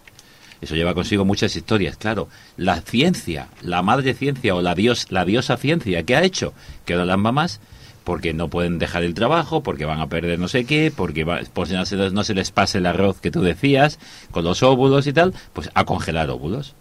Eso 0.64 0.74
lleva 0.77 0.94
consigo 0.94 1.27
muchas 1.27 1.55
historias, 1.55 1.96
claro. 1.98 2.29
La 2.57 2.81
ciencia, 2.81 3.48
la 3.61 3.83
madre 3.83 4.14
ciencia 4.14 4.55
o 4.55 4.62
la, 4.62 4.74
dios, 4.74 5.09
la 5.11 5.27
diosa 5.27 5.59
ciencia, 5.59 6.03
¿qué 6.05 6.16
ha 6.16 6.24
hecho? 6.24 6.55
Que 6.87 6.94
ahora 6.94 7.05
las 7.05 7.18
mamás, 7.18 7.61
porque 8.03 8.33
no 8.33 8.48
pueden 8.48 8.79
dejar 8.79 9.03
el 9.05 9.12
trabajo, 9.12 9.62
porque 9.62 9.85
van 9.85 10.00
a 10.00 10.07
perder 10.09 10.38
no 10.38 10.48
sé 10.48 10.64
qué, 10.64 10.90
porque 10.94 11.24
va- 11.24 11.42
si 11.44 11.74
no 11.74 11.85
se, 11.85 11.96
no 12.11 12.24
se 12.24 12.35
les 12.35 12.50
pase 12.50 12.79
el 12.79 12.87
arroz 12.87 13.20
que 13.20 13.31
tú 13.31 13.42
decías, 13.42 13.98
con 14.31 14.42
los 14.44 14.62
óvulos 14.62 15.07
y 15.07 15.12
tal, 15.12 15.35
pues 15.53 15.70
a 15.74 15.85
congelar 15.85 16.31
óvulos. 16.31 16.74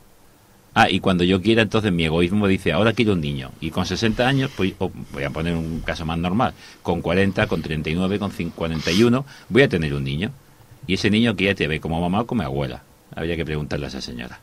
Ah, 0.75 0.89
y 0.89 1.01
cuando 1.01 1.25
yo 1.25 1.41
quiera, 1.41 1.61
entonces 1.61 1.91
mi 1.91 2.05
egoísmo 2.05 2.47
dice, 2.47 2.71
ahora 2.71 2.93
quiero 2.93 3.13
un 3.13 3.21
niño. 3.21 3.51
Y 3.59 3.69
con 3.69 3.85
60 3.85 4.25
años, 4.25 4.49
pues 4.55 4.73
o 4.79 4.91
voy 5.11 5.23
a 5.23 5.29
poner 5.29 5.55
un 5.55 5.81
caso 5.81 6.05
más 6.05 6.17
normal, 6.17 6.53
con 6.81 7.01
40, 7.01 7.47
con 7.47 7.61
39, 7.61 8.17
con 8.17 8.31
5, 8.31 8.55
41, 8.55 9.25
voy 9.49 9.61
a 9.61 9.67
tener 9.67 9.93
un 9.93 10.05
niño. 10.05 10.31
Y 10.87 10.93
ese 10.93 11.09
niño 11.09 11.35
que 11.35 11.43
ya 11.45 11.53
te 11.53 11.67
ve 11.67 11.81
como 11.81 11.99
mamá 11.99 12.21
o 12.21 12.25
como 12.27 12.43
abuela. 12.43 12.81
Habría 13.15 13.35
que 13.35 13.45
preguntarle 13.45 13.85
a 13.85 13.89
esa 13.89 14.01
señora. 14.01 14.39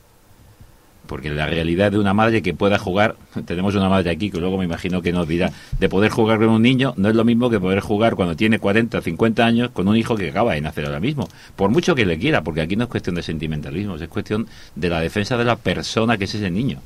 Porque 1.07 1.29
la 1.29 1.45
realidad 1.45 1.91
de 1.91 1.99
una 1.99 2.13
madre 2.13 2.41
que 2.41 2.53
pueda 2.53 2.77
jugar, 2.77 3.15
tenemos 3.45 3.75
una 3.75 3.89
madre 3.89 4.11
aquí 4.11 4.29
que 4.29 4.39
luego 4.39 4.57
me 4.57 4.65
imagino 4.65 5.01
que 5.01 5.11
nos 5.11 5.27
dirá, 5.27 5.51
de 5.79 5.89
poder 5.89 6.11
jugar 6.11 6.39
con 6.39 6.49
un 6.49 6.61
niño 6.61 6.93
no 6.97 7.09
es 7.09 7.15
lo 7.15 7.25
mismo 7.25 7.49
que 7.49 7.59
poder 7.59 7.79
jugar 7.79 8.15
cuando 8.15 8.35
tiene 8.35 8.59
40, 8.59 9.01
50 9.01 9.45
años 9.45 9.71
con 9.71 9.87
un 9.87 9.97
hijo 9.97 10.15
que 10.15 10.29
acaba 10.29 10.53
de 10.53 10.61
nacer 10.61 10.85
ahora 10.85 10.99
mismo. 10.99 11.27
Por 11.55 11.69
mucho 11.69 11.95
que 11.95 12.05
le 12.05 12.17
quiera, 12.17 12.43
porque 12.43 12.61
aquí 12.61 12.75
no 12.75 12.85
es 12.85 12.89
cuestión 12.89 13.15
de 13.15 13.23
sentimentalismo, 13.23 13.95
es 13.95 14.07
cuestión 14.07 14.47
de 14.75 14.89
la 14.89 15.01
defensa 15.01 15.37
de 15.37 15.45
la 15.45 15.55
persona 15.55 16.17
que 16.17 16.25
es 16.25 16.35
ese 16.35 16.49
niño. 16.49 16.79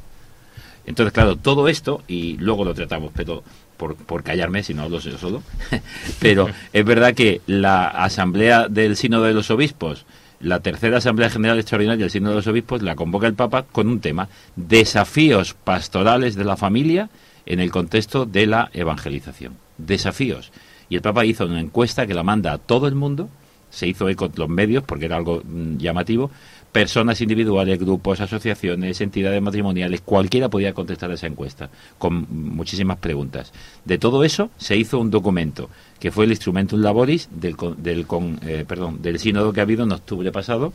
Entonces, 0.87 1.13
claro, 1.13 1.35
todo 1.35 1.67
esto, 1.67 2.03
y 2.07 2.37
luego 2.37 2.63
lo 2.63 2.73
tratamos, 2.73 3.11
pero 3.15 3.43
por, 3.77 3.95
por 3.95 4.23
callarme, 4.23 4.63
si 4.63 4.73
no 4.73 4.83
hablo 4.83 4.99
yo 4.99 5.17
solo, 5.17 5.43
pero 6.19 6.47
es 6.73 6.85
verdad 6.85 7.13
que 7.13 7.41
la 7.47 7.87
Asamblea 7.87 8.67
del 8.67 8.95
Sínodo 8.95 9.23
de 9.23 9.33
los 9.33 9.49
Obispos, 9.49 10.05
la 10.39 10.59
tercera 10.59 10.97
Asamblea 10.97 11.29
General 11.29 11.57
Extraordinaria 11.59 12.03
del 12.03 12.11
Sínodo 12.11 12.31
de 12.31 12.35
los 12.37 12.47
Obispos, 12.47 12.81
la 12.81 12.95
convoca 12.95 13.27
el 13.27 13.33
Papa 13.33 13.63
con 13.63 13.87
un 13.87 13.99
tema, 13.99 14.29
desafíos 14.55 15.53
pastorales 15.53 16.35
de 16.35 16.45
la 16.45 16.57
familia 16.57 17.09
en 17.45 17.59
el 17.59 17.71
contexto 17.71 18.25
de 18.25 18.47
la 18.47 18.69
evangelización. 18.73 19.57
Desafíos. 19.77 20.51
Y 20.89 20.95
el 20.95 21.01
Papa 21.01 21.25
hizo 21.25 21.45
una 21.45 21.59
encuesta 21.59 22.05
que 22.05 22.13
la 22.13 22.23
manda 22.23 22.53
a 22.53 22.57
todo 22.57 22.87
el 22.87 22.95
mundo, 22.95 23.29
se 23.69 23.87
hizo 23.87 24.07
eco 24.07 24.31
los 24.35 24.49
medios 24.49 24.83
porque 24.83 25.05
era 25.05 25.17
algo 25.17 25.41
mm, 25.43 25.77
llamativo, 25.77 26.31
personas 26.75 27.21
individuales, 27.21 27.79
grupos, 27.79 28.19
asociaciones, 28.19 28.99
entidades 28.99 29.41
matrimoniales, 29.41 30.01
cualquiera 30.01 30.49
podía 30.49 30.73
contestar 30.73 31.09
a 31.09 31.13
esa 31.13 31.25
encuesta, 31.25 31.69
con 31.97 32.27
muchísimas 32.29 32.97
preguntas. 32.97 33.53
De 33.85 33.97
todo 33.97 34.25
eso 34.25 34.49
se 34.57 34.75
hizo 34.75 34.99
un 34.99 35.09
documento, 35.09 35.69
que 36.01 36.11
fue 36.11 36.25
el 36.25 36.31
Instrumentum 36.31 36.81
Laboris 36.81 37.29
del, 37.31 37.55
del, 37.77 38.05
con- 38.05 38.41
eh, 38.45 38.65
perdón, 38.67 39.01
del 39.01 39.19
sínodo 39.19 39.53
que 39.53 39.61
ha 39.61 39.63
habido 39.63 39.85
en 39.85 39.93
octubre 39.93 40.33
pasado 40.33 40.73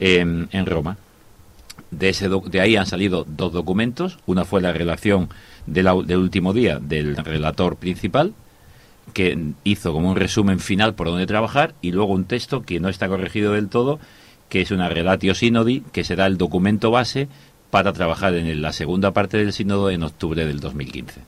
en, 0.00 0.50
Roma. 0.66 0.98
De, 1.90 2.10
ese 2.10 2.28
de 2.28 2.60
ahí 2.60 2.76
han 2.76 2.84
salido 2.84 3.24
dos 3.26 3.54
documentos. 3.54 4.18
Una 4.26 4.44
fue 4.44 4.60
la 4.60 4.74
relación 4.74 5.30
de 5.64 5.82
la- 5.82 5.94
del 5.94 6.18
último 6.18 6.52
día 6.52 6.78
del 6.78 7.16
relator 7.16 7.76
principal, 7.76 8.34
que 9.14 9.38
hizo 9.64 9.94
como 9.94 10.10
un 10.10 10.16
resumen 10.16 10.60
final 10.60 10.94
por 10.94 11.06
dónde 11.06 11.26
trabajar, 11.26 11.72
y 11.80 11.92
luego 11.92 12.12
un 12.12 12.26
texto 12.26 12.60
que 12.64 12.80
no 12.80 12.90
está 12.90 13.08
corregido 13.08 13.54
del 13.54 13.70
todo, 13.70 13.98
que 14.48 14.60
es 14.62 14.70
una 14.70 14.88
relatio 14.88 15.34
synodi, 15.34 15.82
que 15.92 16.04
será 16.04 16.26
el 16.26 16.36
documento 16.38 16.90
base 16.90 17.28
para 17.70 17.92
trabajar 17.92 18.34
en 18.34 18.62
la 18.62 18.72
segunda 18.72 19.12
parte 19.12 19.36
del 19.38 19.52
sínodo 19.52 19.90
en 19.90 20.02
octubre 20.02 20.46
del 20.46 20.60
2015. 20.60 21.20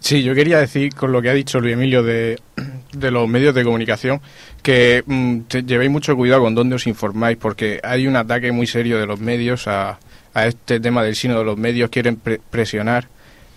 Sí, 0.00 0.22
yo 0.22 0.34
quería 0.34 0.58
decir 0.58 0.94
con 0.94 1.10
lo 1.12 1.20
que 1.20 1.28
ha 1.30 1.34
dicho 1.34 1.60
Luis 1.60 1.74
Emilio 1.74 2.02
de, 2.02 2.38
de 2.92 3.10
los 3.10 3.28
medios 3.28 3.54
de 3.54 3.64
comunicación 3.64 4.20
que 4.62 5.02
mm, 5.06 5.38
te- 5.48 5.62
llevéis 5.64 5.90
mucho 5.90 6.16
cuidado 6.16 6.42
con 6.42 6.54
dónde 6.54 6.76
os 6.76 6.86
informáis 6.86 7.36
porque 7.36 7.80
hay 7.82 8.06
un 8.06 8.16
ataque 8.16 8.52
muy 8.52 8.66
serio 8.66 8.98
de 8.98 9.06
los 9.06 9.20
medios 9.20 9.66
a, 9.66 9.98
a 10.34 10.46
este 10.46 10.78
tema 10.80 11.02
del 11.02 11.16
sino 11.16 11.38
de 11.38 11.44
los 11.44 11.56
medios 11.58 11.90
quieren 11.90 12.16
pre- 12.16 12.40
presionar 12.50 13.08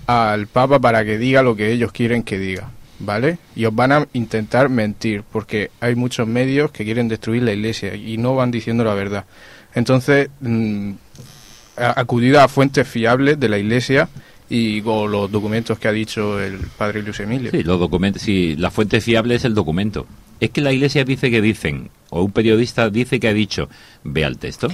al 0.08 0.47
Papa 0.47 0.80
para 0.80 1.06
que 1.06 1.17
diga 1.19 1.43
lo 1.43 1.56
que 1.56 1.71
ellos 1.71 1.91
quieren 1.91 2.24
que 2.24 2.39
diga, 2.39 2.71
¿vale? 3.04 3.38
Y 3.56 3.66
os 3.66 3.76
van 3.76 3.92
a 3.92 4.08
intentar 4.14 4.70
mentir 4.70 5.24
porque 5.32 5.72
hay 5.80 5.96
muchos 5.96 6.28
medios 6.28 6.72
que 6.72 6.84
quieren 6.86 7.08
destruir 7.08 7.44
la 7.44 7.54
Iglesia 7.54 7.96
y 7.96 8.18
no 8.18 8.36
van 8.36 8.52
diciendo 8.52 8.84
la 8.84 8.94
verdad. 8.94 9.26
Entonces, 9.76 10.30
mm, 10.42 10.92
a- 11.78 12.00
acudid 12.00 12.36
a 12.36 12.48
fuentes 12.48 12.88
fiables 12.88 13.40
de 13.40 13.50
la 13.50 13.58
Iglesia 13.58 14.10
y 14.50 14.82
con 14.82 15.10
los 15.12 15.32
documentos 15.32 15.80
que 15.80 15.88
ha 15.88 15.92
dicho 15.94 16.40
el 16.40 16.58
padre 16.78 17.02
Luis 17.02 17.20
Emilio. 17.22 17.52
Sí, 17.52 17.64
los 17.64 17.80
documentos, 17.80 18.22
sí, 18.22 18.56
la 18.58 18.70
fuente 18.70 19.00
fiable 19.02 19.36
es 19.36 19.46
el 19.46 19.56
documento. 19.56 20.06
Es 20.42 20.50
que 20.50 20.60
la 20.62 20.74
iglesia 20.74 21.04
dice 21.06 21.30
que 21.30 21.40
dicen, 21.40 21.90
o 22.10 22.24
un 22.24 22.32
periodista 22.32 22.90
dice 22.90 23.20
que 23.20 23.28
ha 23.28 23.34
dicho, 23.34 23.70
ve 24.04 24.26
al 24.26 24.40
texto. 24.40 24.68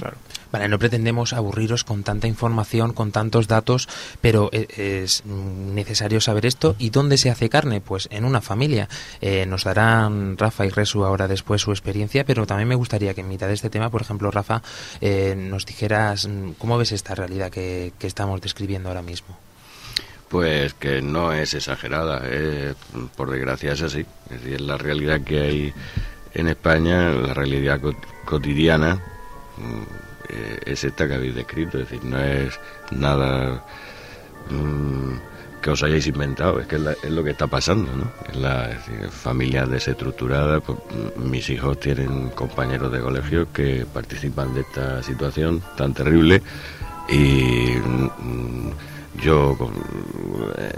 Vale, 0.50 0.66
no 0.68 0.78
pretendemos 0.78 1.34
aburriros 1.34 1.84
con 1.84 2.02
tanta 2.04 2.26
información, 2.26 2.94
con 2.94 3.12
tantos 3.12 3.48
datos, 3.48 3.86
pero 4.22 4.48
e- 4.52 5.02
es 5.04 5.22
necesario 5.26 6.22
saber 6.22 6.46
esto. 6.46 6.74
¿Y 6.78 6.88
dónde 6.88 7.18
se 7.18 7.28
hace 7.28 7.50
carne? 7.50 7.82
Pues 7.82 8.08
en 8.10 8.24
una 8.24 8.40
familia. 8.40 8.88
Eh, 9.20 9.44
nos 9.44 9.64
darán 9.64 10.38
Rafa 10.38 10.64
y 10.64 10.70
Resu 10.70 11.04
ahora 11.04 11.28
después 11.28 11.60
su 11.60 11.70
experiencia, 11.70 12.24
pero 12.24 12.46
también 12.46 12.66
me 12.68 12.74
gustaría 12.76 13.12
que 13.12 13.20
en 13.20 13.28
mitad 13.28 13.46
de 13.46 13.52
este 13.54 13.68
tema, 13.68 13.90
por 13.90 14.00
ejemplo, 14.00 14.30
Rafa, 14.30 14.62
eh, 15.02 15.34
nos 15.36 15.66
dijeras 15.66 16.26
mm, 16.26 16.52
cómo 16.58 16.78
ves 16.78 16.92
esta 16.92 17.14
realidad 17.14 17.50
que, 17.50 17.92
estamos 18.00 18.40
describiendo 18.40 18.88
ahora 18.88 19.02
mismo. 19.02 19.38
Pues 20.30 20.72
que 20.74 21.02
no 21.02 21.32
es 21.34 21.52
exagerada, 21.52 22.26
es, 22.26 22.74
por 23.16 23.30
desgracia 23.30 23.72
es 23.74 23.82
así. 23.82 24.06
Es 24.30 24.42
decir, 24.42 24.62
la 24.62 24.78
realidad 24.78 25.20
que 25.20 25.40
hay 25.40 25.74
en 26.32 26.48
España, 26.48 27.10
la 27.10 27.34
realidad 27.34 27.80
cot- 27.80 27.96
cotidiana, 28.24 28.94
mm, 29.58 30.07
eh, 30.28 30.58
es 30.66 30.84
esta 30.84 31.06
que 31.06 31.14
habéis 31.14 31.34
descrito. 31.34 31.78
Es 31.78 31.88
decir, 31.88 32.04
no 32.04 32.18
es 32.18 32.58
nada 32.90 33.64
mm, 34.50 35.60
que 35.60 35.70
os 35.70 35.82
hayáis 35.82 36.06
inventado, 36.06 36.60
es 36.60 36.66
que 36.66 36.76
es, 36.76 37.10
lo 37.10 37.24
que 37.24 37.30
está 37.30 37.46
pasando, 37.46 37.90
¿no? 37.94 38.10
Es 38.30 38.36
la, 38.36 38.70
familias 39.10 39.68
desestructuradas, 39.68 40.62
pues, 40.62 40.78
mm, 41.16 41.30
mis 41.30 41.48
hijos 41.50 41.80
tienen 41.80 42.30
compañeros 42.30 42.92
de 42.92 43.00
colegio 43.00 43.52
que 43.52 43.86
participan 43.92 44.54
de 44.54 44.60
esta 44.60 45.02
situación 45.02 45.62
tan 45.76 45.94
terrible 45.94 46.42
y 47.08 47.76
mm, 47.76 48.70
yo 49.22 49.56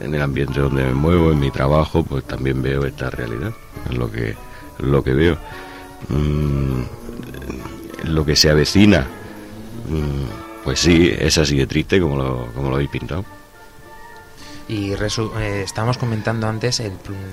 en 0.03 0.15
el 0.15 0.23
ambiente 0.23 0.61
donde 0.61 0.85
me 0.85 0.95
muevo, 0.95 1.33
en 1.33 1.41
mi 1.41 1.51
trabajo, 1.51 2.03
pues 2.03 2.25
también 2.25 2.63
veo 2.63 2.87
esta 2.87 3.11
realidad, 3.11 3.53
es 3.91 3.97
lo 3.97 4.11
que, 4.11 4.35
lo 4.79 5.05
que 5.05 5.13
veo. 5.13 5.37
Mm, 6.09 6.83
lo 8.05 8.25
que 8.25 8.37
se 8.37 8.51
avecina, 8.51 9.07
pues 10.65 10.81
sí, 10.81 11.11
es 11.19 11.39
así 11.39 11.57
de 11.57 11.67
triste 11.67 12.01
como 12.01 12.17
lo, 12.17 12.47
como 12.55 12.69
lo 12.69 12.75
habéis 12.77 12.91
pintado. 12.91 13.25
Y 14.69 14.93
resu- 14.95 15.33
eh, 15.41 15.63
estábamos 15.65 15.99
comentando 15.99 16.47
antes 16.47 16.79
el, 16.79 16.93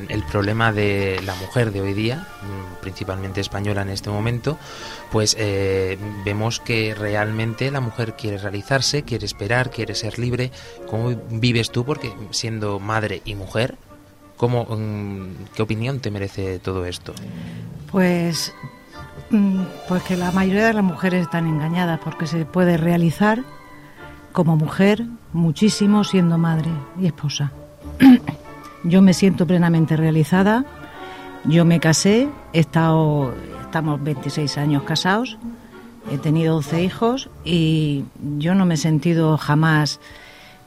el 0.09 0.23
problema 0.23 0.71
de 0.73 1.21
la 1.23 1.35
mujer 1.35 1.71
de 1.71 1.81
hoy 1.81 1.93
día, 1.93 2.27
mm, 2.41 2.81
principalmente 2.81 3.41
española 3.41 3.83
en 3.83 3.89
este 3.89 4.09
momento, 4.09 4.57
pues 5.11 5.35
eh, 5.37 5.99
vemos 6.25 6.59
que 6.59 6.95
realmente 6.95 7.69
la 7.69 7.79
mujer 7.79 8.15
quiere 8.15 8.39
realizarse, 8.39 9.03
quiere 9.03 9.27
esperar, 9.27 9.69
quiere 9.69 9.93
ser 9.93 10.17
libre. 10.17 10.51
¿Cómo 10.89 11.13
vives 11.29 11.69
tú? 11.69 11.85
Porque 11.85 12.11
siendo 12.31 12.79
madre 12.79 13.21
y 13.23 13.35
mujer, 13.35 13.75
¿cómo, 14.35 14.63
mm, 14.65 15.53
¿qué 15.55 15.61
opinión 15.61 15.99
te 15.99 16.09
merece 16.09 16.57
todo 16.57 16.85
esto? 16.87 17.13
Pues, 17.91 18.51
mm, 18.63 18.67
pues 19.87 20.03
que 20.03 20.15
la 20.15 20.31
mayoría 20.31 20.67
de 20.67 20.73
las 20.73 20.83
mujeres 20.83 21.23
están 21.23 21.47
engañadas 21.47 21.99
porque 22.03 22.27
se 22.27 22.45
puede 22.45 22.77
realizar 22.77 23.43
como 24.31 24.55
mujer 24.55 25.05
muchísimo 25.33 26.03
siendo 26.03 26.37
madre 26.37 26.69
y 26.99 27.07
esposa. 27.07 27.51
Yo 28.83 29.01
me 29.01 29.13
siento 29.13 29.45
plenamente 29.45 29.97
realizada. 29.97 30.65
Yo 31.45 31.65
me 31.65 31.79
casé, 31.79 32.29
he 32.53 32.59
estado, 32.59 33.33
estamos 33.61 34.03
26 34.03 34.57
años 34.57 34.83
casados, 34.83 35.37
he 36.11 36.17
tenido 36.17 36.55
12 36.55 36.83
hijos 36.83 37.29
y 37.45 38.03
yo 38.37 38.53
no 38.55 38.65
me 38.65 38.73
he 38.73 38.77
sentido 38.77 39.37
jamás 39.37 39.99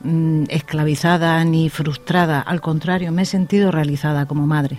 mm, 0.03 0.45
esclavizada 0.49 1.45
ni 1.45 1.69
frustrada. 1.69 2.41
Al 2.41 2.61
contrario, 2.61 3.13
me 3.13 3.23
he 3.23 3.27
sentido 3.27 3.71
realizada 3.71 4.27
como 4.27 4.47
madre 4.47 4.79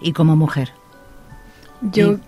y 0.00 0.12
como 0.12 0.36
mujer. 0.36 0.72
Yo. 1.80 2.12
Y- 2.12 2.18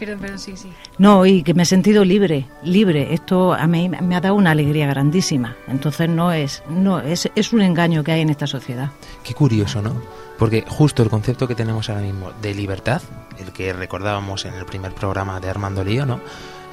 Perdón, 0.00 0.18
perdón, 0.18 0.38
sí, 0.38 0.56
sí. 0.56 0.72
No, 0.96 1.26
y 1.26 1.42
que 1.42 1.52
me 1.52 1.64
he 1.64 1.66
sentido 1.66 2.06
libre, 2.06 2.46
libre. 2.62 3.12
Esto 3.12 3.52
a 3.52 3.66
mí 3.66 3.90
me 3.90 4.16
ha 4.16 4.20
dado 4.22 4.34
una 4.34 4.52
alegría 4.52 4.86
grandísima. 4.86 5.56
Entonces 5.68 6.08
no 6.08 6.32
es, 6.32 6.62
no 6.70 7.00
es, 7.00 7.30
es 7.34 7.52
un 7.52 7.60
engaño 7.60 8.02
que 8.02 8.12
hay 8.12 8.22
en 8.22 8.30
esta 8.30 8.46
sociedad. 8.46 8.92
Qué 9.22 9.34
curioso, 9.34 9.82
¿no? 9.82 10.00
Porque 10.38 10.64
justo 10.66 11.02
el 11.02 11.10
concepto 11.10 11.46
que 11.46 11.54
tenemos 11.54 11.90
ahora 11.90 12.00
mismo 12.00 12.32
de 12.40 12.54
libertad, 12.54 13.02
el 13.38 13.52
que 13.52 13.74
recordábamos 13.74 14.46
en 14.46 14.54
el 14.54 14.64
primer 14.64 14.92
programa 14.92 15.38
de 15.38 15.50
Armando 15.50 15.84
Lío, 15.84 16.06
¿no? 16.06 16.18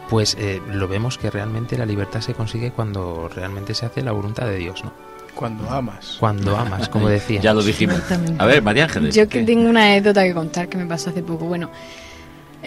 Pues 0.09 0.37
eh, 0.39 0.61
lo 0.71 0.87
vemos 0.87 1.17
que 1.17 1.29
realmente 1.29 1.77
la 1.77 1.85
libertad 1.85 2.21
se 2.21 2.33
consigue 2.33 2.71
cuando 2.71 3.27
realmente 3.27 3.73
se 3.73 3.87
hace 3.87 4.03
la 4.03 4.13
voluntad 4.13 4.45
de 4.45 4.55
Dios, 4.55 4.85
¿no? 4.85 4.93
Cuando 5.35 5.69
amas. 5.69 6.15
Cuando 6.17 6.55
amas, 6.55 6.87
como 6.87 7.09
decía. 7.09 7.41
Ya 7.41 7.53
lo 7.53 7.61
dijimos. 7.61 8.01
A 8.37 8.45
ver, 8.45 8.63
María 8.63 8.85
Ángeles. 8.85 9.13
Yo 9.13 9.27
que 9.27 9.43
tengo 9.43 9.69
una 9.69 9.83
anécdota 9.83 10.23
que 10.23 10.33
contar 10.33 10.69
que 10.69 10.77
me 10.77 10.85
pasó 10.85 11.09
hace 11.09 11.21
poco. 11.21 11.45
Bueno, 11.45 11.69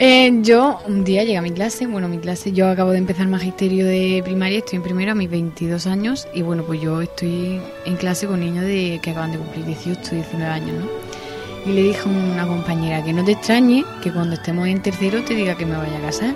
eh, 0.02 0.32
yo 0.42 0.78
un 0.88 1.04
día 1.04 1.24
llegué 1.24 1.36
a 1.36 1.42
mi 1.42 1.50
clase, 1.50 1.86
bueno, 1.86 2.08
mi 2.08 2.16
clase, 2.16 2.52
yo 2.52 2.70
acabo 2.70 2.90
de 2.92 2.96
empezar 2.96 3.28
magisterio 3.28 3.84
de 3.84 4.22
primaria, 4.24 4.58
estoy 4.58 4.78
en 4.78 4.82
primero 4.82 5.12
a 5.12 5.14
mis 5.14 5.28
22 5.28 5.86
años 5.86 6.26
y 6.32 6.40
bueno, 6.40 6.64
pues 6.64 6.80
yo 6.80 7.02
estoy 7.02 7.60
en 7.84 7.96
clase 7.96 8.26
con 8.26 8.40
niños 8.40 8.64
de 8.64 8.98
que 9.02 9.10
acaban 9.10 9.32
de 9.32 9.36
cumplir 9.36 9.66
18, 9.66 10.14
19 10.14 10.50
años, 10.50 10.72
¿no? 10.80 11.70
Y 11.70 11.74
le 11.74 11.82
dije 11.82 12.00
a 12.00 12.08
una 12.08 12.46
compañera 12.46 13.04
que 13.04 13.12
no 13.12 13.22
te 13.22 13.32
extrañe 13.32 13.84
que 14.02 14.10
cuando 14.10 14.36
estemos 14.36 14.66
en 14.66 14.80
tercero 14.80 15.22
te 15.22 15.34
diga 15.34 15.54
que 15.54 15.66
me 15.66 15.76
vaya 15.76 15.98
a 15.98 16.00
casar. 16.00 16.34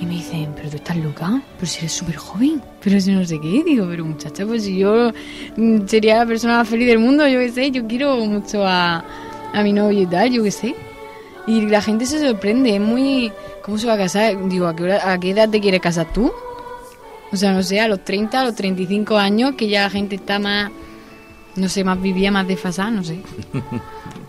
Y 0.00 0.06
me 0.06 0.14
dicen, 0.14 0.52
pero 0.54 0.70
tú 0.70 0.76
estás 0.76 0.96
loca, 0.96 1.42
pero 1.56 1.66
si 1.66 1.78
eres 1.78 1.92
súper 1.92 2.16
joven, 2.16 2.62
pero 2.82 3.00
si 3.00 3.12
no 3.12 3.24
sé 3.24 3.40
qué. 3.40 3.64
Digo, 3.64 3.86
pero 3.88 4.04
muchacha, 4.04 4.46
pues 4.46 4.62
si 4.64 4.78
yo 4.78 5.10
mm, 5.56 5.86
sería 5.86 6.18
la 6.18 6.26
persona 6.26 6.58
más 6.58 6.68
feliz 6.68 6.86
del 6.86 7.00
mundo, 7.00 7.26
yo 7.26 7.40
qué 7.40 7.50
sé, 7.50 7.70
yo 7.72 7.84
quiero 7.86 8.16
mucho 8.16 8.64
a, 8.64 9.04
a 9.52 9.62
mi 9.64 9.72
novio 9.72 10.02
y 10.02 10.06
tal, 10.06 10.30
yo 10.30 10.44
qué 10.44 10.50
sé. 10.52 10.74
Y 11.46 11.62
la 11.66 11.82
gente 11.82 12.06
se 12.06 12.18
sorprende, 12.20 12.74
es 12.76 12.80
muy... 12.80 13.32
¿Cómo 13.64 13.78
se 13.78 13.86
va 13.86 13.94
a 13.94 13.98
casar? 13.98 14.48
Digo, 14.48 14.66
¿a 14.66 14.76
qué, 14.76 14.82
hora- 14.84 15.12
a 15.12 15.18
qué 15.18 15.30
edad 15.30 15.48
te 15.48 15.60
quieres 15.60 15.80
casar 15.80 16.12
tú? 16.12 16.32
O 17.32 17.36
sea, 17.36 17.52
no 17.52 17.62
sé, 17.62 17.80
a 17.80 17.88
los 17.88 18.04
30, 18.04 18.40
a 18.40 18.44
los 18.44 18.54
35 18.54 19.16
años, 19.16 19.54
que 19.56 19.68
ya 19.68 19.82
la 19.82 19.90
gente 19.90 20.16
está 20.16 20.38
más, 20.38 20.70
no 21.56 21.68
sé, 21.68 21.82
más 21.84 22.00
vivía, 22.00 22.30
más 22.30 22.46
desfasada, 22.46 22.90
no 22.90 23.02
sé. 23.02 23.20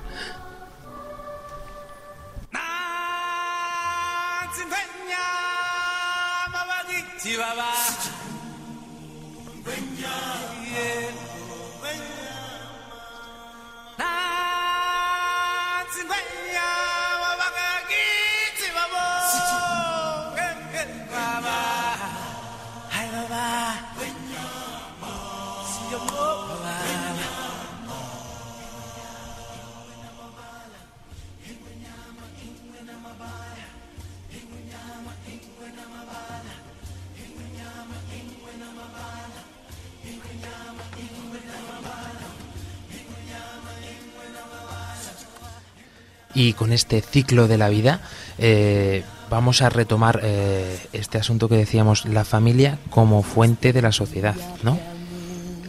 Y 46.36 46.54
con 46.54 46.72
este 46.72 47.02
ciclo 47.02 47.48
de 47.48 47.58
la 47.58 47.70
vida 47.70 48.02
eh, 48.38 49.04
vamos 49.30 49.62
a 49.62 49.70
retomar 49.70 50.20
eh, 50.24 50.78
este 50.94 51.18
asunto 51.18 51.50
que 51.50 51.56
decíamos, 51.56 52.06
la 52.06 52.26
familia 52.26 52.78
como 52.90 53.24
fuente 53.24 53.74
de 53.74 53.82
la 53.82 53.92
sociedad, 53.92 54.36
¿no? 54.64 54.80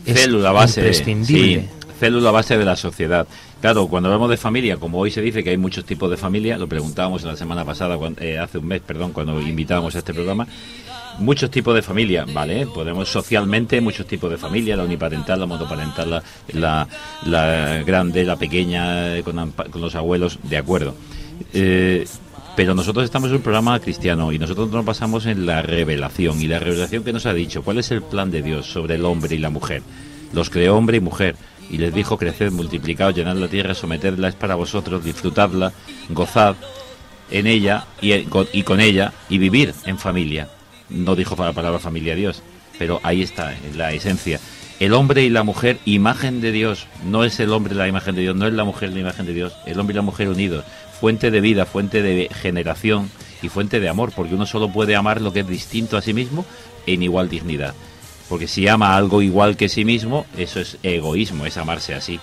Es 0.05 0.21
célula 0.21 0.53
base, 0.53 0.81
imprescindible. 0.81 1.63
sí, 1.63 1.69
célula 1.99 2.31
base 2.31 2.59
de 2.59 2.65
la 2.65 2.77
sociedad. 2.77 3.27
Claro, 3.61 3.87
cuando 3.87 4.11
hablamos 4.11 4.29
de 4.29 4.37
familia, 4.37 4.77
como 4.77 4.99
hoy 4.99 5.11
se 5.11 5.23
dice 5.23 5.43
que 5.43 5.49
hay 5.49 5.57
muchos 5.57 5.87
tipos 5.87 6.11
de 6.11 6.19
familia, 6.19 6.59
lo 6.59 6.69
preguntábamos 6.69 7.23
la 7.23 7.37
semana 7.37 7.65
pasada, 7.65 7.97
eh, 8.21 8.39
hace 8.39 8.59
un 8.59 8.67
mes, 8.67 8.83
perdón, 8.83 9.13
cuando 9.13 9.41
invitábamos 9.41 9.95
a 9.95 9.99
este 10.01 10.13
programa, 10.13 10.47
muchos 11.19 11.51
tipos 11.51 11.75
de 11.75 11.83
familia, 11.83 12.25
¿vale? 12.33 12.67
Podemos 12.67 13.09
socialmente, 13.09 13.81
muchos 13.81 14.07
tipos 14.07 14.31
de 14.31 14.37
familia, 14.37 14.77
la 14.77 14.85
uniparental, 14.85 15.41
la 15.41 15.47
monoparental, 15.47 16.23
la, 16.53 16.89
la, 17.25 17.83
grande, 17.85 18.25
la 18.25 18.37
pequeña, 18.37 19.17
eh, 19.17 19.23
con, 19.23 19.53
con 19.53 19.81
los 19.81 19.95
abuelos, 19.95 20.39
de 20.43 20.57
acuerdo. 20.57 20.95
Eh, 21.53 22.07
pero 22.57 22.75
nosotros 22.75 23.05
estamos 23.05 23.31
en 23.31 23.37
un 23.37 23.43
programa 23.43 23.81
cristiano 23.81 24.31
y 24.31 24.39
nosotros 24.39 24.71
nos 24.71 24.85
basamos 24.85 25.27
en 25.27 25.45
la 25.45 25.63
revelación. 25.63 26.41
Y 26.41 26.47
la 26.47 26.61
revelación 26.61 27.03
que 27.03 27.13
nos 27.13 27.27
ha 27.27 27.35
dicho, 27.35 27.63
¿cuál 27.63 27.79
es 27.79 27.91
el 27.91 28.03
plan 28.03 28.31
de 28.31 28.43
Dios 28.43 28.67
sobre 28.67 28.95
el 28.95 29.05
hombre 29.05 29.35
y 29.35 29.39
la 29.39 29.51
mujer? 29.51 29.83
Los 30.33 30.51
creó 30.51 30.77
hombre 30.77 30.99
y 30.99 31.01
mujer 31.01 31.37
y 31.71 31.79
les 31.79 31.93
dijo 31.93 32.17
creced, 32.17 32.53
multiplicaos, 32.53 33.15
llenad 33.15 33.37
la 33.37 33.49
tierra, 33.49 33.75
sometedla, 33.75 34.29
es 34.29 34.35
para 34.35 34.55
vosotros, 34.55 35.05
disfrutadla, 35.05 35.73
gozad 36.11 36.55
en 37.31 37.47
ella 37.47 37.87
y, 38.01 38.13
y 38.53 38.63
con 38.63 38.81
ella 38.81 39.13
y 39.29 39.39
vivir 39.39 39.75
en 39.87 39.99
familia. 39.99 40.49
No 40.89 41.17
dijo 41.17 41.37
la 41.43 41.53
palabra 41.53 41.79
familia 41.79 42.15
Dios, 42.15 42.43
pero 42.79 43.01
ahí 43.03 43.23
está 43.23 43.55
la 43.77 43.93
esencia. 43.93 44.41
El 44.81 44.93
hombre 44.93 45.23
y 45.23 45.31
la 45.31 45.45
mujer, 45.45 45.79
imagen 45.85 46.41
de 46.41 46.51
Dios, 46.51 46.87
no 47.05 47.25
es 47.25 47.39
el 47.39 47.53
hombre 47.53 47.75
la 47.75 47.87
imagen 47.87 48.17
de 48.17 48.23
Dios, 48.23 48.37
no 48.37 48.47
es 48.47 48.53
la 48.53 48.65
mujer 48.65 48.93
la 48.93 49.01
imagen 49.01 49.25
de 49.25 49.33
Dios, 49.33 49.53
el 49.67 49.79
hombre 49.79 49.95
y 49.95 49.97
la 49.97 50.03
mujer 50.03 50.29
unidos, 50.29 50.65
fuente 51.01 51.31
de 51.31 51.41
vida, 51.41 51.65
fuente 51.65 52.03
de 52.03 52.29
generación 52.29 53.11
y 53.41 53.49
fuente 53.49 53.79
de 53.79 53.89
amor, 53.89 54.13
porque 54.15 54.35
uno 54.35 54.47
solo 54.47 54.73
puede 54.73 54.97
amar 54.97 55.21
lo 55.21 55.33
que 55.33 55.41
es 55.41 55.49
distinto 55.49 55.97
a 55.97 56.03
sí 56.03 56.13
mismo 56.13 56.45
en 56.87 57.03
igual 57.03 57.29
dignidad. 57.29 57.75
Porque 58.29 58.49
si 58.49 58.67
ama 58.67 58.97
algo 58.97 59.23
igual 59.23 59.57
que 59.57 59.69
sí 59.69 59.85
mismo, 59.85 60.27
eso 60.37 60.61
es 60.61 60.79
egoísmo, 60.83 61.47
es 61.47 61.57
amarse 61.57 61.95
así. 61.95 62.19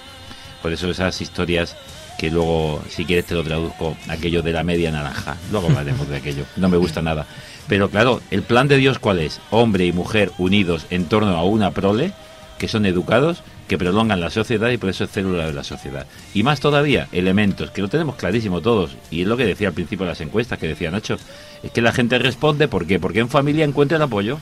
Por 0.61 0.73
eso 0.73 0.89
esas 0.89 1.21
historias 1.21 1.75
que 2.21 2.29
luego, 2.29 2.83
si 2.87 3.03
quieres, 3.03 3.25
te 3.25 3.33
lo 3.33 3.43
traduzco, 3.43 3.97
aquello 4.07 4.43
de 4.43 4.53
la 4.53 4.63
media 4.63 4.91
naranja. 4.91 5.37
Luego 5.51 5.69
hablaremos 5.69 6.07
de 6.07 6.17
aquello. 6.17 6.45
No 6.55 6.69
me 6.69 6.77
gusta 6.77 7.01
nada. 7.01 7.25
Pero 7.67 7.89
claro, 7.89 8.21
el 8.29 8.43
plan 8.43 8.67
de 8.67 8.77
Dios 8.77 8.99
cuál 8.99 9.17
es? 9.17 9.41
Hombre 9.49 9.87
y 9.87 9.91
mujer 9.91 10.31
unidos 10.37 10.85
en 10.91 11.05
torno 11.05 11.35
a 11.35 11.43
una 11.43 11.71
prole, 11.71 12.13
que 12.59 12.67
son 12.67 12.85
educados, 12.85 13.41
que 13.67 13.79
prolongan 13.79 14.19
la 14.19 14.29
sociedad 14.29 14.69
y 14.69 14.77
por 14.77 14.91
eso 14.91 15.05
es 15.05 15.09
célula 15.09 15.47
de 15.47 15.53
la 15.53 15.63
sociedad. 15.63 16.05
Y 16.35 16.43
más 16.43 16.59
todavía, 16.59 17.07
elementos, 17.11 17.71
que 17.71 17.81
lo 17.81 17.87
tenemos 17.87 18.17
clarísimo 18.17 18.61
todos, 18.61 18.97
y 19.09 19.21
es 19.21 19.27
lo 19.27 19.35
que 19.35 19.45
decía 19.45 19.69
al 19.69 19.73
principio 19.73 20.05
de 20.05 20.11
las 20.11 20.21
encuestas, 20.21 20.59
que 20.59 20.67
decía 20.67 20.91
Nacho, 20.91 21.17
es 21.63 21.71
que 21.71 21.81
la 21.81 21.91
gente 21.91 22.19
responde, 22.19 22.67
¿por 22.67 22.85
qué? 22.85 22.99
Porque 22.99 23.21
en 23.21 23.29
familia 23.29 23.65
encuentra 23.65 23.97
el 23.97 24.03
apoyo, 24.03 24.37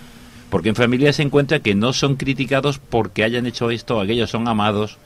porque 0.50 0.68
en 0.68 0.76
familia 0.76 1.14
se 1.14 1.24
encuentra 1.24 1.60
que 1.62 1.76
no 1.76 1.94
son 1.94 2.18
criticados 2.18 2.78
porque 2.78 3.24
hayan 3.24 3.46
hecho 3.46 3.72
esto 3.72 3.96
o 3.96 4.02
aquello, 4.02 4.28
son 4.28 4.50
amados 4.50 4.98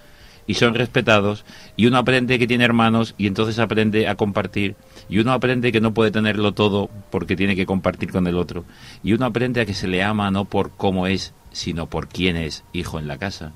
y 0.48 0.56
son 0.56 0.74
respetados, 0.74 1.46
y 1.76 1.86
uno 1.86 1.98
aprende 1.98 2.40
que 2.40 2.48
tiene 2.48 2.66
hermanos 2.66 3.16
y 3.18 3.28
entonces 3.28 3.60
aprende 3.60 4.08
a 4.08 4.16
compartir, 4.16 4.76
y 5.10 5.20
uno 5.20 5.32
aprende 5.34 5.72
que 5.72 5.82
no 5.82 5.94
puede 5.94 6.12
tenerlo 6.12 6.54
todo 6.54 6.90
porque 7.12 7.36
tiene 7.36 7.56
que 7.56 7.66
compartir 7.66 8.12
con 8.12 8.28
el 8.28 8.38
otro, 8.38 8.66
y 9.04 9.14
uno 9.14 9.26
aprende 9.26 9.62
a 9.62 9.66
que 9.66 9.74
se 9.74 9.88
le 9.88 10.04
ama 10.04 10.32
no 10.32 10.46
por 10.46 10.72
cómo 10.72 11.08
es, 11.08 11.34
sino 11.52 11.88
por 11.88 12.08
quién 12.08 12.36
es 12.36 12.64
hijo 12.74 13.00
en 13.00 13.08
la 13.08 13.18
casa, 13.18 13.54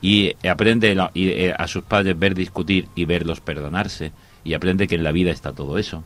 y 0.00 0.34
aprende 0.46 0.96
eh, 1.14 1.54
a 1.56 1.68
sus 1.68 1.84
padres 1.84 2.18
ver 2.18 2.34
discutir 2.34 2.88
y 2.94 3.04
verlos 3.04 3.40
perdonarse, 3.40 4.12
y 4.44 4.54
aprende 4.54 4.86
que 4.86 4.96
en 4.96 5.04
la 5.04 5.12
vida 5.12 5.30
está 5.30 5.52
todo 5.52 5.78
eso. 5.78 6.04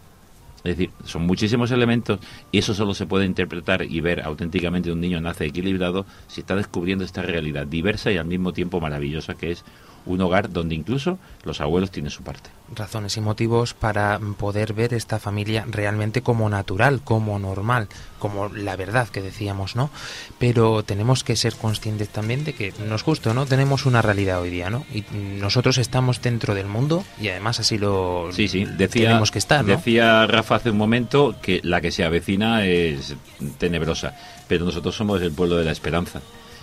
Es 0.58 0.76
decir, 0.76 0.90
son 1.04 1.22
muchísimos 1.22 1.70
elementos 1.70 2.18
y 2.50 2.58
eso 2.58 2.74
solo 2.74 2.92
se 2.92 3.06
puede 3.06 3.24
interpretar 3.24 3.82
y 3.82 4.00
ver 4.00 4.22
auténticamente 4.22 4.90
un 4.90 5.00
niño 5.00 5.20
nace 5.20 5.46
equilibrado 5.46 6.04
si 6.26 6.40
está 6.40 6.56
descubriendo 6.56 7.04
esta 7.04 7.22
realidad 7.22 7.66
diversa 7.66 8.10
y 8.10 8.16
al 8.16 8.26
mismo 8.26 8.52
tiempo 8.52 8.80
maravillosa 8.80 9.34
que 9.34 9.52
es 9.52 9.64
un 10.06 10.20
hogar 10.20 10.50
donde 10.50 10.74
incluso 10.74 11.18
los 11.44 11.60
abuelos 11.60 11.90
tienen 11.90 12.10
su 12.10 12.22
parte. 12.22 12.50
razones 12.74 13.16
y 13.16 13.20
motivos 13.22 13.72
para 13.74 14.18
poder 14.38 14.74
ver 14.74 14.92
esta 14.92 15.18
familia 15.18 15.64
realmente 15.70 16.20
como 16.22 16.48
natural, 16.50 17.00
como 17.02 17.38
normal, 17.38 17.88
como 18.18 18.48
la 18.48 18.76
verdad 18.76 19.08
que 19.08 19.22
decíamos, 19.22 19.74
¿no? 19.74 19.90
Pero 20.38 20.82
tenemos 20.82 21.24
que 21.24 21.34
ser 21.36 21.54
conscientes 21.56 22.08
también 22.10 22.44
de 22.44 22.52
que 22.54 22.74
no 22.86 22.96
es 22.96 23.02
justo, 23.02 23.32
¿no? 23.32 23.46
Tenemos 23.46 23.86
una 23.86 24.02
realidad 24.02 24.40
hoy 24.40 24.50
día, 24.50 24.68
¿no? 24.68 24.84
Y 24.92 25.04
nosotros 25.40 25.78
estamos 25.78 26.20
dentro 26.20 26.54
del 26.54 26.66
mundo 26.66 27.04
y 27.20 27.28
además 27.28 27.58
así 27.60 27.78
lo 27.78 28.28
Sí, 28.32 28.48
sí, 28.48 28.64
decía, 28.64 29.08
tenemos 29.08 29.30
que 29.30 29.38
estar, 29.38 29.64
¿no? 29.64 29.76
decía 29.76 30.26
Rafa 30.26 30.56
hace 30.56 30.70
un 30.70 30.76
momento 30.78 31.36
que 31.40 31.60
la 31.62 31.80
que 31.80 31.90
se 31.90 32.04
avecina 32.04 32.66
es 32.66 33.14
tenebrosa, 33.58 34.14
pero 34.46 34.64
nosotros 34.64 34.94
somos 34.94 35.22
el 35.22 35.32
pueblo 35.32 35.56
de 35.56 35.64
la 35.64 35.72
esperanza. 35.72 36.20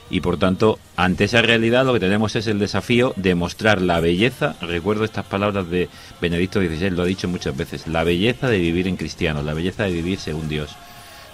Y 0.09 0.21
por 0.21 0.37
tanto, 0.37 0.77
ante 0.95 1.23
esa 1.23 1.41
realidad 1.41 1.85
lo 1.85 1.93
que 1.93 1.99
tenemos 1.99 2.35
es 2.35 2.45
el 2.47 2.59
desafío 2.59 3.13
de 3.15 3.33
mostrar 3.33 3.81
la 3.81 3.99
belleza, 3.99 4.55
recuerdo 4.61 5.03
estas 5.03 5.25
palabras 5.25 5.69
de 5.69 5.89
Benedicto 6.21 6.59
XVI, 6.59 6.91
lo 6.91 7.03
ha 7.03 7.07
dicho 7.07 7.27
muchas 7.27 7.57
veces, 7.57 7.87
la 7.87 8.03
belleza 8.03 8.47
de 8.47 8.59
vivir 8.59 8.87
en 8.87 8.97
cristiano, 8.97 9.41
la 9.41 9.53
belleza 9.53 9.83
de 9.83 9.91
vivir 9.91 10.19
según 10.19 10.47
Dios. 10.47 10.75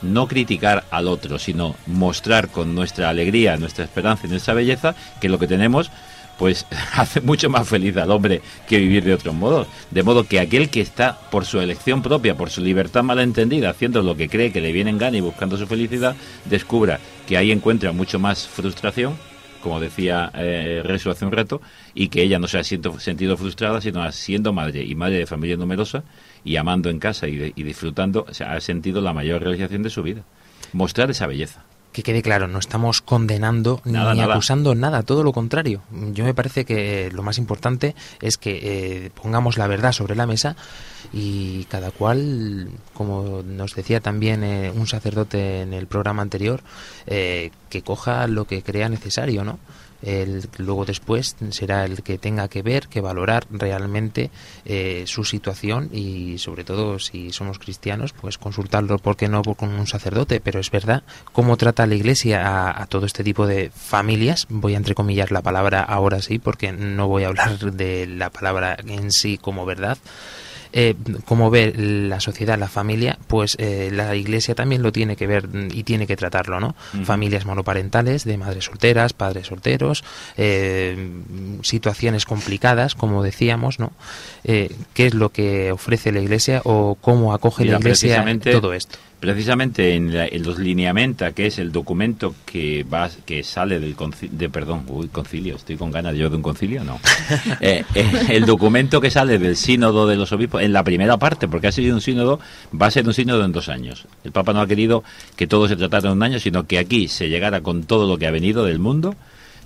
No 0.01 0.27
criticar 0.27 0.85
al 0.89 1.07
otro, 1.07 1.37
sino 1.37 1.75
mostrar 1.85 2.47
con 2.47 2.73
nuestra 2.73 3.09
alegría, 3.09 3.57
nuestra 3.57 3.83
esperanza 3.83 4.25
y 4.25 4.29
nuestra 4.29 4.53
belleza 4.53 4.95
que 5.19 5.29
lo 5.29 5.37
que 5.37 5.47
tenemos 5.47 5.91
pues 6.41 6.65
hace 6.95 7.21
mucho 7.21 7.51
más 7.51 7.69
feliz 7.69 7.95
al 7.97 8.09
hombre 8.09 8.41
que 8.67 8.79
vivir 8.79 9.03
de 9.03 9.13
otros 9.13 9.35
modos. 9.35 9.67
De 9.91 10.01
modo 10.01 10.23
que 10.23 10.39
aquel 10.39 10.71
que 10.71 10.81
está 10.81 11.19
por 11.29 11.45
su 11.45 11.59
elección 11.61 12.01
propia, 12.01 12.35
por 12.35 12.49
su 12.49 12.61
libertad 12.61 13.03
malentendida, 13.03 13.69
haciendo 13.69 14.01
lo 14.01 14.17
que 14.17 14.27
cree 14.27 14.51
que 14.51 14.59
le 14.59 14.71
viene 14.71 14.89
en 14.89 14.97
gana 14.97 15.17
y 15.17 15.21
buscando 15.21 15.55
su 15.55 15.67
felicidad, 15.67 16.15
descubra 16.45 16.99
que 17.27 17.37
ahí 17.37 17.51
encuentra 17.51 17.91
mucho 17.91 18.17
más 18.17 18.47
frustración, 18.47 19.17
como 19.61 19.79
decía 19.79 20.31
eh, 20.33 20.81
Resu 20.83 21.11
hace 21.11 21.25
un 21.25 21.31
rato, 21.31 21.61
y 21.93 22.07
que 22.07 22.23
ella 22.23 22.39
no 22.39 22.47
se 22.47 22.57
ha 22.57 22.63
sentido 22.63 23.37
frustrada, 23.37 23.79
sino 23.79 24.11
siendo 24.11 24.51
madre 24.51 24.83
y 24.83 24.95
madre 24.95 25.19
de 25.19 25.27
familia 25.27 25.57
numerosa 25.57 26.03
y 26.43 26.55
amando 26.55 26.89
en 26.89 26.97
casa 26.97 27.27
y, 27.27 27.35
de- 27.35 27.53
y 27.55 27.61
disfrutando, 27.61 28.25
o 28.27 28.43
ha 28.43 28.59
sentido 28.61 28.99
la 29.01 29.13
mayor 29.13 29.43
realización 29.43 29.83
de 29.83 29.91
su 29.91 30.01
vida. 30.01 30.23
Mostrar 30.73 31.11
esa 31.11 31.27
belleza. 31.27 31.63
Que 31.91 32.03
quede 32.03 32.21
claro, 32.21 32.47
no 32.47 32.57
estamos 32.59 33.01
condenando 33.01 33.81
Nada, 33.83 34.13
ni 34.13 34.21
nada. 34.21 34.33
acusando 34.35 34.75
nada, 34.75 35.03
todo 35.03 35.23
lo 35.23 35.33
contrario. 35.33 35.81
Yo 36.13 36.23
me 36.23 36.33
parece 36.33 36.63
que 36.63 37.09
lo 37.11 37.21
más 37.21 37.37
importante 37.37 37.95
es 38.21 38.37
que 38.37 38.59
eh, 38.63 39.11
pongamos 39.13 39.57
la 39.57 39.67
verdad 39.67 39.91
sobre 39.91 40.15
la 40.15 40.25
mesa 40.25 40.55
y 41.11 41.65
cada 41.65 41.91
cual, 41.91 42.69
como 42.93 43.43
nos 43.43 43.75
decía 43.75 43.99
también 43.99 44.43
eh, 44.43 44.71
un 44.73 44.87
sacerdote 44.87 45.61
en 45.61 45.73
el 45.73 45.87
programa 45.87 46.21
anterior, 46.21 46.61
eh, 47.07 47.51
que 47.69 47.81
coja 47.81 48.25
lo 48.27 48.45
que 48.45 48.63
crea 48.63 48.87
necesario, 48.87 49.43
¿no? 49.43 49.59
El, 50.01 50.47
luego 50.57 50.85
después 50.85 51.35
será 51.49 51.85
el 51.85 52.03
que 52.03 52.17
tenga 52.17 52.47
que 52.47 52.61
ver, 52.61 52.87
que 52.87 53.01
valorar 53.01 53.45
realmente 53.49 54.31
eh, 54.65 55.03
su 55.07 55.23
situación 55.23 55.89
y 55.91 56.37
sobre 56.37 56.63
todo 56.63 56.99
si 56.99 57.31
somos 57.31 57.59
cristianos, 57.59 58.13
pues 58.13 58.37
consultarlo, 58.37 58.97
¿por 58.97 59.15
qué 59.15 59.27
no 59.27 59.41
con 59.43 59.69
un 59.69 59.87
sacerdote? 59.87 60.39
Pero 60.39 60.59
es 60.59 60.71
verdad 60.71 61.03
cómo 61.31 61.57
trata 61.57 61.85
la 61.85 61.95
Iglesia 61.95 62.47
a, 62.47 62.81
a 62.81 62.85
todo 62.87 63.05
este 63.05 63.23
tipo 63.23 63.47
de 63.47 63.71
familias. 63.73 64.47
Voy 64.49 64.73
a 64.73 64.77
entrecomillar 64.77 65.31
la 65.31 65.41
palabra 65.41 65.81
ahora 65.81 66.21
sí, 66.21 66.39
porque 66.39 66.71
no 66.71 67.07
voy 67.07 67.23
a 67.23 67.27
hablar 67.27 67.59
de 67.59 68.07
la 68.07 68.29
palabra 68.29 68.77
en 68.85 69.11
sí 69.11 69.37
como 69.37 69.65
verdad 69.65 69.97
eh, 70.73 70.95
como 71.25 71.49
ve 71.49 71.73
la 71.75 72.19
sociedad, 72.19 72.57
la 72.57 72.67
familia, 72.67 73.17
pues 73.27 73.55
eh, 73.59 73.89
la 73.91 74.15
iglesia 74.15 74.55
también 74.55 74.81
lo 74.81 74.91
tiene 74.91 75.15
que 75.15 75.27
ver 75.27 75.49
y 75.73 75.83
tiene 75.83 76.07
que 76.07 76.15
tratarlo, 76.15 76.59
¿no? 76.59 76.75
Familias 77.03 77.45
monoparentales, 77.45 78.23
de 78.23 78.37
madres 78.37 78.65
solteras, 78.65 79.13
padres 79.13 79.47
solteros, 79.47 80.03
eh, 80.37 81.11
situaciones 81.63 82.25
complicadas, 82.25 82.95
como 82.95 83.23
decíamos, 83.23 83.79
¿no? 83.79 83.91
Eh, 84.43 84.73
¿Qué 84.93 85.07
es 85.07 85.13
lo 85.13 85.29
que 85.29 85.71
ofrece 85.71 86.11
la 86.11 86.19
iglesia 86.19 86.61
o 86.63 86.97
cómo 86.99 87.33
acoge 87.33 87.63
Mira, 87.63 87.73
la 87.73 87.79
iglesia 87.79 88.25
todo 88.51 88.73
esto? 88.73 88.97
Precisamente 89.21 89.93
en, 89.93 90.13
la- 90.13 90.25
en 90.25 90.41
los 90.41 90.57
lineamenta, 90.57 91.31
que 91.31 91.45
es 91.45 91.59
el 91.59 91.71
documento 91.71 92.33
que 92.43 92.83
va 92.83 93.07
que 93.23 93.43
sale 93.43 93.79
del 93.79 93.95
concilio, 93.95 94.35
de, 94.35 94.49
perdón, 94.49 94.83
uy, 94.87 95.09
concilio, 95.09 95.55
estoy 95.57 95.77
con 95.77 95.91
ganas 95.91 96.15
yo 96.17 96.27
de 96.29 96.35
un 96.37 96.41
concilio, 96.41 96.83
no. 96.83 96.99
Eh, 97.61 97.83
eh, 97.93 98.05
el 98.29 98.45
documento 98.47 98.99
que 98.99 99.11
sale 99.11 99.37
del 99.37 99.55
sínodo 99.55 100.07
de 100.07 100.15
los 100.15 100.31
obispos, 100.31 100.63
en 100.63 100.73
la 100.73 100.83
primera 100.83 101.17
parte, 101.17 101.47
porque 101.47 101.67
ha 101.67 101.71
sido 101.71 101.93
un 101.93 102.01
sínodo, 102.01 102.39
va 102.73 102.87
a 102.87 102.91
ser 102.91 103.05
un 103.05 103.13
sínodo 103.13 103.45
en 103.45 103.51
dos 103.51 103.69
años. 103.69 104.05
El 104.23 104.31
Papa 104.31 104.53
no 104.53 104.61
ha 104.61 104.65
querido 104.67 105.03
que 105.35 105.45
todo 105.45 105.67
se 105.67 105.75
tratara 105.75 106.07
en 106.09 106.17
un 106.17 106.23
año, 106.23 106.39
sino 106.39 106.65
que 106.65 106.79
aquí 106.79 107.07
se 107.07 107.29
llegara 107.29 107.61
con 107.61 107.83
todo 107.83 108.07
lo 108.07 108.17
que 108.17 108.25
ha 108.25 108.31
venido 108.31 108.65
del 108.65 108.79
mundo, 108.79 109.13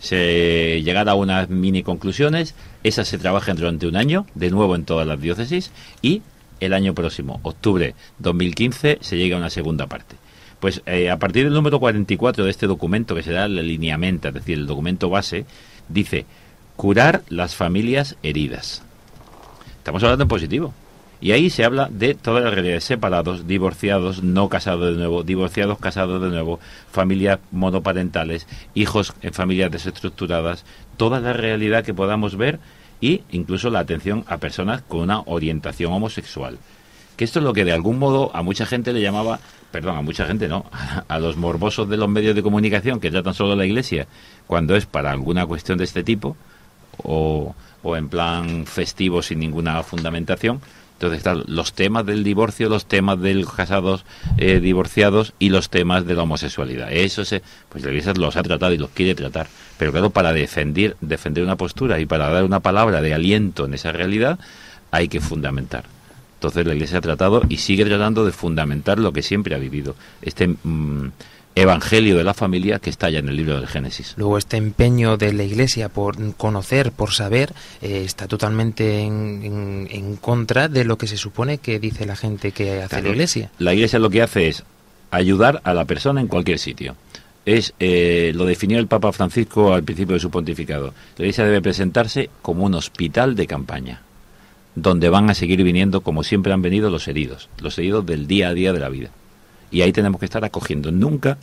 se 0.01 0.81
llegara 0.83 1.13
a 1.13 1.15
unas 1.15 1.49
mini 1.49 1.81
conclusiones, 1.81 2.55
esas 2.83 3.07
se 3.07 3.17
trabajan 3.17 3.55
durante 3.55 3.87
un 3.87 3.95
año, 3.95 4.25
de 4.35 4.51
nuevo 4.51 4.75
en 4.75 4.83
todas 4.83 5.07
las 5.07 5.19
diócesis, 5.21 5.71
y 6.01 6.21
el 6.59 6.73
año 6.73 6.93
próximo, 6.93 7.39
octubre 7.43 7.95
2015, 8.19 8.99
se 9.01 9.17
llega 9.17 9.35
a 9.35 9.39
una 9.39 9.49
segunda 9.49 9.87
parte. 9.87 10.15
Pues 10.59 10.81
eh, 10.85 11.09
a 11.09 11.19
partir 11.19 11.43
del 11.43 11.53
número 11.53 11.79
44 11.79 12.45
de 12.45 12.51
este 12.51 12.67
documento, 12.67 13.15
que 13.15 13.23
será 13.23 13.45
el 13.45 13.55
lineamiento, 13.55 14.29
es 14.29 14.33
decir, 14.33 14.57
el 14.57 14.67
documento 14.67 15.09
base, 15.09 15.45
dice 15.89 16.25
curar 16.75 17.23
las 17.29 17.55
familias 17.55 18.17
heridas. 18.23 18.83
Estamos 19.77 20.03
hablando 20.03 20.23
en 20.23 20.29
positivo. 20.29 20.73
Y 21.21 21.31
ahí 21.31 21.49
se 21.49 21.63
habla 21.63 21.87
de 21.89 22.13
todas 22.13 22.43
las 22.43 22.53
realidades 22.53 22.83
separados, 22.83 23.47
divorciados, 23.47 24.21
no 24.21 24.49
casados 24.49 24.91
de 24.91 24.97
nuevo, 24.97 25.23
divorciados, 25.23 25.79
casados 25.79 26.21
de 26.21 26.29
nuevo, 26.29 26.59
familias 26.91 27.39
monoparentales, 27.51 28.47
hijos 28.73 29.13
en 29.21 29.33
familias 29.33 29.71
desestructuradas, 29.71 30.65
toda 30.97 31.19
la 31.21 31.33
realidad 31.33 31.85
que 31.85 31.93
podamos 31.93 32.35
ver 32.35 32.59
y 33.01 33.21
incluso 33.31 33.69
la 33.69 33.79
atención 33.79 34.23
a 34.27 34.37
personas 34.37 34.81
con 34.81 35.01
una 35.01 35.21
orientación 35.21 35.91
homosexual. 35.93 36.57
Que 37.17 37.23
esto 37.23 37.39
es 37.39 37.45
lo 37.45 37.53
que 37.53 37.65
de 37.65 37.71
algún 37.71 37.97
modo 37.99 38.31
a 38.35 38.41
mucha 38.41 38.65
gente 38.65 38.91
le 38.93 39.01
llamaba, 39.01 39.39
perdón, 39.71 39.97
a 39.97 40.01
mucha 40.01 40.25
gente 40.25 40.47
no, 40.47 40.65
a 41.07 41.19
los 41.19 41.37
morbosos 41.37 41.89
de 41.89 41.97
los 41.97 42.09
medios 42.09 42.35
de 42.35 42.43
comunicación 42.43 42.99
que 42.99 43.11
tratan 43.11 43.33
solo 43.33 43.55
la 43.55 43.65
iglesia, 43.65 44.07
cuando 44.47 44.75
es 44.75 44.85
para 44.85 45.11
alguna 45.11 45.45
cuestión 45.45 45.77
de 45.77 45.85
este 45.85 46.03
tipo, 46.03 46.35
o, 47.03 47.55
o 47.83 47.95
en 47.95 48.09
plan 48.09 48.65
festivo 48.65 49.21
sin 49.21 49.39
ninguna 49.39 49.81
fundamentación. 49.83 50.61
Entonces 50.95 51.17
están 51.17 51.43
los 51.47 51.73
temas 51.73 52.05
del 52.05 52.23
divorcio, 52.23 52.69
los 52.69 52.85
temas 52.85 53.19
de 53.19 53.33
los 53.33 53.51
casados 53.51 54.05
eh, 54.37 54.61
divorciados 54.61 55.33
y 55.39 55.49
los 55.49 55.69
temas 55.69 56.05
de 56.05 56.13
la 56.13 56.23
homosexualidad. 56.23 56.91
Eso 56.91 57.25
se, 57.25 57.41
pues 57.67 57.83
la 57.83 57.89
Iglesia 57.89 58.13
los 58.15 58.37
ha 58.37 58.43
tratado 58.43 58.73
y 58.73 58.77
los 58.77 58.91
quiere 58.91 59.13
tratar. 59.13 59.47
Pero 59.77 59.91
claro, 59.91 60.09
para 60.09 60.31
defender, 60.31 60.95
defender 61.01 61.43
una 61.43 61.57
postura 61.57 61.99
y 61.99 62.05
para 62.05 62.29
dar 62.29 62.45
una 62.45 62.61
palabra 62.61 63.01
de 63.01 63.13
aliento 63.13 63.65
en 63.65 63.73
esa 63.73 63.91
realidad, 63.91 64.39
hay 64.91 65.09
que 65.09 65.19
fundamentar. 65.19 65.83
Entonces 66.35 66.65
la 66.65 66.73
Iglesia 66.73 66.99
ha 66.99 67.01
tratado 67.01 67.41
y 67.49 67.57
sigue 67.57 67.83
tratando 67.83 68.25
de 68.25 68.31
fundamentar 68.31 68.97
lo 68.97 69.11
que 69.11 69.21
siempre 69.21 69.53
ha 69.53 69.57
vivido. 69.57 69.95
Este 70.21 70.47
mm, 70.47 71.11
evangelio 71.55 72.17
de 72.17 72.23
la 72.25 72.33
familia 72.33 72.79
que 72.79 72.89
está 72.89 73.09
ya 73.09 73.19
en 73.19 73.29
el 73.29 73.37
libro 73.37 73.55
del 73.57 73.67
Génesis. 73.67 74.13
Luego 74.17 74.37
este 74.37 74.57
empeño 74.57 75.15
de 75.17 75.31
la 75.33 75.43
Iglesia 75.43 75.89
por 75.89 76.17
conocer, 76.35 76.91
por 76.91 77.11
saber, 77.11 77.53
eh, 77.81 78.03
está 78.05 78.27
totalmente 78.27 79.01
en, 79.01 79.41
en- 79.43 79.87
en 79.89 80.15
contra 80.17 80.67
de 80.67 80.83
lo 80.83 80.97
que 80.97 81.07
se 81.07 81.17
supone 81.17 81.57
que 81.59 81.79
dice 81.79 82.05
la 82.05 82.15
gente 82.17 82.51
que 82.51 82.81
hace 82.83 83.01
la. 83.01 83.09
Iglesia. 83.09 83.49
La 83.59 83.73
Iglesia 83.73 83.99
lo 83.99 84.09
que 84.09 84.21
hace 84.21 84.49
es 84.49 84.63
ayudar 85.11 85.61
a 85.63 85.73
la 85.73 85.85
persona 85.85 86.19
en 86.21 86.27
cualquier 86.27 86.59
sitio. 86.59 86.95
Es 87.45 87.73
eh, 87.79 88.31
lo 88.35 88.45
definió 88.45 88.79
el 88.79 88.87
Papa 88.87 89.11
Francisco 89.13 89.73
al 89.73 89.83
principio 89.83 90.15
de 90.15 90.19
su 90.19 90.29
pontificado. 90.31 90.93
La 91.17 91.23
Iglesia 91.25 91.45
debe 91.45 91.61
presentarse 91.61 92.29
como 92.41 92.65
un 92.65 92.73
hospital 92.73 93.35
de 93.35 93.47
campaña, 93.47 94.01
donde 94.73 95.07
van 95.09 95.29
a 95.29 95.35
seguir 95.35 95.63
viniendo 95.63 96.01
como 96.01 96.23
siempre 96.23 96.51
han 96.53 96.61
venido 96.63 96.89
los 96.89 97.07
heridos, 97.07 97.47
los 97.59 97.77
heridos 97.77 98.05
del 98.05 98.27
día 98.27 98.49
a 98.49 98.53
día 98.53 98.73
de 98.73 98.79
la 98.79 98.89
vida. 98.89 99.09
Y 99.71 99.81
ahí 99.81 99.91
tenemos 99.91 100.19
que 100.19 100.25
estar 100.25 100.43
acogiendo, 100.45 100.91
nunca, 100.91 101.37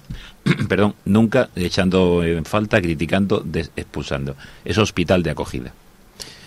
perdón, 0.68 0.94
nunca 1.04 1.50
echando 1.56 2.22
en 2.24 2.44
falta, 2.44 2.80
criticando, 2.80 3.40
des- 3.44 3.70
expulsando. 3.76 4.36
Es 4.64 4.78
hospital 4.78 5.22
de 5.22 5.30
acogida. 5.30 5.72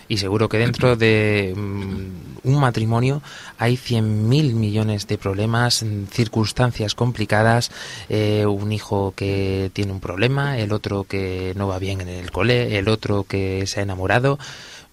Y 0.07 0.17
seguro 0.17 0.49
que 0.49 0.59
dentro 0.59 0.95
de 0.95 1.53
mm, 1.57 2.47
un 2.47 2.59
matrimonio 2.59 3.23
hay 3.57 3.75
100.000 3.75 4.53
millones 4.53 5.07
de 5.07 5.17
problemas, 5.17 5.83
circunstancias 6.11 6.93
complicadas, 6.93 7.71
eh, 8.09 8.45
un 8.45 8.71
hijo 8.71 9.13
que 9.15 9.71
tiene 9.73 9.91
un 9.91 9.99
problema, 9.99 10.59
el 10.59 10.71
otro 10.73 11.05
que 11.05 11.53
no 11.55 11.67
va 11.67 11.79
bien 11.79 12.01
en 12.01 12.09
el 12.09 12.29
cole, 12.31 12.77
el 12.77 12.87
otro 12.87 13.23
que 13.23 13.65
se 13.65 13.79
ha 13.79 13.83
enamorado. 13.83 14.37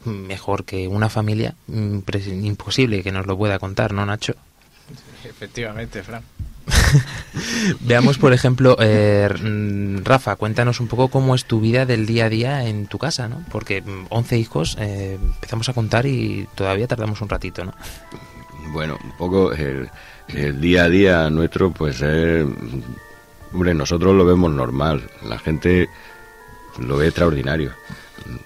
Mm, 0.06 0.10
Mejor 0.28 0.64
que 0.64 0.88
una 0.88 1.10
familia, 1.10 1.54
mm, 1.66 1.98
imposible 2.42 3.02
que 3.02 3.12
nos 3.12 3.26
lo 3.26 3.36
pueda 3.36 3.58
contar, 3.58 3.92
¿no, 3.92 4.06
Nacho? 4.06 4.34
Efectivamente, 5.24 6.02
Fran. 6.02 6.22
Veamos, 7.80 8.18
por 8.18 8.32
ejemplo, 8.32 8.76
eh, 8.80 9.28
mm, 9.28 10.04
Rafa, 10.04 10.36
cuéntanos 10.36 10.80
un 10.80 10.88
poco 10.88 11.08
cómo 11.08 11.34
es 11.34 11.44
tu 11.44 11.60
vida 11.60 11.86
del 11.86 12.06
día 12.06 12.26
a 12.26 12.28
día 12.28 12.66
en 12.66 12.86
tu 12.86 12.98
casa, 12.98 13.28
¿no? 13.28 13.44
Porque 13.50 13.82
mm, 13.82 14.06
11 14.08 14.38
hijos, 14.38 14.76
eh, 14.78 15.18
empezamos 15.20 15.68
a 15.68 15.72
contar 15.72 16.06
y 16.06 16.48
todavía 16.54 16.86
tardamos 16.86 17.20
un 17.20 17.28
ratito, 17.28 17.64
¿no? 17.64 17.72
Bueno, 18.72 18.98
un 19.02 19.12
poco 19.12 19.52
el, 19.52 19.90
el 20.28 20.60
día 20.60 20.84
a 20.84 20.88
día 20.88 21.30
nuestro, 21.30 21.70
pues 21.70 22.00
es. 22.00 22.46
Hombre, 23.52 23.74
nosotros 23.74 24.14
lo 24.14 24.24
vemos 24.24 24.50
normal, 24.50 25.10
la 25.28 25.38
gente 25.38 25.88
lo 26.78 26.96
ve 26.96 27.08
extraordinario. 27.08 27.72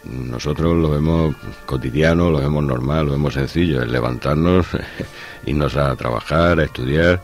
Nosotros 0.05 0.75
lo 0.75 0.91
vemos 0.91 1.37
cotidiano, 1.67 2.31
lo 2.31 2.41
vemos 2.41 2.65
normal, 2.65 3.07
lo 3.07 3.13
vemos 3.13 3.35
sencillo, 3.35 3.83
es 3.83 3.89
levantarnos, 3.89 4.67
irnos 5.47 5.77
a 5.77 5.95
trabajar, 5.95 6.59
a 6.59 6.65
estudiar 6.65 7.23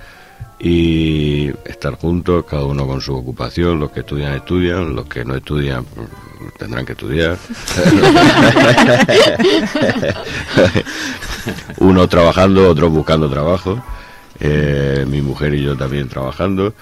y 0.62 1.48
estar 1.64 1.96
juntos, 1.96 2.44
cada 2.48 2.64
uno 2.64 2.86
con 2.86 3.00
su 3.00 3.16
ocupación, 3.16 3.80
los 3.80 3.90
que 3.90 3.98
estudian 4.00 4.34
estudian, 4.34 4.94
los 4.94 5.06
que 5.06 5.24
no 5.24 5.34
estudian 5.34 5.84
pues, 5.84 6.08
tendrán 6.56 6.86
que 6.86 6.92
estudiar. 6.92 7.36
Uno 11.78 12.06
trabajando, 12.06 12.70
otros 12.70 12.92
buscando 12.92 13.28
trabajo, 13.28 13.82
eh, 14.38 15.04
mi 15.08 15.20
mujer 15.20 15.52
y 15.54 15.64
yo 15.64 15.76
también 15.76 16.08
trabajando 16.08 16.72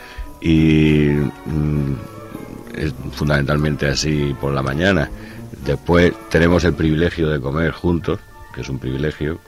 y 0.43 1.13
mm, 1.47 1.95
es 2.77 2.93
fundamentalmente 3.13 3.89
así 3.89 4.37
por 4.39 4.53
la 4.53 4.63
mañana. 4.63 5.09
Después 5.65 6.13
tenemos 6.29 6.65
el 6.65 6.75
privilegio 6.75 7.31
de 7.31 7.41
comer 7.41 7.73
juntos, 7.73 8.19
que 8.55 8.61
es 8.61 8.69
un 8.69 8.79
privilegio, 8.79 9.39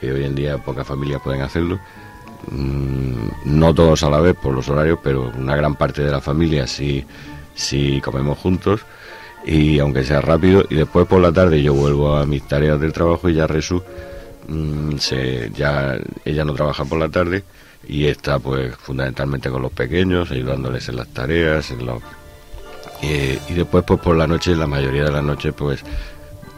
que 0.00 0.12
hoy 0.12 0.24
en 0.24 0.34
día 0.34 0.56
pocas 0.56 0.86
familias 0.86 1.20
pueden 1.22 1.42
hacerlo. 1.42 1.78
Mm, 2.50 3.28
no 3.44 3.74
todos 3.74 4.02
a 4.02 4.10
la 4.10 4.20
vez 4.20 4.36
por 4.36 4.54
los 4.54 4.68
horarios, 4.68 4.98
pero 5.02 5.32
una 5.38 5.56
gran 5.56 5.76
parte 5.76 6.02
de 6.02 6.10
la 6.10 6.20
familia 6.20 6.66
sí, 6.66 7.04
sí 7.54 8.00
comemos 8.02 8.38
juntos 8.38 8.80
y 9.44 9.78
aunque 9.78 10.04
sea 10.04 10.20
rápido 10.20 10.64
y 10.68 10.76
después 10.76 11.06
por 11.06 11.20
la 11.20 11.32
tarde 11.32 11.62
yo 11.62 11.74
vuelvo 11.74 12.16
a 12.16 12.26
mis 12.26 12.46
tareas 12.46 12.80
del 12.80 12.92
trabajo 12.92 13.28
y 13.28 13.34
ya 13.34 13.46
Resu 13.46 13.82
mm, 14.48 14.96
se, 14.98 15.50
ya 15.50 15.98
ella 16.24 16.44
no 16.44 16.54
trabaja 16.54 16.84
por 16.84 16.98
la 16.98 17.08
tarde 17.08 17.42
y 17.86 18.06
está 18.06 18.38
pues 18.38 18.74
fundamentalmente 18.76 19.50
con 19.50 19.62
los 19.62 19.72
pequeños 19.72 20.30
ayudándoles 20.30 20.88
en 20.88 20.96
las 20.96 21.08
tareas 21.08 21.70
en 21.72 21.86
los 21.86 22.02
eh, 23.02 23.40
y 23.48 23.54
después 23.54 23.84
pues 23.84 24.00
por 24.00 24.16
la 24.16 24.28
noche 24.28 24.54
la 24.54 24.68
mayoría 24.68 25.04
de 25.04 25.12
las 25.12 25.24
noches 25.24 25.52
pues 25.56 25.82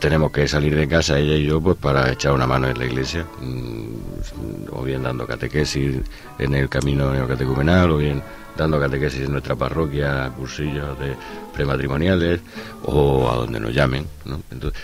tenemos 0.05 0.30
que 0.30 0.46
salir 0.46 0.76
de 0.76 0.86
casa 0.86 1.18
ella 1.18 1.34
y 1.34 1.46
yo 1.46 1.62
pues 1.62 1.78
para 1.78 2.12
echar 2.12 2.32
una 2.32 2.46
mano 2.46 2.68
en 2.68 2.78
la 2.78 2.84
iglesia 2.84 3.24
mm, 3.40 4.68
o 4.72 4.82
bien 4.82 5.02
dando 5.02 5.26
catequesis 5.26 5.96
en 6.38 6.55
el 6.55 6.68
camino 6.68 7.11
neocatecumenal 7.11 7.90
o 7.90 7.96
bien 7.96 8.22
dando 8.55 8.78
catequesis 8.78 9.22
en 9.22 9.32
nuestra 9.32 9.57
parroquia 9.57 10.30
cursillos 10.36 10.98
de 10.98 11.14
prematrimoniales 11.55 12.40
o 12.82 13.30
a 13.32 13.36
donde 13.36 13.59
nos 13.61 13.72
llamen 13.72 14.07
¿no? 14.26 14.42
Entonces, 14.50 14.78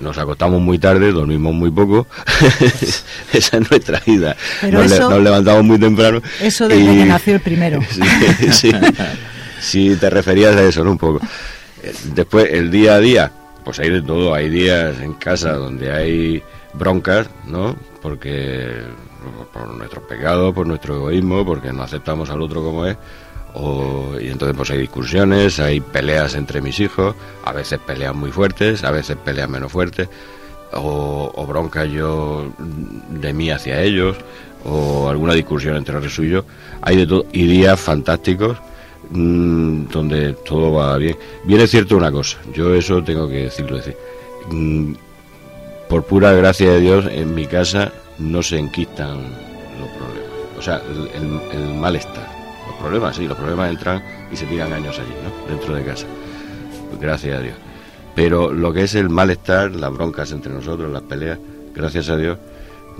nos 0.00 0.16
acostamos 0.16 0.62
muy 0.62 0.78
tarde, 0.78 1.12
dormimos 1.12 1.52
muy 1.52 1.70
poco, 1.70 2.06
esa 3.32 3.56
es 3.58 3.70
nuestra 3.70 4.00
vida. 4.06 4.34
Pero 4.62 4.78
nos, 4.78 4.88
le- 4.90 4.96
eso- 4.96 5.10
nos 5.10 5.20
levantamos 5.20 5.64
muy 5.64 5.78
temprano. 5.78 6.22
Eso 6.40 6.68
desde 6.68 6.94
y- 6.94 6.98
que 6.98 7.04
nació 7.06 7.34
el 7.34 7.40
primero. 7.40 7.80
Sí, 7.90 8.52
sí. 8.52 8.72
Si 9.60 9.96
te 9.96 10.10
referías 10.10 10.54
a 10.56 10.62
eso, 10.62 10.84
¿no? 10.84 10.92
Un 10.92 10.98
poco. 10.98 11.20
Eh, 11.82 11.92
Después, 12.14 12.46
el 12.52 12.70
día 12.70 12.94
a 12.94 13.00
día, 13.00 13.32
pues 13.64 13.78
hay 13.80 13.90
de 13.90 14.02
todo. 14.02 14.34
Hay 14.34 14.48
días 14.48 15.00
en 15.00 15.14
casa 15.14 15.54
donde 15.54 15.92
hay 15.92 16.42
broncas, 16.74 17.28
¿no? 17.46 17.76
Porque 18.02 18.82
por 19.52 19.68
nuestros 19.68 20.04
pecados, 20.04 20.54
por 20.54 20.66
nuestro 20.66 20.96
egoísmo, 20.96 21.44
porque 21.44 21.72
no 21.72 21.82
aceptamos 21.82 22.30
al 22.30 22.42
otro 22.42 22.62
como 22.62 22.86
es. 22.86 22.96
O, 23.54 24.16
y 24.20 24.28
entonces 24.28 24.56
pues 24.56 24.70
hay 24.70 24.78
discusiones, 24.78 25.60
hay 25.60 25.80
peleas 25.80 26.34
entre 26.34 26.60
mis 26.60 26.80
hijos, 26.80 27.14
a 27.44 27.52
veces 27.52 27.78
peleas 27.78 28.14
muy 28.14 28.32
fuertes, 28.32 28.82
a 28.82 28.90
veces 28.90 29.16
peleas 29.16 29.48
menos 29.48 29.70
fuertes, 29.70 30.08
o, 30.72 31.30
o 31.32 31.46
broncas 31.46 31.88
yo 31.88 32.52
de 33.10 33.32
mí 33.32 33.50
hacia 33.50 33.80
ellos, 33.80 34.16
o 34.64 35.08
alguna 35.08 35.34
discusión 35.34 35.76
entre 35.76 36.00
los 36.00 36.12
suyos. 36.12 36.44
Hay 36.82 36.96
de 36.96 37.06
todo, 37.06 37.26
y 37.32 37.46
días 37.46 37.78
fantásticos 37.80 38.58
mm, 39.10 39.84
donde 39.90 40.32
todo 40.44 40.72
va 40.72 40.96
bien. 40.98 41.16
Bien 41.44 41.60
es 41.60 41.70
cierto 41.70 41.96
una 41.96 42.10
cosa, 42.12 42.38
yo 42.52 42.74
eso 42.74 43.02
tengo 43.02 43.28
que 43.28 43.44
decirlo, 43.44 43.76
decir, 43.76 43.96
mm, 44.50 44.92
por 45.88 46.04
pura 46.04 46.32
gracia 46.32 46.70
de 46.72 46.80
Dios, 46.80 47.06
en 47.10 47.34
mi 47.34 47.46
casa 47.46 47.92
no 48.18 48.42
se 48.42 48.58
enquistan 48.58 49.18
los 49.80 49.88
problemas, 49.96 50.58
o 50.58 50.62
sea, 50.62 50.80
el, 50.90 51.22
el- 51.22 51.60
el 51.62 51.74
malestar. 51.74 52.28
Los 52.66 52.76
problemas, 52.76 53.16
sí, 53.16 53.26
los 53.28 53.36
problemas 53.36 53.70
entran 53.70 54.02
y 54.32 54.36
se 54.36 54.46
tiran 54.46 54.72
años 54.72 54.98
allí, 54.98 55.12
¿no? 55.22 55.54
Dentro 55.54 55.74
de 55.74 55.84
casa. 55.84 56.06
Gracias 57.00 57.38
a 57.38 57.40
Dios. 57.40 57.54
Pero 58.14 58.52
lo 58.52 58.72
que 58.72 58.82
es 58.84 58.94
el 58.94 59.08
malestar, 59.10 59.72
las 59.72 59.92
broncas 59.92 60.30
entre 60.32 60.52
nosotros, 60.52 60.90
las 60.92 61.02
peleas, 61.02 61.38
gracias 61.74 62.08
a 62.08 62.16
Dios, 62.16 62.38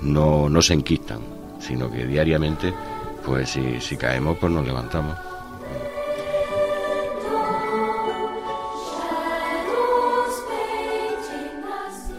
no, 0.01 0.49
no 0.49 0.61
se 0.61 0.73
enquistan, 0.73 1.19
sino 1.59 1.89
que 1.89 2.05
diariamente, 2.05 2.73
pues 3.25 3.49
si, 3.51 3.79
si 3.79 3.95
caemos, 3.95 4.37
pues 4.39 4.51
nos 4.51 4.65
levantamos. 4.65 5.15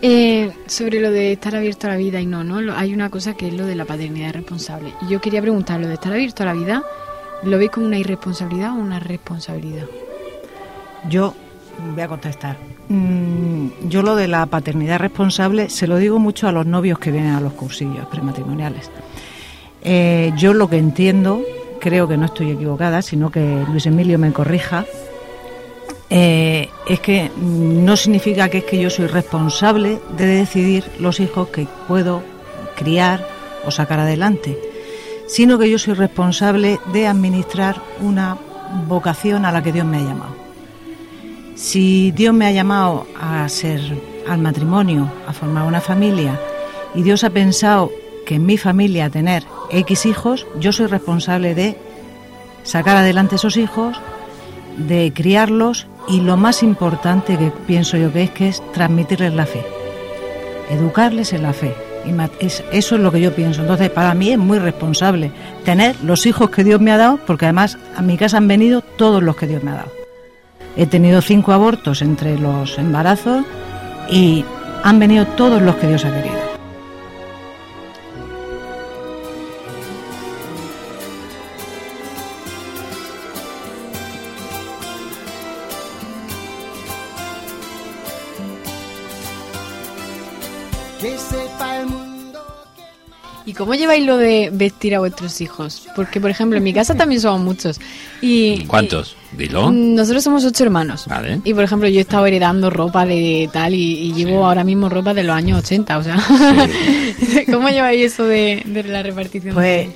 Eh, 0.08 0.52
sobre 0.68 1.00
lo 1.00 1.10
de 1.10 1.32
estar 1.32 1.56
abierto 1.56 1.88
a 1.88 1.90
la 1.90 1.96
vida 1.96 2.20
y 2.20 2.26
no, 2.26 2.44
¿no? 2.44 2.72
Hay 2.76 2.94
una 2.94 3.10
cosa 3.10 3.34
que 3.34 3.48
es 3.48 3.54
lo 3.54 3.66
de 3.66 3.74
la 3.74 3.84
paternidad 3.84 4.34
responsable. 4.34 4.92
Y 5.02 5.10
yo 5.10 5.20
quería 5.20 5.42
preguntar, 5.42 5.80
¿lo 5.80 5.88
de 5.88 5.94
estar 5.94 6.12
abierto 6.12 6.44
a 6.44 6.46
la 6.46 6.52
vida, 6.52 6.84
¿lo 7.42 7.58
veis 7.58 7.72
como 7.72 7.86
una 7.86 7.98
irresponsabilidad 7.98 8.70
o 8.70 8.74
una 8.74 9.00
responsabilidad? 9.00 9.86
Yo 11.10 11.34
voy 11.92 12.00
a 12.00 12.06
contestar. 12.06 12.56
Mm, 12.88 13.88
yo 13.88 14.02
lo 14.02 14.14
de 14.14 14.28
la 14.28 14.46
paternidad 14.46 15.00
responsable 15.00 15.70
se 15.70 15.88
lo 15.88 15.96
digo 15.96 16.20
mucho 16.20 16.46
a 16.46 16.52
los 16.52 16.66
novios 16.66 17.00
que 17.00 17.10
vienen 17.10 17.34
a 17.34 17.40
los 17.40 17.54
cursillos 17.54 18.06
prematrimoniales. 18.06 18.92
Eh, 19.82 20.32
yo 20.36 20.54
lo 20.54 20.70
que 20.70 20.78
entiendo, 20.78 21.42
creo 21.80 22.06
que 22.06 22.16
no 22.16 22.26
estoy 22.26 22.52
equivocada, 22.52 23.02
sino 23.02 23.32
que 23.32 23.64
Luis 23.72 23.86
Emilio 23.86 24.20
me 24.20 24.32
corrija, 24.32 24.86
eh, 26.08 26.68
es 26.86 27.00
que 27.00 27.30
no 27.36 27.96
significa 27.96 28.48
que 28.48 28.58
es 28.58 28.64
que 28.64 28.78
yo 28.78 28.90
soy 28.90 29.06
responsable 29.06 29.98
de 30.16 30.26
decidir 30.26 30.84
los 31.00 31.18
hijos 31.18 31.48
que 31.48 31.66
puedo 31.88 32.22
criar 32.76 33.26
o 33.64 33.70
sacar 33.70 33.98
adelante, 33.98 34.56
sino 35.26 35.58
que 35.58 35.68
yo 35.68 35.78
soy 35.78 35.94
responsable 35.94 36.78
de 36.92 37.08
administrar 37.08 37.80
una 38.00 38.38
vocación 38.86 39.44
a 39.44 39.52
la 39.52 39.62
que 39.62 39.72
Dios 39.72 39.86
me 39.86 39.98
ha 39.98 40.02
llamado. 40.02 40.36
Si 41.56 42.12
Dios 42.12 42.34
me 42.34 42.46
ha 42.46 42.52
llamado 42.52 43.06
a 43.20 43.48
ser 43.48 43.80
al 44.28 44.38
matrimonio, 44.38 45.10
a 45.26 45.32
formar 45.32 45.66
una 45.66 45.80
familia, 45.80 46.38
y 46.94 47.02
Dios 47.02 47.24
ha 47.24 47.30
pensado 47.30 47.90
que 48.26 48.36
en 48.36 48.46
mi 48.46 48.58
familia 48.58 49.10
tener 49.10 49.44
X 49.70 50.06
hijos, 50.06 50.46
yo 50.60 50.72
soy 50.72 50.86
responsable 50.86 51.54
de 51.54 51.76
sacar 52.62 52.96
adelante 52.96 53.36
esos 53.36 53.56
hijos, 53.56 53.96
de 54.76 55.12
criarlos 55.14 55.86
y 56.08 56.20
lo 56.20 56.36
más 56.36 56.62
importante 56.62 57.36
que 57.36 57.52
pienso 57.66 57.96
yo 57.96 58.12
que 58.12 58.24
es 58.24 58.30
que 58.30 58.48
es 58.48 58.62
transmitirles 58.72 59.34
la 59.34 59.46
fe, 59.46 59.64
educarles 60.70 61.32
en 61.32 61.42
la 61.42 61.52
fe. 61.52 61.74
Y 62.06 62.46
eso 62.46 62.94
es 62.94 63.00
lo 63.00 63.10
que 63.10 63.20
yo 63.20 63.34
pienso. 63.34 63.62
Entonces, 63.62 63.90
para 63.90 64.14
mí 64.14 64.30
es 64.30 64.38
muy 64.38 64.60
responsable 64.60 65.32
tener 65.64 65.96
los 66.04 66.24
hijos 66.24 66.50
que 66.50 66.62
Dios 66.62 66.80
me 66.80 66.92
ha 66.92 66.96
dado, 66.96 67.18
porque 67.26 67.46
además 67.46 67.78
a 67.96 68.02
mi 68.02 68.16
casa 68.16 68.36
han 68.36 68.46
venido 68.46 68.80
todos 68.80 69.24
los 69.24 69.34
que 69.36 69.48
Dios 69.48 69.64
me 69.64 69.72
ha 69.72 69.76
dado. 69.76 69.92
He 70.76 70.86
tenido 70.86 71.20
cinco 71.20 71.52
abortos 71.52 72.02
entre 72.02 72.38
los 72.38 72.78
embarazos 72.78 73.44
y 74.08 74.44
han 74.84 75.00
venido 75.00 75.26
todos 75.26 75.60
los 75.60 75.74
que 75.76 75.88
Dios 75.88 76.04
ha 76.04 76.14
querido. 76.14 76.55
Cómo 93.56 93.74
lleváis 93.74 94.04
lo 94.04 94.16
de 94.16 94.50
vestir 94.52 94.94
a 94.94 94.98
vuestros 95.00 95.40
hijos? 95.40 95.88
Porque, 95.96 96.20
por 96.20 96.30
ejemplo, 96.30 96.58
en 96.58 96.64
mi 96.64 96.72
casa 96.72 96.94
también 96.94 97.20
somos 97.20 97.40
muchos. 97.40 97.80
Y, 98.20 98.64
¿Cuántos? 98.66 99.16
Dilo. 99.32 99.70
nosotros 99.72 100.22
somos 100.24 100.44
ocho 100.44 100.64
hermanos. 100.64 101.06
Vale. 101.08 101.40
Y, 101.44 101.52
por 101.54 101.64
ejemplo, 101.64 101.88
yo 101.88 101.98
he 101.98 102.02
estado 102.02 102.26
heredando 102.26 102.70
ropa 102.70 103.04
de 103.04 103.50
tal 103.52 103.74
y, 103.74 103.78
y 104.04 104.12
llevo 104.12 104.46
ahora 104.46 104.64
mismo 104.64 104.88
ropa 104.88 105.12
de 105.14 105.24
los 105.24 105.34
años 105.34 105.58
80. 105.58 105.98
O 105.98 106.02
sea, 106.02 106.16
¿cómo 107.52 107.68
lleváis 107.68 108.12
eso 108.12 108.24
de, 108.24 108.62
de 108.64 108.82
la 108.84 109.02
repartición? 109.02 109.54
Pues 109.54 109.88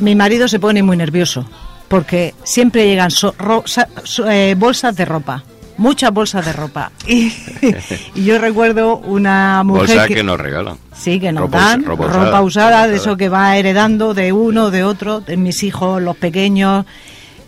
mi 0.00 0.14
marido 0.14 0.48
se 0.48 0.58
pone 0.58 0.82
muy 0.82 0.96
nervioso 0.96 1.44
porque 1.88 2.34
siempre 2.44 2.86
llegan 2.86 3.10
so- 3.10 3.34
ro- 3.38 3.64
sa- 3.66 3.88
so- 4.04 4.28
eh, 4.30 4.54
bolsas 4.56 4.94
de 4.96 5.04
ropa, 5.04 5.42
muchas 5.78 6.12
bolsas 6.12 6.44
de 6.44 6.52
ropa. 6.52 6.92
Y, 7.06 7.32
y 8.14 8.24
yo 8.24 8.38
recuerdo 8.38 8.98
una 8.98 9.62
mujer 9.64 9.86
Bolsas 9.86 10.06
que, 10.08 10.14
que 10.16 10.22
nos 10.22 10.38
regalan. 10.38 10.76
Sí, 10.98 11.20
que 11.20 11.30
nos 11.32 11.42
Ropa 11.42 11.58
dan 11.58 11.84
ropa 11.84 12.06
ropa, 12.08 12.42
usada, 12.42 12.88
de 12.88 12.96
eso 12.96 13.16
que 13.16 13.28
va 13.28 13.56
heredando 13.56 14.14
de 14.14 14.32
uno, 14.32 14.70
de 14.70 14.82
otro, 14.82 15.20
de 15.20 15.36
mis 15.36 15.62
hijos, 15.62 16.02
los 16.02 16.16
pequeños. 16.16 16.86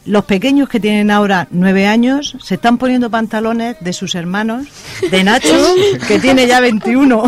Los 0.06 0.24
pequeños 0.24 0.68
que 0.68 0.80
tienen 0.80 1.10
ahora 1.10 1.46
nueve 1.50 1.86
años 1.86 2.36
se 2.42 2.54
están 2.54 2.78
poniendo 2.78 3.10
pantalones 3.10 3.76
de 3.80 3.92
sus 3.92 4.14
hermanos, 4.14 4.66
de 5.10 5.24
Nacho, 5.24 5.74
que 6.08 6.18
tiene 6.18 6.46
ya 6.46 6.60
21, 6.60 7.22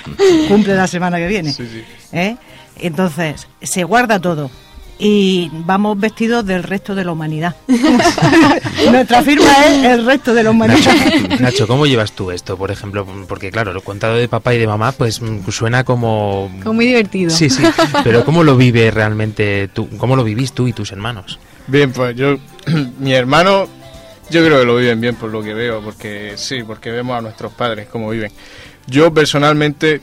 cumple 0.48 0.74
la 0.74 0.86
semana 0.86 1.16
que 1.16 1.26
viene. 1.26 1.54
¿eh? 2.12 2.36
Entonces, 2.80 3.48
se 3.62 3.84
guarda 3.84 4.20
todo. 4.20 4.50
Y 4.98 5.48
vamos 5.52 5.98
vestidos 5.98 6.44
del 6.44 6.64
resto 6.64 6.94
de 6.94 7.04
la 7.04 7.12
humanidad. 7.12 7.54
Nuestra 8.90 9.22
firma 9.22 9.52
es 9.66 9.84
el 9.84 10.04
resto 10.04 10.34
de 10.34 10.42
la 10.42 10.50
humanidad. 10.50 10.92
Nacho, 11.28 11.42
Nacho, 11.42 11.66
¿cómo 11.68 11.86
llevas 11.86 12.12
tú 12.12 12.32
esto, 12.32 12.56
por 12.56 12.72
ejemplo? 12.72 13.06
Porque 13.28 13.52
claro, 13.52 13.72
lo 13.72 13.80
contado 13.82 14.16
de 14.16 14.26
papá 14.26 14.54
y 14.54 14.58
de 14.58 14.66
mamá, 14.66 14.90
pues 14.92 15.22
mm, 15.22 15.48
suena 15.50 15.84
como... 15.84 16.50
Como 16.62 16.74
muy 16.74 16.86
divertido. 16.86 17.30
Sí, 17.30 17.48
sí, 17.48 17.62
pero 18.02 18.24
¿cómo 18.24 18.42
lo 18.42 18.56
vive 18.56 18.90
realmente 18.90 19.68
tú? 19.72 19.88
¿Cómo 19.98 20.16
lo 20.16 20.24
vivís 20.24 20.52
tú 20.52 20.66
y 20.66 20.72
tus 20.72 20.90
hermanos? 20.90 21.38
Bien, 21.68 21.92
pues 21.92 22.16
yo, 22.16 22.36
mi 22.98 23.12
hermano, 23.12 23.68
yo 24.30 24.44
creo 24.44 24.60
que 24.60 24.66
lo 24.66 24.76
viven 24.76 25.00
bien 25.00 25.14
por 25.14 25.30
lo 25.30 25.42
que 25.42 25.54
veo, 25.54 25.80
porque 25.80 26.32
sí, 26.36 26.62
porque 26.64 26.90
vemos 26.90 27.16
a 27.16 27.20
nuestros 27.20 27.52
padres 27.52 27.86
cómo 27.86 28.10
viven. 28.10 28.32
Yo 28.86 29.12
personalmente, 29.12 30.00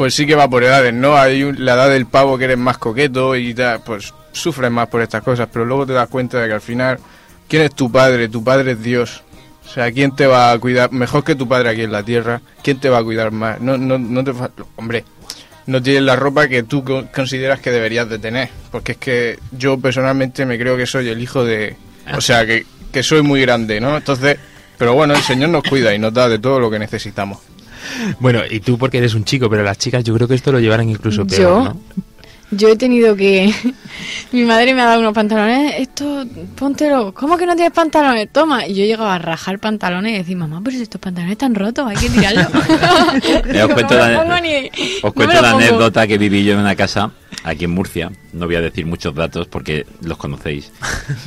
pues 0.00 0.14
sí 0.14 0.24
que 0.26 0.34
va 0.34 0.48
por 0.48 0.64
edades, 0.64 0.94
¿no? 0.94 1.14
Hay 1.14 1.52
la 1.58 1.74
edad 1.74 1.90
del 1.90 2.06
pavo 2.06 2.38
que 2.38 2.44
eres 2.44 2.56
más 2.56 2.78
coqueto 2.78 3.36
y 3.36 3.52
tal, 3.52 3.82
pues 3.84 4.14
sufres 4.32 4.70
más 4.70 4.88
por 4.88 5.02
estas 5.02 5.22
cosas, 5.22 5.46
pero 5.52 5.66
luego 5.66 5.84
te 5.84 5.92
das 5.92 6.08
cuenta 6.08 6.40
de 6.40 6.48
que 6.48 6.54
al 6.54 6.62
final, 6.62 6.98
¿quién 7.46 7.64
es 7.64 7.74
tu 7.74 7.92
padre? 7.92 8.30
Tu 8.30 8.42
padre 8.42 8.72
es 8.72 8.82
Dios. 8.82 9.22
O 9.62 9.68
sea, 9.68 9.92
¿quién 9.92 10.16
te 10.16 10.26
va 10.26 10.52
a 10.52 10.58
cuidar 10.58 10.90
mejor 10.90 11.22
que 11.22 11.34
tu 11.34 11.46
padre 11.46 11.68
aquí 11.68 11.82
en 11.82 11.92
la 11.92 12.02
tierra? 12.02 12.40
¿Quién 12.62 12.80
te 12.80 12.88
va 12.88 12.96
a 12.96 13.04
cuidar 13.04 13.30
más? 13.30 13.60
No, 13.60 13.76
no, 13.76 13.98
no 13.98 14.24
te 14.24 14.32
hombre, 14.76 15.04
no 15.66 15.82
tienes 15.82 16.02
la 16.04 16.16
ropa 16.16 16.48
que 16.48 16.62
tú 16.62 16.82
co- 16.82 17.04
consideras 17.14 17.60
que 17.60 17.70
deberías 17.70 18.08
de 18.08 18.18
tener. 18.18 18.48
Porque 18.72 18.92
es 18.92 18.98
que 18.98 19.38
yo 19.52 19.78
personalmente 19.78 20.46
me 20.46 20.58
creo 20.58 20.78
que 20.78 20.86
soy 20.86 21.10
el 21.10 21.20
hijo 21.20 21.44
de... 21.44 21.76
O 22.16 22.22
sea, 22.22 22.46
que, 22.46 22.64
que 22.90 23.02
soy 23.02 23.20
muy 23.20 23.42
grande, 23.42 23.78
¿no? 23.82 23.98
Entonces, 23.98 24.38
pero 24.78 24.94
bueno, 24.94 25.12
el 25.14 25.20
Señor 25.22 25.50
nos 25.50 25.62
cuida 25.62 25.94
y 25.94 25.98
nos 25.98 26.14
da 26.14 26.26
de 26.26 26.38
todo 26.38 26.58
lo 26.58 26.70
que 26.70 26.78
necesitamos. 26.78 27.40
Bueno, 28.18 28.40
y 28.48 28.60
tú 28.60 28.78
porque 28.78 28.98
eres 28.98 29.14
un 29.14 29.24
chico, 29.24 29.48
pero 29.50 29.62
las 29.62 29.78
chicas 29.78 30.04
yo 30.04 30.14
creo 30.14 30.28
que 30.28 30.34
esto 30.34 30.52
lo 30.52 30.60
llevarán 30.60 30.88
incluso 30.88 31.26
peor, 31.26 31.40
Yo, 31.40 31.64
¿no? 31.64 31.80
yo 32.52 32.68
he 32.68 32.76
tenido 32.76 33.14
que... 33.16 33.52
Mi 34.32 34.44
madre 34.44 34.74
me 34.74 34.82
ha 34.82 34.86
dado 34.86 35.00
unos 35.00 35.12
pantalones, 35.12 35.74
esto, 35.78 36.24
póntelo. 36.56 37.12
¿Cómo 37.12 37.36
que 37.36 37.46
no 37.46 37.54
tienes 37.54 37.72
pantalones? 37.72 38.28
Toma. 38.32 38.66
Y 38.66 38.74
yo 38.74 38.84
llegaba 38.84 39.16
a 39.16 39.18
rajar 39.18 39.58
pantalones 39.58 40.14
y 40.14 40.18
decir, 40.18 40.36
mamá, 40.36 40.60
pero 40.64 40.76
si 40.76 40.82
estos 40.84 41.00
pantalones 41.00 41.32
están 41.32 41.54
rotos, 41.54 41.86
hay 41.88 41.96
que 41.96 42.08
tirarlos. 42.10 42.46
Os 43.64 43.74
cuento 43.74 43.94
No 43.94 44.24
la, 44.24 44.40
ni- 44.40 44.70
os 45.02 45.12
cuento 45.12 45.42
la 45.42 45.50
anécdota 45.50 46.06
que 46.06 46.16
viví 46.18 46.44
yo 46.44 46.54
en 46.54 46.60
una 46.60 46.76
casa 46.76 47.10
aquí 47.44 47.64
en 47.64 47.72
Murcia. 47.72 48.10
No 48.32 48.46
voy 48.46 48.54
a 48.54 48.60
decir 48.60 48.86
muchos 48.86 49.14
datos 49.14 49.48
porque 49.48 49.84
los 50.02 50.16
conocéis. 50.16 50.70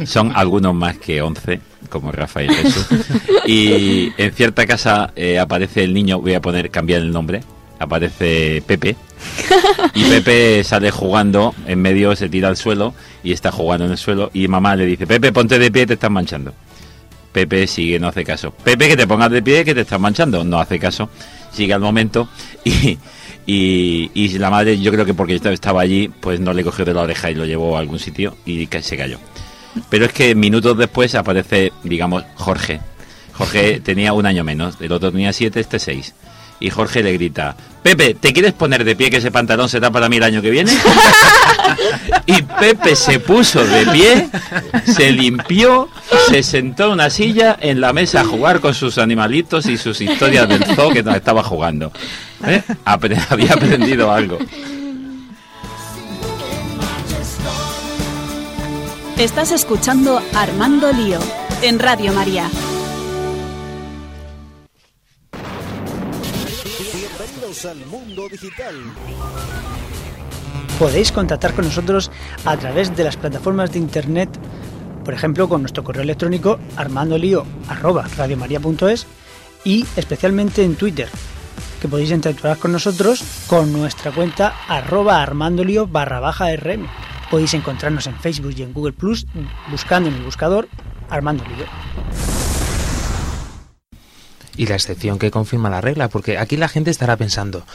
Son 0.06 0.32
algunos 0.36 0.74
más 0.74 0.98
que 0.98 1.22
11, 1.22 1.60
como 1.90 2.12
Rafa 2.12 2.44
y 2.44 2.50
Jesús. 2.50 2.88
Y 3.46 4.12
en 4.18 4.32
cierta 4.34 4.66
casa 4.66 5.12
eh, 5.16 5.40
aparece 5.40 5.84
el 5.84 5.94
niño, 5.94 6.22
voy 6.22 6.34
a 6.34 6.42
poner, 6.42 6.70
cambiar 6.70 7.02
el 7.02 7.12
nombre. 7.12 7.42
Aparece 7.80 8.64
Pepe. 8.66 8.96
Y 9.94 10.04
Pepe 10.06 10.64
sale 10.64 10.92
jugando, 10.92 11.54
en 11.68 11.82
medio 11.82 12.16
se 12.16 12.30
tira 12.30 12.48
al 12.48 12.58
suelo 12.58 12.94
y 13.24 13.32
está 13.34 13.52
jugando 13.52 13.86
en 13.86 13.92
el 13.92 13.98
suelo. 13.98 14.32
Y 14.34 14.48
mamá 14.48 14.76
le 14.76 14.86
dice, 14.86 15.06
Pepe, 15.06 15.32
ponte 15.32 15.60
de 15.60 15.72
pie, 15.72 15.86
te 15.86 15.94
estás 15.94 16.12
manchando. 16.12 16.54
Pepe 17.34 17.68
sigue, 17.68 18.00
no 18.00 18.08
hace 18.08 18.24
caso. 18.24 18.52
Pepe, 18.52 18.88
que 18.88 18.96
te 18.96 19.08
pongas 19.08 19.32
de 19.32 19.42
pie, 19.42 19.66
que 19.66 19.74
te 19.74 19.82
estás 19.82 20.00
manchando. 20.00 20.44
No 20.44 20.60
hace 20.60 20.80
caso. 20.80 21.10
Sigue 21.52 21.74
al 21.74 21.82
momento 21.82 22.30
y, 22.64 22.98
y, 23.46 24.12
y 24.14 24.38
la 24.38 24.50
madre, 24.50 24.80
yo 24.80 24.92
creo 24.92 25.06
que 25.06 25.14
porque 25.14 25.36
estaba 25.36 25.82
allí, 25.82 26.08
pues 26.08 26.40
no 26.40 26.54
le 26.54 26.64
cogió 26.64 26.86
de 26.86 26.94
la 26.94 27.02
oreja 27.02 27.30
y 27.30 27.36
lo 27.36 27.46
llevó 27.46 27.76
a 27.76 27.80
algún 27.80 28.00
sitio 28.00 28.38
y 28.46 28.68
se 28.82 28.98
cayó. 28.98 29.20
Pero 29.90 30.06
es 30.06 30.14
que 30.14 30.36
minutos 30.36 30.78
después 30.78 31.16
aparece, 31.16 31.72
digamos, 31.84 32.24
Jorge. 32.36 32.80
Jorge 33.34 33.80
tenía 33.84 34.14
un 34.14 34.26
año 34.26 34.44
menos, 34.44 34.76
el 34.80 34.92
otro 34.92 35.12
tenía 35.12 35.34
siete, 35.34 35.60
este 35.60 35.80
seis. 35.80 36.14
Y 36.60 36.70
Jorge 36.70 37.04
le 37.04 37.12
grita, 37.14 37.58
Pepe, 37.82 38.14
¿te 38.14 38.32
quieres 38.32 38.54
poner 38.54 38.86
de 38.86 38.96
pie 38.96 39.10
que 39.10 39.18
ese 39.18 39.32
pantalón 39.32 39.68
será 39.68 39.92
para 39.92 40.08
mí 40.08 40.16
el 40.18 40.24
año 40.24 40.42
que 40.42 40.50
viene? 40.50 40.72
y 42.26 42.42
Pepe 42.42 42.96
se 42.96 43.20
puso 43.20 43.66
de 43.66 43.86
pie, 43.88 44.30
se 44.86 45.12
limpió, 45.12 45.90
se 46.30 46.42
sentó 46.42 46.86
en 46.86 46.92
una 46.94 47.10
silla 47.10 47.58
en 47.60 47.82
la 47.82 47.92
mesa 47.92 48.22
a 48.22 48.26
jugar 48.26 48.62
con 48.62 48.74
sus 48.74 48.98
animalitos 48.98 49.66
y 49.66 49.78
sus 49.78 50.00
historias 50.00 50.48
del 50.48 50.64
zoo 50.64 50.92
que 50.92 51.04
nos 51.04 51.16
estaba 51.16 51.44
jugando. 51.44 51.92
¿Eh? 52.46 52.62
Apre- 52.86 53.20
había 53.30 53.54
aprendido 53.54 54.12
algo. 54.12 54.38
Estás 59.18 59.52
escuchando 59.52 60.20
Armando 60.34 60.92
Lío 60.92 61.20
en 61.62 61.78
Radio 61.78 62.12
María. 62.14 62.50
Bienvenidos 66.90 67.66
al 67.66 67.86
mundo 67.86 68.28
digital. 68.28 68.74
Podéis 70.80 71.12
contactar 71.12 71.54
con 71.54 71.66
nosotros 71.66 72.10
a 72.44 72.58
través 72.58 72.98
de 72.98 73.04
las 73.04 73.16
plataformas 73.16 73.72
de 73.72 73.78
internet, 73.78 74.32
por 75.06 75.14
ejemplo 75.14 75.48
con 75.48 75.62
nuestro 75.62 75.84
correo 75.84 76.02
electrónico 76.02 76.58
armandolio@radiomaria.es 76.76 79.06
y 79.64 79.86
especialmente 79.96 80.64
en 80.64 80.76
Twitter, 80.76 81.10
que 81.80 81.88
podéis 81.88 82.10
interactuar 82.10 82.58
con 82.58 82.72
nosotros 82.72 83.24
con 83.46 83.72
nuestra 83.72 84.12
cuenta 84.12 84.56
arroba 84.68 85.22
armandolio 85.22 85.86
barra 85.86 86.20
baja 86.20 86.48
rm. 86.56 86.88
Podéis 87.34 87.56
encontrarnos 87.56 88.06
en 88.06 88.16
Facebook 88.20 88.54
y 88.56 88.62
en 88.62 88.74
Google 88.74 88.94
Plus 88.94 89.26
buscando 89.72 90.08
en 90.08 90.14
el 90.14 90.22
buscador 90.22 90.70
Armando 91.10 91.44
Lío. 91.46 91.66
y 94.56 94.68
la 94.68 94.76
excepción 94.76 95.18
que 95.18 95.32
confirma 95.32 95.72
la 95.72 95.82
regla, 95.82 96.10
porque 96.10 96.38
aquí 96.38 96.58
la 96.58 96.68
gente 96.68 96.92
estará 96.92 97.18
pensando, 97.18 97.66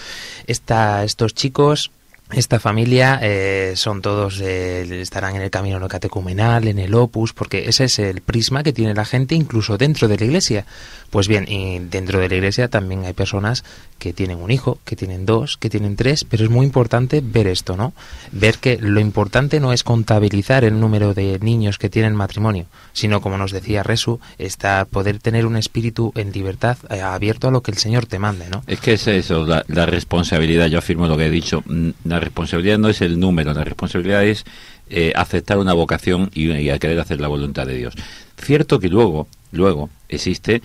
esta, 0.47 1.03
estos 1.03 1.35
chicos, 1.35 1.91
esta 2.33 2.61
familia, 2.61 3.19
eh, 3.23 3.73
son 3.77 4.03
todos, 4.03 4.41
eh, 4.41 5.01
estarán 5.01 5.37
en 5.37 5.43
el 5.43 5.51
camino 5.51 5.79
no 5.79 5.89
catecumenal, 5.89 6.69
en 6.69 6.79
el 6.79 6.95
opus, 6.95 7.33
porque 7.33 7.69
ese 7.69 7.85
es 7.85 7.99
el 7.99 8.21
prisma 8.21 8.63
que 8.63 8.73
tiene 8.73 8.95
la 8.95 9.05
gente 9.05 9.35
incluso 9.35 9.79
dentro 9.79 10.09
de 10.09 10.19
la 10.19 10.25
iglesia. 10.25 10.67
Pues 11.11 11.27
bien, 11.27 11.47
y 11.49 11.79
dentro 11.79 12.21
de 12.21 12.29
la 12.29 12.35
iglesia 12.35 12.69
también 12.69 13.07
hay 13.07 13.15
personas 13.15 13.65
que 13.99 14.13
tienen 14.13 14.39
un 14.39 14.51
hijo, 14.51 14.79
que 14.85 14.95
tienen 14.95 15.25
dos, 15.25 15.57
que 15.57 15.71
tienen 15.71 15.97
tres, 15.97 16.25
pero 16.25 16.45
es 16.45 16.51
muy 16.51 16.67
importante 16.67 17.23
ver 17.25 17.47
esto, 17.47 17.77
¿no? 17.77 17.95
Ver 18.31 18.59
que 18.59 18.77
lo 18.77 19.01
importante 19.01 19.59
no 19.59 19.73
es 19.73 19.83
contabilizar 19.83 20.65
el 20.65 20.79
número 20.79 21.15
de 21.15 21.39
niños 21.41 21.79
que 21.79 21.89
tienen 21.89 22.15
matrimonio, 22.15 22.67
sino 22.93 23.23
como 23.23 23.39
nos 23.39 23.53
decía 23.53 23.83
Resu, 23.83 24.21
está 24.37 24.85
poder 24.85 25.19
tener 25.19 25.47
un 25.47 25.57
espíritu 25.57 26.13
en 26.15 26.31
libertad 26.31 26.77
eh, 26.91 27.01
abierto 27.01 27.49
a 27.49 27.51
lo 27.51 27.63
que 27.63 27.71
el 27.71 27.79
Señor 27.79 28.05
te 28.05 28.19
mande, 28.19 28.51
¿no? 28.51 28.63
Es 28.67 28.81
que 28.81 28.93
es 28.93 29.07
eso, 29.07 29.47
la, 29.47 29.65
la 29.69 29.87
responsabilidad, 29.87 30.67
yo 30.67 30.79
afirmo 30.79 31.07
lo 31.07 31.17
que 31.17 31.27
he 31.27 31.31
dicho, 31.31 31.63
mm, 31.65 31.91
la 32.19 32.25
responsabilidad 32.25 32.79
no 32.79 32.89
es 32.89 33.01
el 33.01 33.21
número, 33.21 33.55
la 33.55 33.65
responsabilidad 33.65 34.25
es 34.25 34.45
eh, 34.91 35.13
aceptar 35.15 35.59
una 35.59 35.73
vocación 35.73 36.31
y, 36.35 36.51
y 36.51 36.71
a 36.71 36.79
querer 36.79 36.99
hacer 36.99 37.21
la 37.21 37.29
voluntad 37.29 37.67
de 37.67 37.77
Dios. 37.77 37.95
Cierto 38.37 38.81
que 38.81 38.89
luego, 38.89 39.29
luego 39.53 39.89
existe 40.09 40.63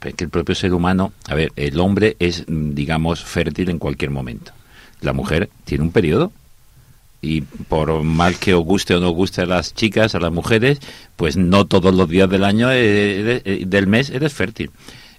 que 0.00 0.24
el 0.24 0.30
propio 0.30 0.54
ser 0.54 0.74
humano, 0.74 1.12
a 1.28 1.34
ver, 1.34 1.52
el 1.56 1.78
hombre 1.80 2.16
es, 2.18 2.44
mm, 2.46 2.74
digamos, 2.74 3.24
fértil 3.24 3.70
en 3.70 3.78
cualquier 3.78 4.10
momento. 4.10 4.52
La 5.00 5.12
mujer 5.12 5.48
tiene 5.64 5.84
un 5.84 5.92
periodo 5.92 6.32
y 7.22 7.42
por 7.42 8.02
mal 8.02 8.36
que 8.38 8.54
os 8.54 8.64
guste 8.64 8.94
o 8.94 9.00
no 9.00 9.10
guste 9.10 9.42
a 9.42 9.46
las 9.46 9.74
chicas, 9.74 10.14
a 10.14 10.20
las 10.20 10.32
mujeres, 10.32 10.80
pues 11.16 11.36
no 11.36 11.66
todos 11.66 11.94
los 11.94 12.08
días 12.08 12.28
del 12.28 12.44
año, 12.44 12.70
eh, 12.72 13.42
eh, 13.44 13.64
del 13.66 13.86
mes, 13.86 14.10
eres 14.10 14.32
fértil. 14.32 14.70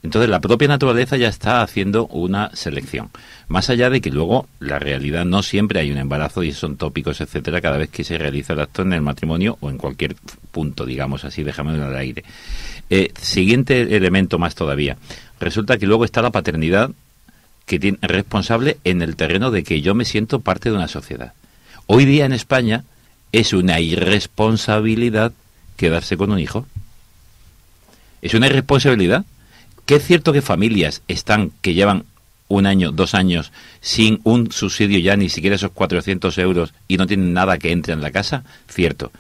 Entonces 0.08 0.30
la 0.30 0.40
propia 0.40 0.70
naturaleza 0.70 1.18
ya 1.18 1.28
está 1.28 1.62
haciendo 1.62 2.08
una 2.08 2.50
selección. 2.54 3.10
Más 3.50 3.70
allá 3.70 3.90
de 3.90 4.00
que 4.00 4.10
luego 4.10 4.48
la 4.62 4.80
realidad 4.80 5.26
no 5.26 5.44
siempre 5.44 5.82
hay 5.82 5.92
un 5.92 5.98
embarazo 5.98 6.44
y 6.44 6.54
son 6.54 6.78
tópicos, 6.78 7.20
etcétera, 7.20 7.60
cada 7.60 7.76
vez 7.76 7.90
que 7.90 8.06
se 8.06 8.18
realiza 8.18 8.54
el 8.54 8.62
acto 8.62 8.84
en 8.84 8.94
el 8.94 9.02
matrimonio 9.02 9.58
o 9.60 9.70
en 9.70 9.78
cualquier 9.78 10.16
punto, 10.52 10.86
digamos 10.86 11.26
así, 11.26 11.44
déjame 11.44 11.72
al 11.84 11.94
aire. 11.94 12.24
Eh, 12.90 13.12
siguiente 13.20 13.98
elemento 13.98 14.40
más 14.40 14.56
todavía. 14.56 14.96
Resulta 15.42 15.78
que 15.78 15.88
luego 15.88 16.06
está 16.06 16.22
la 16.22 16.32
paternidad 16.32 16.92
que 17.66 17.78
tiene 17.78 17.98
responsable 18.02 18.78
en 18.86 19.02
el 19.02 19.18
terreno 19.18 19.52
de 19.52 19.66
que 19.66 19.82
yo 19.82 19.94
me 19.94 20.06
siento 20.06 20.40
parte 20.40 20.70
de 20.70 20.78
una 20.78 20.88
sociedad. 20.88 21.34
Hoy 21.86 22.06
día 22.06 22.24
en 22.24 22.32
España 22.32 22.86
es 23.34 23.52
una 23.52 23.82
irresponsabilidad 23.82 25.34
quedarse 25.76 26.16
con 26.16 26.32
un 26.32 26.40
hijo. 26.40 26.66
Es 28.22 28.34
una 28.36 28.48
irresponsabilidad. 28.48 29.26
Que 29.88 29.96
es 29.96 30.06
cierto 30.06 30.34
que 30.34 30.42
familias 30.42 31.02
están 31.08 31.52
que 31.62 31.74
llevan 31.74 32.04
un 32.50 32.66
año, 32.66 32.92
dos 32.92 33.14
años 33.14 33.54
sin 33.80 34.20
un 34.26 34.52
subsidio 34.52 35.00
ya 35.00 35.16
ni 35.16 35.30
siquiera 35.30 35.56
esos 35.56 35.72
400 35.72 36.38
euros 36.40 36.74
y 36.90 36.98
no 36.98 37.08
tienen 37.08 37.32
nada 37.32 37.58
que 37.58 37.72
entre 37.72 37.94
en 37.94 38.02
la 38.02 38.12
casa, 38.12 38.44
cierto. 38.68 39.14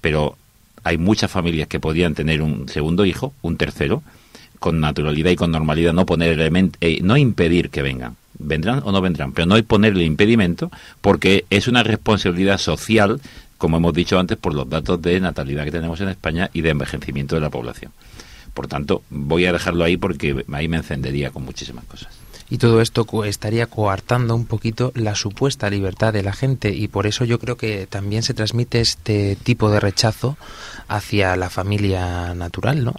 Pero 0.00 0.36
hay 0.84 0.98
muchas 0.98 1.32
familias 1.32 1.66
que 1.66 1.80
podían 1.80 2.14
tener 2.14 2.42
un 2.42 2.68
segundo 2.68 3.04
hijo, 3.04 3.32
un 3.42 3.56
tercero, 3.56 4.04
con 4.60 4.78
naturalidad 4.78 5.32
y 5.32 5.36
con 5.36 5.50
normalidad, 5.50 5.92
no 5.92 6.06
poner 6.06 6.38
eh, 6.80 7.00
no 7.02 7.16
impedir 7.16 7.70
que 7.70 7.82
vengan. 7.82 8.14
Vendrán 8.38 8.82
o 8.84 8.92
no 8.92 9.00
vendrán, 9.00 9.32
pero 9.32 9.46
no 9.46 9.60
ponerle 9.64 10.04
impedimento 10.04 10.70
porque 11.00 11.44
es 11.50 11.66
una 11.66 11.82
responsabilidad 11.82 12.58
social, 12.58 13.20
como 13.58 13.78
hemos 13.78 13.92
dicho 13.92 14.16
antes, 14.20 14.38
por 14.38 14.54
los 14.54 14.70
datos 14.70 15.02
de 15.02 15.18
natalidad 15.18 15.64
que 15.64 15.72
tenemos 15.72 16.00
en 16.00 16.08
España 16.08 16.50
y 16.52 16.60
de 16.60 16.70
envejecimiento 16.70 17.34
de 17.34 17.40
la 17.40 17.50
población. 17.50 17.90
Por 18.54 18.68
tanto, 18.68 19.02
voy 19.10 19.46
a 19.46 19.52
dejarlo 19.52 19.84
ahí 19.84 19.96
porque 19.96 20.44
ahí 20.52 20.68
me 20.68 20.78
encendería 20.78 21.30
con 21.30 21.44
muchísimas 21.44 21.84
cosas. 21.84 22.08
Y 22.50 22.58
todo 22.58 22.80
esto 22.80 23.06
estaría 23.24 23.66
coartando 23.66 24.34
un 24.34 24.44
poquito 24.44 24.92
la 24.94 25.14
supuesta 25.14 25.70
libertad 25.70 26.12
de 26.12 26.22
la 26.22 26.32
gente 26.32 26.70
y 26.70 26.88
por 26.88 27.06
eso 27.06 27.24
yo 27.24 27.38
creo 27.38 27.56
que 27.56 27.86
también 27.86 28.22
se 28.22 28.34
transmite 28.34 28.80
este 28.80 29.36
tipo 29.36 29.70
de 29.70 29.80
rechazo 29.80 30.36
hacia 30.86 31.36
la 31.36 31.48
familia 31.48 32.34
natural, 32.34 32.84
¿no? 32.84 32.94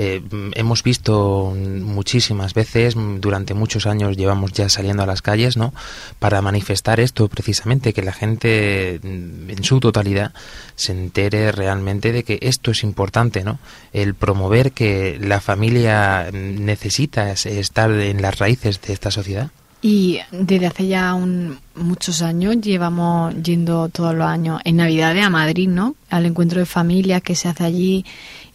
Eh, 0.00 0.22
hemos 0.54 0.84
visto 0.84 1.52
muchísimas 1.56 2.54
veces, 2.54 2.94
durante 3.18 3.52
muchos 3.52 3.84
años 3.86 4.16
llevamos 4.16 4.52
ya 4.52 4.68
saliendo 4.68 5.02
a 5.02 5.06
las 5.06 5.22
calles, 5.22 5.56
¿no? 5.56 5.74
Para 6.20 6.40
manifestar 6.40 7.00
esto 7.00 7.26
precisamente, 7.26 7.92
que 7.92 8.02
la 8.02 8.12
gente 8.12 9.00
mm, 9.02 9.50
en 9.50 9.64
su 9.64 9.80
totalidad 9.80 10.32
se 10.76 10.92
entere 10.92 11.50
realmente 11.50 12.12
de 12.12 12.22
que 12.22 12.38
esto 12.42 12.70
es 12.70 12.84
importante, 12.84 13.42
¿no? 13.42 13.58
El 13.92 14.14
promover 14.14 14.70
que 14.70 15.18
la 15.20 15.40
familia 15.40 16.28
mm, 16.32 16.64
necesita 16.64 17.32
es- 17.32 17.46
estar 17.46 17.90
en 17.90 18.22
las 18.22 18.38
raíces 18.38 18.80
de 18.80 18.92
esta 18.92 19.10
sociedad. 19.10 19.50
Y 19.80 20.18
desde 20.32 20.66
hace 20.66 20.86
ya 20.88 21.14
un- 21.14 21.58
muchos 21.76 22.20
años 22.22 22.56
llevamos 22.60 23.32
yendo 23.42 23.88
todos 23.88 24.12
los 24.14 24.26
años 24.26 24.60
en 24.64 24.76
Navidades 24.76 25.24
a 25.24 25.30
Madrid, 25.30 25.68
¿no? 25.68 25.94
Al 26.10 26.26
encuentro 26.26 26.58
de 26.58 26.66
familias 26.66 27.22
que 27.22 27.36
se 27.36 27.48
hace 27.48 27.64
allí. 27.64 28.04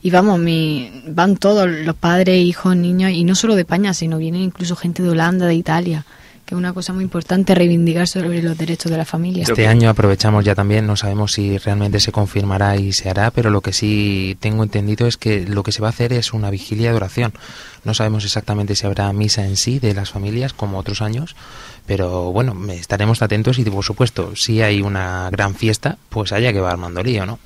Y 0.01 0.09
vamos, 0.09 0.38
mi, 0.38 0.91
van 1.07 1.38
todos 1.38 1.69
los 1.69 1.95
padres, 1.95 2.43
hijos, 2.43 2.76
niños, 2.76 3.11
y 3.11 3.24
no 3.24 3.36
solo 3.36 3.55
de 3.55 3.61
España, 3.61 3.93
sino 3.93 4.17
vienen 4.17 4.41
incluso 4.41 4.76
gente 4.76 5.01
de 5.01 5.09
Holanda, 5.11 5.45
de 5.45 5.55
Italia, 5.55 6.05
que 6.46 6.56
es 6.56 6.58
una 6.58 6.74
cosa 6.74 6.94
muy 6.94 7.04
importante 7.04 7.56
reivindicar 7.56 8.08
sobre 8.08 8.41
los 8.41 8.58
derechos 8.58 8.91
de 8.91 8.98
la 8.98 9.06
familia. 9.06 9.44
Este 9.44 9.68
año 9.68 9.89
aprovechamos 9.89 10.44
ya 10.44 10.56
también, 10.56 10.86
no 10.86 10.96
sabemos 10.96 11.34
si 11.34 11.58
realmente 11.58 12.00
se 12.00 12.12
confirmará 12.12 12.76
y 12.76 12.91
se 12.91 13.10
hará, 13.10 13.32
pero 13.32 13.50
lo 13.50 13.62
que 13.62 13.74
sí 13.74 14.38
tengo 14.39 14.64
entendido 14.64 15.08
es 15.08 15.18
que 15.18 15.46
lo 15.48 15.64
que 15.64 15.72
se 15.72 15.82
va 15.82 15.88
a 15.88 15.91
hacer 15.91 16.12
es 16.14 16.34
una 16.34 16.50
vigilia 16.50 16.91
de 16.91 16.98
oración. 16.98 17.34
No 17.84 17.94
sabemos 17.94 18.26
exactamente 18.26 18.76
si 18.76 18.86
habrá 18.86 19.12
misa 19.14 19.46
en 19.46 19.58
sí 19.58 19.80
de 19.80 19.94
las 19.94 20.12
familias 20.12 20.54
como 20.54 20.80
otros 20.80 21.02
años, 21.02 21.36
pero 21.86 22.32
bueno, 22.32 22.56
estaremos 22.72 23.22
atentos 23.22 23.60
y 23.60 23.64
por 23.64 23.84
supuesto, 23.84 24.36
si 24.36 24.62
hay 24.62 24.82
una 24.82 25.30
gran 25.32 25.56
fiesta, 25.56 25.98
pues 26.10 26.32
haya 26.32 26.54
que 26.54 26.60
va 26.60 26.72
armando 26.72 27.04
lío, 27.04 27.26
¿no? 27.26 27.39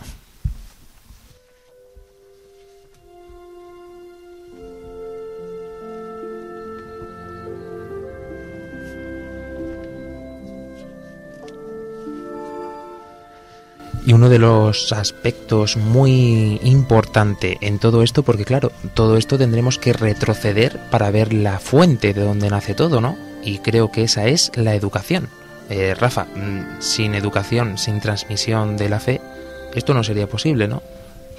Y 14.08 14.14
uno 14.14 14.30
de 14.30 14.39
los 14.39 14.93
aspectos 14.93 15.76
muy 15.76 16.62
importante 16.64 17.58
en 17.60 17.78
todo 17.78 18.03
esto, 18.03 18.24
porque 18.24 18.45
claro, 18.45 18.72
todo 18.93 19.18
esto 19.18 19.38
tendremos 19.38 19.80
que 19.80 19.91
retroceder 19.91 20.80
para 20.89 21.12
ver 21.12 21.34
la 21.34 21.60
fuente 21.60 22.14
de 22.14 22.24
donde 22.24 22.49
nace 22.49 22.74
todo, 22.74 23.01
¿no? 23.01 23.18
Y 23.43 23.58
creo 23.58 23.91
que 23.91 24.03
esa 24.03 24.28
es 24.28 24.49
la 24.55 24.76
educación. 24.76 25.28
Eh, 25.70 25.93
Rafa, 25.93 26.24
mm, 26.24 26.80
sin 26.80 27.16
educación, 27.16 27.78
sin 27.78 27.99
transmisión 27.99 28.78
de 28.78 28.88
la 28.88 29.01
fe, 29.01 29.20
esto 29.76 29.93
no 29.93 30.05
sería 30.05 30.28
posible, 30.28 30.70
¿no? 30.70 30.82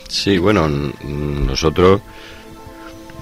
Sí, 0.07 0.37
bueno, 0.37 0.69
nosotros 0.69 2.03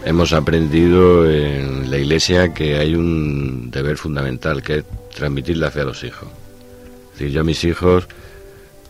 hemos 0.05 0.33
aprendido 0.33 1.31
en 1.31 1.89
la 1.89 1.99
iglesia 1.99 2.53
que 2.53 2.79
hay 2.79 2.97
un 2.97 3.71
deber 3.71 3.97
fundamental 3.97 4.61
que 4.65 4.79
es 4.79 4.85
transmitir 5.15 5.59
la 5.59 5.71
fe 5.71 5.83
a 5.83 5.85
los 5.85 6.03
hijos. 6.03 6.31
Es 7.13 7.21
decir, 7.21 7.33
yo 7.33 7.43
a 7.43 7.45
mis 7.45 7.63
hijos, 7.63 8.09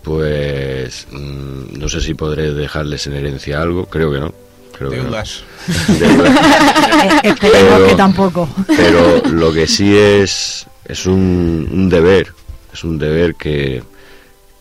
pues 0.06 1.08
mm, 1.10 1.78
no 1.80 1.88
sé 1.88 2.00
si 2.00 2.14
podré 2.14 2.52
dejarles 2.54 3.08
en 3.08 3.14
herencia 3.14 3.60
algo, 3.60 3.86
creo 3.86 4.12
que 4.12 4.20
no. 4.20 4.32
Creo 4.78 4.90
que 4.90 4.98
no. 4.98 5.02
Deudas. 5.02 5.42
Pero- 7.40 7.86
que 7.88 7.94
tampoco. 7.96 8.48
Pero 8.68 9.20
lo 9.32 9.52
que 9.52 9.66
sí 9.66 9.96
es 9.96 10.64
es 10.84 11.06
un, 11.06 11.68
un 11.72 11.88
deber, 11.88 12.28
es 12.72 12.84
un 12.84 13.00
deber 13.00 13.34
que, 13.34 13.82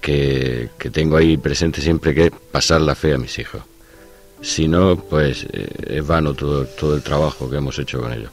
que, 0.02 0.70
que 0.80 0.90
tengo 0.90 1.16
ahí 1.18 1.38
presente 1.38 1.80
siempre 1.80 2.16
que 2.16 2.26
es 2.26 2.32
pasar 2.52 2.82
la 2.82 2.96
fe 2.96 3.14
a 3.14 3.20
mis 3.20 3.38
hijos. 3.38 3.62
Si 4.42 4.68
no, 4.68 4.96
pues 4.98 5.46
eh, 5.54 5.68
es 5.90 6.08
vano 6.08 6.34
todo, 6.34 6.66
todo 6.66 6.96
el 6.96 7.04
trabajo 7.04 7.48
que 7.48 7.58
hemos 7.58 7.78
hecho 7.78 8.02
con 8.02 8.12
ellos. 8.12 8.32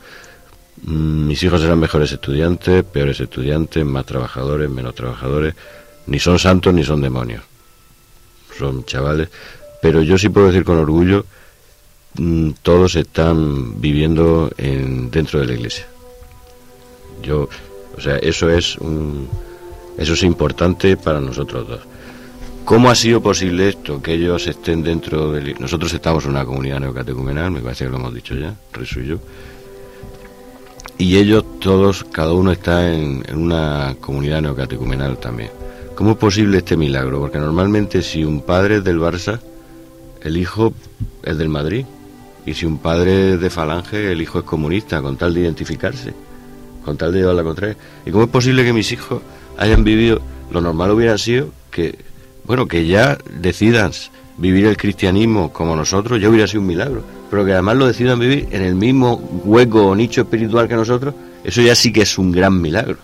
Mm, 0.85 1.27
Mis 1.27 1.43
hijos 1.43 1.61
serán 1.61 1.79
mejores 1.79 2.11
estudiantes, 2.11 2.85
peores 2.85 3.21
estudiantes, 3.21 3.85
más 3.85 4.07
trabajadores, 4.07 4.71
menos 4.71 4.95
trabajadores. 4.95 5.55
Ni 6.07 6.19
son 6.19 6.39
santos 6.39 6.75
ni 6.75 6.85
son 6.85 7.01
demonios. 7.01 7.43
Son 8.59 8.85
chavales. 8.85 9.29
Pero 9.81 10.03
yo 10.03 10.19
sí 10.19 10.29
puedo 10.29 10.47
decir 10.47 10.65
con 10.65 10.79
orgullo, 10.79 11.27
mm, 12.15 12.51
todos 12.63 12.95
están 12.97 13.81
viviendo 13.81 14.51
en, 14.57 15.11
dentro 15.11 15.41
de 15.41 15.47
la 15.47 15.53
iglesia. 15.55 15.87
Yo, 17.23 17.49
o 17.97 18.01
sea, 18.01 18.17
eso 18.17 18.49
es 18.51 18.77
un, 18.77 19.29
eso 19.99 20.15
es 20.15 20.23
importante 20.23 20.97
para 20.97 21.21
nosotros 21.21 21.69
dos. 21.69 21.81
¿Cómo 22.65 22.91
ha 22.91 22.95
sido 22.95 23.21
posible 23.21 23.69
esto? 23.69 24.01
Que 24.01 24.15
ellos 24.15 24.47
estén 24.47 24.85
dentro 24.85 25.33
del... 25.33 25.57
Nosotros 25.59 25.93
estamos 25.93 26.25
en 26.25 26.31
una 26.31 26.45
comunidad 26.45 26.79
neocatecumenal, 26.79 27.51
me 27.51 27.61
parece 27.61 27.85
que 27.85 27.91
lo 27.91 27.97
hemos 27.97 28.15
dicho 28.15 28.37
ya, 28.37 28.55
Resu 28.73 29.01
y 29.01 29.07
yo. 29.09 29.19
Y 30.97 31.17
ellos 31.17 31.45
todos, 31.59 32.05
cada 32.05 32.33
uno 32.33 32.53
está 32.53 32.93
en, 32.93 33.25
en 33.27 33.37
una 33.37 33.97
comunidad 34.01 34.43
neocatecumenal 34.43 35.19
también. 35.19 35.51
¿Cómo 35.95 36.13
es 36.13 36.17
posible 36.17 36.59
este 36.59 36.77
milagro? 36.77 37.21
Porque 37.21 37.39
normalmente 37.39 38.03
si 38.03 38.25
un 38.25 38.41
padre 38.41 38.77
es 38.77 38.85
del 38.85 38.99
Barça, 38.99 39.41
el 40.23 40.37
hijo 40.37 40.73
es 41.23 41.37
del 41.37 41.49
Madrid. 41.49 41.85
Y 42.45 42.55
si 42.55 42.67
un 42.67 42.79
padre 42.79 43.35
es 43.35 43.41
de 43.41 43.51
Falange, 43.51 44.11
el 44.11 44.21
hijo 44.21 44.41
es 44.41 44.45
comunista, 44.45 45.01
con 45.01 45.17
tal 45.17 45.35
de 45.35 45.43
identificarse, 45.43 46.13
con 46.85 46.97
tal 46.97 47.13
de 47.13 47.21
llevar 47.21 47.37
la 47.37 47.45
contraria. 47.45 47.77
¿Y 48.05 48.11
cómo 48.11 48.25
es 48.25 48.31
posible 48.31 48.65
que 48.65 48.73
mis 48.73 48.91
hijos 48.91 49.23
hayan 49.59 49.85
vivido, 49.85 50.21
lo 50.51 50.61
normal 50.61 50.91
hubiera 50.91 51.17
sido 51.19 51.51
que, 51.71 51.99
bueno, 52.45 52.67
que 52.67 52.87
ya 52.87 53.19
decidan 53.39 53.93
vivir 54.39 54.67
el 54.67 54.77
cristianismo 54.77 55.53
como 55.53 55.77
nosotros, 55.77 56.21
ya 56.21 56.29
hubiera 56.29 56.47
sido 56.47 56.63
un 56.63 56.67
milagro. 56.69 57.03
Pero 57.31 57.45
que 57.45 57.53
además 57.53 57.77
lo 57.77 57.87
decidan 57.87 58.19
vivir 58.19 58.49
en 58.51 58.63
el 58.63 58.75
mismo 58.75 59.17
hueco 59.45 59.87
o 59.87 59.95
nicho 59.95 60.23
espiritual 60.23 60.69
que 60.69 60.75
nosotros, 60.75 61.15
eso 61.45 61.63
ya 61.63 61.75
sí 61.75 61.93
que 61.93 62.03
es 62.03 62.19
un 62.19 62.33
gran 62.33 62.61
milagro. 62.61 62.99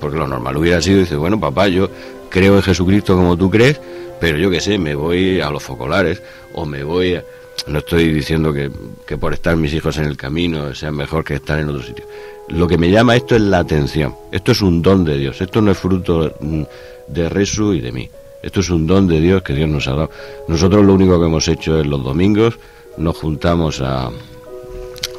Porque 0.00 0.18
lo 0.18 0.26
normal 0.26 0.56
hubiera 0.56 0.80
sido, 0.80 1.00
dice, 1.00 1.16
bueno, 1.16 1.38
papá, 1.38 1.68
yo 1.68 1.90
creo 2.30 2.56
en 2.56 2.62
Jesucristo 2.62 3.14
como 3.16 3.36
tú 3.36 3.50
crees, 3.50 3.80
pero 4.20 4.38
yo 4.38 4.50
qué 4.50 4.60
sé, 4.60 4.78
me 4.78 4.94
voy 4.94 5.40
a 5.40 5.50
los 5.50 5.62
focolares 5.62 6.22
o 6.54 6.64
me 6.64 6.82
voy 6.82 7.14
a... 7.14 7.24
No 7.66 7.80
estoy 7.80 8.12
diciendo 8.12 8.54
que, 8.54 8.70
que 9.06 9.18
por 9.18 9.34
estar 9.34 9.54
mis 9.56 9.74
hijos 9.74 9.98
en 9.98 10.04
el 10.04 10.16
camino 10.16 10.74
sean 10.74 10.96
mejor 10.96 11.24
que 11.24 11.34
estar 11.34 11.58
en 11.58 11.68
otro 11.68 11.82
sitio. 11.82 12.06
Lo 12.48 12.66
que 12.66 12.78
me 12.78 12.90
llama 12.90 13.14
esto 13.14 13.36
es 13.36 13.42
la 13.42 13.58
atención. 13.58 14.14
Esto 14.32 14.52
es 14.52 14.62
un 14.62 14.80
don 14.80 15.04
de 15.04 15.18
Dios. 15.18 15.40
Esto 15.40 15.60
no 15.60 15.70
es 15.70 15.78
fruto 15.78 16.34
mm, 16.40 16.62
de 17.08 17.28
Resu 17.28 17.74
y 17.74 17.80
de 17.80 17.92
mí. 17.92 18.08
Esto 18.42 18.60
es 18.60 18.70
un 18.70 18.86
don 18.86 19.06
de 19.06 19.20
Dios 19.20 19.42
que 19.42 19.52
Dios 19.52 19.68
nos 19.68 19.86
ha 19.88 19.92
dado. 19.92 20.10
Nosotros 20.48 20.84
lo 20.84 20.94
único 20.94 21.20
que 21.20 21.26
hemos 21.26 21.46
hecho 21.46 21.78
es 21.78 21.86
los 21.86 22.02
domingos 22.02 22.58
nos 22.96 23.16
juntamos 23.16 23.80
a, 23.80 24.10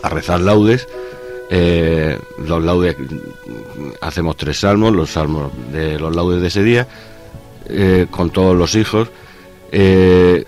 a 0.03 0.09
rezar 0.09 0.41
laudes. 0.41 0.87
Eh, 1.53 2.17
los 2.47 2.63
laudes 2.63 2.95
hacemos 3.99 4.37
tres 4.37 4.61
salmos, 4.61 4.93
los 4.93 5.11
salmos 5.11 5.51
de 5.73 5.99
los 5.99 6.15
laudes 6.15 6.41
de 6.41 6.47
ese 6.47 6.63
día, 6.63 6.87
eh, 7.67 8.07
con 8.09 8.29
todos 8.29 8.55
los 8.55 8.75
hijos. 8.75 9.09
Eh, 9.71 10.45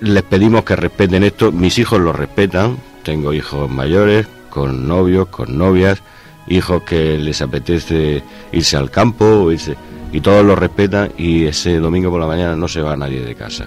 les 0.00 0.22
pedimos 0.22 0.64
que 0.64 0.74
respeten 0.74 1.24
esto. 1.24 1.52
Mis 1.52 1.78
hijos 1.78 2.00
lo 2.00 2.12
respetan. 2.12 2.78
Tengo 3.02 3.34
hijos 3.34 3.70
mayores, 3.70 4.26
con 4.48 4.88
novios, 4.88 5.28
con 5.28 5.58
novias, 5.58 6.02
hijos 6.48 6.82
que 6.84 7.18
les 7.18 7.42
apetece 7.42 8.22
irse 8.50 8.76
al 8.78 8.90
campo 8.90 9.52
irse 9.52 9.76
y 10.12 10.20
todos 10.20 10.44
lo 10.44 10.56
respetan 10.56 11.12
y 11.18 11.44
ese 11.44 11.76
domingo 11.78 12.10
por 12.10 12.20
la 12.20 12.26
mañana 12.26 12.56
no 12.56 12.68
se 12.68 12.80
va 12.80 12.96
nadie 12.96 13.22
de 13.22 13.34
casa. 13.34 13.66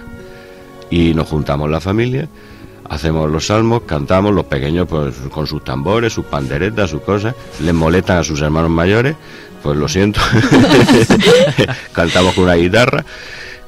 Y 0.90 1.14
nos 1.14 1.28
juntamos 1.28 1.70
la 1.70 1.80
familia, 1.80 2.28
hacemos 2.90 3.30
los 3.30 3.46
salmos, 3.46 3.82
cantamos, 3.86 4.34
los 4.34 4.44
pequeños 4.44 4.86
pues 4.86 5.14
con 5.30 5.46
sus 5.46 5.64
tambores, 5.64 6.12
sus 6.12 6.26
panderetas, 6.26 6.90
sus 6.90 7.00
cosas, 7.00 7.34
les 7.62 7.72
molestan 7.72 8.18
a 8.18 8.24
sus 8.24 8.42
hermanos 8.42 8.70
mayores, 8.70 9.16
pues 9.62 9.78
lo 9.78 9.88
siento, 9.88 10.20
cantamos 11.92 12.34
con 12.34 12.44
una 12.44 12.54
guitarra 12.54 13.04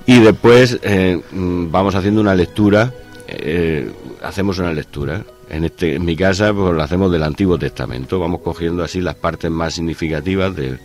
y 0.07 0.19
después 0.21 0.79
eh, 0.83 1.21
vamos 1.33 1.95
haciendo 1.95 2.21
una 2.21 2.35
lectura, 2.35 2.93
eh, 3.29 3.91
hacemos 4.23 4.59
una 4.59 4.73
lectura. 4.73 5.23
En, 5.51 5.65
este, 5.65 5.97
en 5.97 6.05
mi 6.07 6.17
casa 6.17 6.53
pues 6.55 6.73
lo 6.75 6.83
hacemos 6.83 7.13
del 7.13 7.23
Antiguo 7.23 7.59
Testamento, 7.59 8.19
vamos 8.19 8.41
cogiendo 8.43 8.83
así 8.83 9.03
las 9.03 9.17
partes 9.17 9.51
más 9.51 9.75
significativas 9.75 10.57
del- 10.57 10.79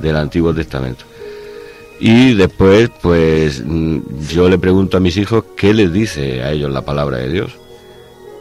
del 0.00 0.16
Antiguo 0.16 0.54
Testamento. 0.54 1.04
Y 2.00 2.32
después, 2.34 2.90
pues 3.02 3.62
mm, 3.64 3.98
yo 4.30 4.48
le 4.48 4.58
pregunto 4.58 4.96
a 4.96 5.00
mis 5.00 5.16
hijos 5.18 5.44
qué 5.56 5.74
les 5.74 5.92
dice 5.92 6.42
a 6.42 6.50
ellos 6.52 6.70
la 6.72 6.82
palabra 6.82 7.18
de 7.18 7.28
Dios. 7.30 7.52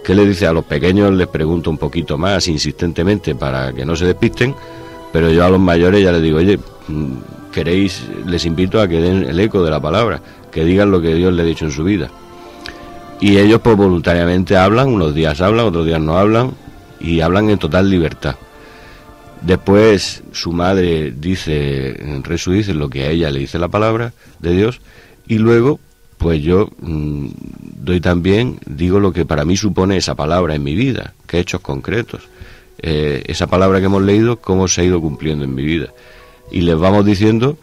¿Qué 0.04 0.14
les 0.14 0.28
dice 0.28 0.48
a 0.48 0.54
los 0.54 0.66
pequeños? 0.66 1.14
Les 1.14 1.28
pregunto 1.28 1.70
un 1.70 1.78
poquito 1.78 2.18
más 2.18 2.48
insistentemente 2.50 3.36
para 3.36 3.72
que 3.72 3.86
no 3.86 3.96
se 3.96 4.06
despisten, 4.06 4.54
pero 5.14 5.32
yo 5.32 5.46
a 5.46 5.50
los 5.50 5.62
mayores 5.62 6.04
ya 6.04 6.12
les 6.12 6.22
digo, 6.22 6.40
oye, 6.40 6.60
mm, 6.88 7.52
queréis, 7.54 8.04
les 8.26 8.46
invito 8.46 8.82
a 8.82 8.88
que 8.88 9.00
den 9.00 9.24
el 9.24 9.40
eco 9.40 9.64
de 9.64 9.72
la 9.72 9.80
palabra, 9.80 10.22
que 10.52 10.66
digan 10.66 10.92
lo 10.92 11.02
que 11.02 11.16
Dios 11.16 11.34
les 11.34 11.46
ha 11.46 11.48
dicho 11.48 11.66
en 11.66 11.72
su 11.72 11.86
vida. 11.86 12.10
Y 13.22 13.38
ellos 13.38 13.62
pues 13.62 13.78
voluntariamente 13.78 14.58
hablan, 14.58 14.90
unos 14.90 15.16
días 15.16 15.40
hablan, 15.40 15.68
otros 15.68 15.86
días 15.86 16.02
no 16.02 16.18
hablan, 16.18 16.52
y 17.00 17.22
hablan 17.22 17.50
en 17.50 17.58
total 17.58 17.90
libertad. 17.90 18.36
Después 19.42 20.24
su 20.34 20.52
madre 20.52 21.12
dice, 21.12 21.98
Resu 22.24 22.52
dice 22.52 22.74
lo 22.74 22.90
que 22.90 23.04
a 23.04 23.10
ella 23.10 23.32
le 23.32 23.40
dice 23.40 23.58
la 23.58 23.70
palabra 23.70 24.12
de 24.40 24.52
Dios, 24.52 24.82
y 25.28 25.38
luego 25.38 25.80
pues 26.24 26.42
yo 26.42 26.70
mm, 26.80 27.28
doy 27.82 28.00
también, 28.00 28.58
digo 28.66 29.02
lo 29.02 29.12
que 29.12 29.26
para 29.26 29.44
mí 29.44 29.58
supone 29.58 29.98
esa 29.98 30.16
palabra 30.16 30.56
en 30.56 30.64
mi 30.64 30.74
vida, 30.74 31.14
que 31.28 31.38
hechos 31.38 31.60
concretos. 31.60 32.30
Eh, 32.82 33.24
esa 33.28 33.48
palabra 33.48 33.80
que 33.82 33.88
hemos 33.88 34.02
leído, 34.02 34.40
cómo 34.40 34.70
se 34.70 34.82
ha 34.82 34.84
ido 34.86 35.02
cumpliendo 35.02 35.44
en 35.44 35.54
mi 35.54 35.66
vida. 35.66 35.90
Y 36.50 36.62
les 36.62 36.78
vamos 36.78 37.06
diciendo 37.06 37.58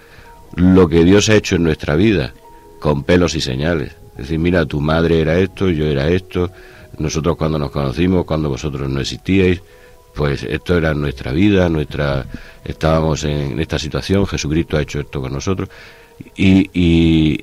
lo 0.56 0.90
que 0.90 1.04
Dios 1.04 1.30
ha 1.30 1.36
hecho 1.36 1.56
en 1.56 1.62
nuestra 1.62 1.96
vida, 1.96 2.34
con 2.80 3.02
pelos 3.02 3.34
y 3.34 3.40
señales. 3.40 3.92
Es 4.12 4.24
decir, 4.24 4.38
mira, 4.38 4.66
tu 4.66 4.82
madre 4.82 5.20
era 5.20 5.38
esto, 5.38 5.70
yo 5.70 5.86
era 5.86 6.08
esto, 6.08 6.50
nosotros 6.98 7.38
cuando 7.38 7.58
nos 7.58 7.70
conocimos, 7.70 8.26
cuando 8.26 8.50
vosotros 8.50 8.90
no 8.90 9.00
existíais, 9.00 9.62
pues 10.14 10.42
esto 10.42 10.76
era 10.76 10.92
nuestra 10.92 11.32
vida, 11.32 11.70
nuestra 11.70 12.26
estábamos 12.62 13.24
en 13.24 13.58
esta 13.58 13.78
situación, 13.78 14.26
Jesucristo 14.26 14.76
ha 14.76 14.82
hecho 14.82 15.00
esto 15.00 15.22
con 15.22 15.32
nosotros 15.32 15.70
y, 16.36 16.70
y- 16.74 17.40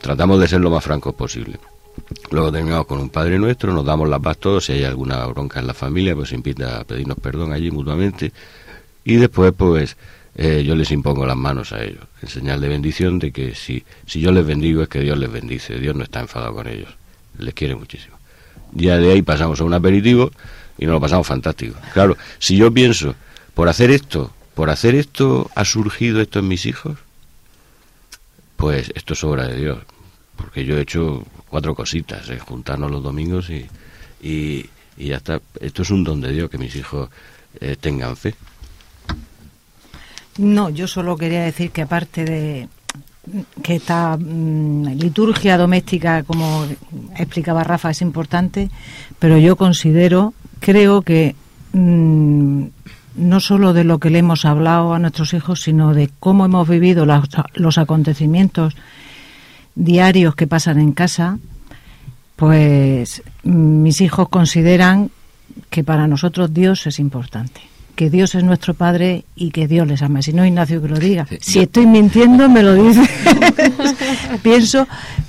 tratamos 0.00 0.40
de 0.40 0.48
ser 0.48 0.60
lo 0.60 0.70
más 0.70 0.84
francos 0.84 1.14
posible. 1.14 1.58
Luego 2.30 2.52
terminamos 2.52 2.86
con 2.86 3.00
un 3.00 3.08
Padre 3.10 3.38
Nuestro, 3.38 3.72
nos 3.72 3.84
damos 3.84 4.08
la 4.08 4.18
paz 4.18 4.38
todos, 4.38 4.66
si 4.66 4.72
hay 4.72 4.84
alguna 4.84 5.24
bronca 5.26 5.60
en 5.60 5.66
la 5.66 5.74
familia, 5.74 6.14
pues 6.14 6.28
se 6.30 6.36
invita 6.36 6.78
a 6.80 6.84
pedirnos 6.84 7.18
perdón 7.18 7.52
allí 7.52 7.70
mutuamente 7.70 8.32
y 9.04 9.16
después 9.16 9.52
pues 9.56 9.96
eh, 10.36 10.62
yo 10.64 10.76
les 10.76 10.90
impongo 10.92 11.26
las 11.26 11.36
manos 11.36 11.72
a 11.72 11.82
ellos, 11.82 12.04
en 12.22 12.28
señal 12.28 12.60
de 12.60 12.68
bendición 12.68 13.18
de 13.18 13.32
que 13.32 13.54
si, 13.54 13.84
si 14.06 14.20
yo 14.20 14.30
les 14.30 14.46
bendigo 14.46 14.82
es 14.82 14.88
que 14.88 15.00
Dios 15.00 15.18
les 15.18 15.30
bendice, 15.30 15.78
Dios 15.80 15.96
no 15.96 16.04
está 16.04 16.20
enfadado 16.20 16.54
con 16.54 16.68
ellos, 16.68 16.90
les 17.38 17.54
quiere 17.54 17.74
muchísimo. 17.74 18.16
Ya 18.72 18.98
de 18.98 19.10
ahí 19.12 19.22
pasamos 19.22 19.60
a 19.60 19.64
un 19.64 19.74
aperitivo 19.74 20.30
y 20.78 20.84
nos 20.86 20.94
lo 20.94 21.00
pasamos 21.00 21.26
fantástico. 21.26 21.74
Claro, 21.92 22.16
si 22.38 22.56
yo 22.56 22.72
pienso, 22.72 23.16
por 23.54 23.68
hacer 23.68 23.90
esto, 23.90 24.30
por 24.54 24.70
hacer 24.70 24.94
esto 24.94 25.50
ha 25.56 25.64
surgido 25.64 26.20
esto 26.20 26.38
en 26.38 26.48
mis 26.48 26.64
hijos, 26.66 26.96
pues 28.58 28.90
esto 28.92 29.14
es 29.14 29.24
obra 29.24 29.46
de 29.46 29.56
Dios. 29.56 29.78
Porque 30.36 30.64
yo 30.64 30.76
he 30.76 30.82
hecho 30.82 31.24
cuatro 31.48 31.74
cositas, 31.74 32.28
eh, 32.28 32.38
juntarnos 32.38 32.90
los 32.90 33.02
domingos 33.02 33.48
y, 33.50 33.66
y, 34.20 34.68
ya 34.96 35.16
está. 35.16 35.40
Esto 35.60 35.82
es 35.82 35.90
un 35.90 36.02
don 36.02 36.20
de 36.20 36.32
Dios, 36.32 36.50
que 36.50 36.58
mis 36.58 36.74
hijos 36.74 37.08
eh, 37.60 37.76
tengan 37.80 38.16
fe. 38.16 38.34
No, 40.38 40.70
yo 40.70 40.88
solo 40.88 41.16
quería 41.16 41.42
decir 41.42 41.70
que 41.70 41.82
aparte 41.82 42.24
de 42.24 42.68
que 43.62 43.76
esta 43.76 44.16
mm, 44.16 44.88
liturgia 44.94 45.56
doméstica, 45.56 46.24
como 46.24 46.66
explicaba 47.16 47.62
Rafa, 47.62 47.90
es 47.90 48.02
importante, 48.02 48.70
pero 49.20 49.38
yo 49.38 49.54
considero, 49.54 50.34
creo 50.58 51.02
que 51.02 51.36
mm, 51.72 52.64
no 53.18 53.40
solo 53.40 53.72
de 53.72 53.84
lo 53.84 53.98
que 53.98 54.10
le 54.10 54.20
hemos 54.20 54.44
hablado 54.44 54.94
a 54.94 54.98
nuestros 54.98 55.34
hijos, 55.34 55.60
sino 55.62 55.92
de 55.92 56.08
cómo 56.20 56.44
hemos 56.44 56.68
vivido 56.68 57.04
los 57.54 57.78
acontecimientos 57.78 58.74
diarios 59.74 60.34
que 60.34 60.46
pasan 60.46 60.78
en 60.78 60.92
casa, 60.92 61.38
Pues 62.38 63.20
mis 63.42 64.00
hijos 64.00 64.28
consideran 64.28 65.10
que 65.70 65.82
para 65.82 66.06
nosotros 66.06 66.54
Dios 66.54 66.86
es 66.86 67.00
importante, 67.00 67.60
que 67.98 68.10
Dios 68.10 68.36
es 68.36 68.44
nuestro 68.44 68.74
Padre 68.74 69.24
y 69.34 69.50
que 69.50 69.66
Dios 69.66 69.84
les 69.84 70.02
ama. 70.02 70.22
Si 70.22 70.32
no, 70.32 70.46
Ignacio, 70.46 70.80
que 70.80 70.86
lo 70.86 71.00
diga. 71.00 71.26
Si 71.40 71.58
estoy 71.58 71.84
mintiendo, 71.84 72.48
me 72.48 72.62
lo 72.62 72.74
dice. 72.74 73.02
pienso, 74.44 74.86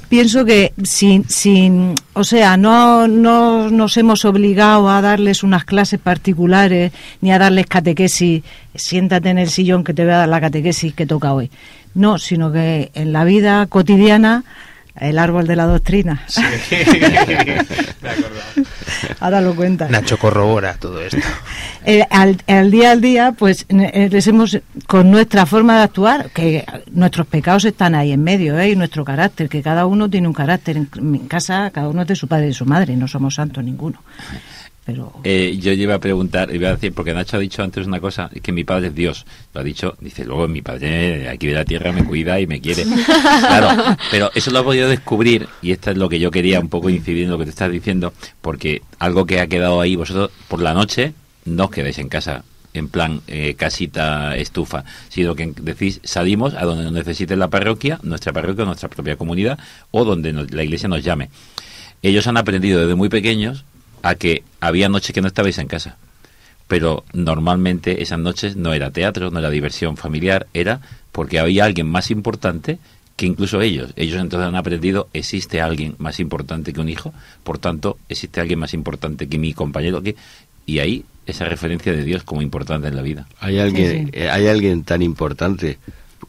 pienso 0.08 0.46
que 0.46 0.72
sin, 0.84 1.28
sin, 1.28 1.96
o 2.14 2.24
sea, 2.24 2.58
no, 2.58 3.08
no 3.08 3.72
nos 3.72 3.98
hemos 3.98 4.24
obligado 4.24 4.88
a 4.88 5.02
darles 5.02 5.42
unas 5.42 5.66
clases 5.66 6.00
particulares 6.00 6.92
ni 7.22 7.32
a 7.32 7.40
darles 7.40 7.66
catequesis. 7.66 8.44
Siéntate 8.76 9.32
en 9.32 9.40
el 9.40 9.50
sillón 9.50 9.84
que 9.84 9.96
te 9.96 10.04
voy 10.04 10.14
a 10.14 10.18
dar 10.18 10.30
la 10.30 10.40
catequesis 10.40 10.94
que 10.94 11.08
toca 11.08 11.34
hoy. 11.34 11.50
No, 11.96 12.20
sino 12.20 12.52
que 12.52 12.92
en 12.94 13.12
la 13.12 13.24
vida 13.24 13.66
cotidiana 13.66 14.44
el 15.00 15.20
árbol 15.20 15.48
de 15.48 15.56
la 15.56 15.66
doctrina. 15.66 16.26
Ahora 19.20 19.42
lo 19.42 19.56
cuenta. 19.56 19.90
Nacho 19.90 20.18
corrobora 20.18 20.76
todo 20.76 21.02
esto. 21.02 21.18
Eh, 21.86 22.06
al, 22.10 22.38
al 22.46 22.70
día 22.70 22.92
al 22.92 23.00
día, 23.00 23.32
pues 23.32 23.66
eh, 23.70 24.10
les 24.12 24.28
hemos, 24.28 24.60
con 24.86 25.10
nuestra 25.10 25.46
forma 25.46 25.78
de 25.78 25.84
actuar, 25.84 26.30
que 26.30 26.66
nuestros 26.92 27.26
pecados 27.26 27.64
están 27.66 27.96
ahí 27.96 28.12
en 28.12 28.22
medio, 28.22 28.60
¿eh? 28.60 28.72
y 28.72 28.76
nuestro 28.76 29.06
carácter, 29.06 29.48
que 29.48 29.64
cada 29.64 29.86
uno 29.86 30.10
tiene 30.10 30.28
un 30.28 30.34
carácter. 30.34 30.76
En, 30.76 30.90
en 30.98 31.28
casa, 31.28 31.72
cada 31.72 31.88
uno 31.88 32.02
es 32.02 32.08
de 32.10 32.16
su 32.16 32.28
padre 32.28 32.46
y 32.46 32.48
de 32.50 32.54
su 32.54 32.66
madre, 32.66 32.98
no 32.98 33.08
somos 33.08 33.36
santos 33.36 33.64
ninguno. 33.64 34.04
Pero 34.94 35.14
Eh, 35.24 35.58
yo 35.62 35.72
iba 35.72 35.96
a 35.96 36.00
preguntar, 36.00 36.54
iba 36.54 36.70
a 36.70 36.74
decir, 36.74 36.94
porque 36.94 37.14
Nacho 37.14 37.38
ha 37.38 37.40
dicho 37.40 37.64
antes 37.64 37.86
una 37.88 38.00
cosa, 38.00 38.30
que 38.42 38.52
mi 38.52 38.64
padre 38.64 38.88
es 38.88 38.96
Dios. 38.96 39.26
Lo 39.54 39.62
ha 39.62 39.64
dicho, 39.64 39.96
dice, 40.02 40.26
luego 40.26 40.48
mi 40.48 40.62
padre 40.62 41.30
aquí 41.30 41.48
de 41.48 41.54
la 41.54 41.66
tierra 41.66 41.92
me 41.92 42.04
cuida 42.04 42.40
y 42.40 42.48
me 42.48 42.60
quiere. 42.62 42.86
Claro, 43.40 43.96
pero 44.12 44.32
eso 44.36 44.52
lo 44.52 44.60
he 44.60 44.64
podido 44.64 44.90
descubrir, 44.90 45.48
y 45.62 45.72
esto 45.72 45.92
es 45.92 45.98
lo 45.98 46.10
que 46.10 46.20
yo 46.20 46.32
quería 46.32 46.60
un 46.60 46.70
poco 46.70 46.90
incidir 46.90 47.24
en 47.26 47.30
lo 47.32 47.38
que 47.38 47.46
te 47.46 47.50
estás 47.52 47.72
diciendo, 47.72 48.14
porque 48.42 48.82
algo 49.00 49.26
que 49.26 49.40
ha 49.40 49.48
quedado 49.48 49.82
ahí, 49.82 49.96
vosotros 49.96 50.32
por 50.48 50.62
la 50.62 50.74
noche 50.74 51.14
no 51.46 51.66
os 51.66 51.72
quedáis 51.72 51.98
en 52.00 52.10
casa 52.10 52.44
en 52.76 52.88
plan 52.88 53.22
eh, 53.28 53.56
casita 53.56 54.38
estufa, 54.38 54.84
sino 55.10 55.34
que 55.36 55.52
decís 55.62 56.00
salimos 56.04 56.54
a 56.54 56.66
donde 56.66 56.84
nos 56.84 56.94
necesite 56.94 57.36
la 57.36 57.48
parroquia, 57.48 58.00
nuestra 58.04 58.32
parroquia, 58.32 58.64
nuestra 58.66 58.90
propia 58.90 59.16
comunidad, 59.16 59.58
o 59.92 60.06
donde 60.06 60.32
nos- 60.34 60.52
la 60.52 60.64
iglesia 60.64 60.88
nos 60.88 61.04
llame. 61.04 61.30
Ellos 62.04 62.28
han 62.28 62.38
aprendido 62.38 62.80
desde 62.82 62.94
muy 62.96 63.10
pequeños 63.10 63.66
a 64.02 64.16
que 64.16 64.44
había 64.60 64.90
noches 64.90 65.14
que 65.14 65.22
no 65.22 65.28
estabais 65.28 65.58
en 65.58 65.68
casa. 65.68 65.98
Pero 66.68 67.04
normalmente 67.14 68.04
esas 68.04 68.20
noches 68.20 68.56
no 68.56 68.74
era 68.74 68.92
teatro, 68.92 69.32
no 69.32 69.40
era 69.40 69.50
diversión 69.50 69.98
familiar, 69.98 70.48
era 70.54 70.82
porque 71.12 71.40
había 71.40 71.66
alguien 71.66 71.88
más 71.88 72.12
importante 72.12 72.78
que 73.16 73.26
incluso 73.26 73.62
ellos. 73.62 73.92
Ellos 73.96 74.22
entonces 74.22 74.48
han 74.48 74.56
aprendido, 74.56 75.10
existe 75.14 75.62
alguien 75.62 75.96
más 75.98 76.20
importante 76.20 76.72
que 76.72 76.80
un 76.80 76.90
hijo, 76.90 77.14
por 77.44 77.58
tanto, 77.58 77.98
existe 78.08 78.40
alguien 78.40 78.60
más 78.60 78.74
importante 78.74 79.28
que 79.28 79.38
mi 79.38 79.54
compañero. 79.54 80.02
que 80.02 80.16
Y 80.66 80.80
ahí 80.80 81.04
esa 81.26 81.46
referencia 81.46 81.92
de 81.92 82.04
Dios 82.04 82.24
como 82.24 82.42
importante 82.42 82.88
en 82.88 82.96
la 82.96 83.02
vida. 83.02 83.28
Hay 83.40 83.60
alguien, 83.60 84.10
eh, 84.14 84.30
hay 84.30 84.48
alguien 84.48 84.84
tan 84.84 85.02
importante 85.02 85.78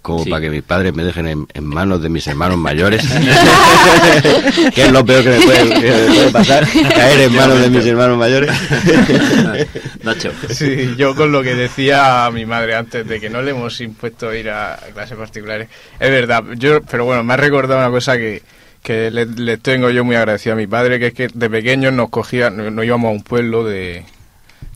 como 0.02 0.24
Sí. 0.24 0.30
para 0.30 0.42
que 0.42 0.50
mis 0.50 0.62
padres 0.62 0.94
me 0.94 1.04
dejen 1.04 1.26
en, 1.26 1.46
en 1.52 1.64
manos 1.64 2.02
de 2.02 2.08
mis 2.08 2.26
hermanos 2.26 2.56
mayores. 2.58 3.02
que 4.74 4.82
es 4.84 4.92
lo 4.92 5.04
peor 5.04 5.22
que 5.22 5.30
me 5.30 5.40
puede, 5.40 5.68
que 5.80 5.90
me 5.90 6.06
puede 6.14 6.30
pasar, 6.30 6.66
caer 6.94 7.20
en 7.20 7.34
manos 7.34 7.60
de 7.60 7.70
mis 7.70 7.84
hermanos 7.86 8.18
mayores. 8.18 8.50
Nacho. 10.02 10.32
Sí, 10.50 10.94
yo 10.96 11.14
con 11.14 11.32
lo 11.32 11.42
que 11.42 11.54
decía 11.54 12.28
mi 12.32 12.46
madre 12.46 12.74
antes 12.74 13.06
de 13.06 13.20
que 13.20 13.30
no 13.30 13.42
le 13.42 13.50
hemos 13.52 13.80
impuesto 13.80 14.34
ir 14.34 14.50
a 14.50 14.78
clases 14.94 15.16
particulares, 15.16 15.68
es 15.98 16.10
verdad, 16.10 16.42
yo, 16.56 16.80
pero 16.82 17.04
bueno, 17.04 17.22
me 17.24 17.34
ha 17.34 17.36
recordado 17.36 17.78
una 17.80 17.90
cosa 17.90 18.16
que, 18.16 18.42
que 18.82 19.10
le, 19.10 19.26
le 19.26 19.58
tengo 19.58 19.90
yo 19.90 20.04
muy 20.04 20.16
agradecido 20.16 20.54
a 20.54 20.56
mi 20.56 20.66
padre, 20.66 20.98
que 20.98 21.08
es 21.08 21.14
que 21.14 21.28
de 21.32 21.50
pequeños 21.50 21.92
nos 21.92 22.08
cogía, 22.10 22.50
nos, 22.50 22.72
nos 22.72 22.84
íbamos 22.84 23.08
a 23.10 23.12
un 23.12 23.22
pueblo 23.22 23.64
de 23.64 24.04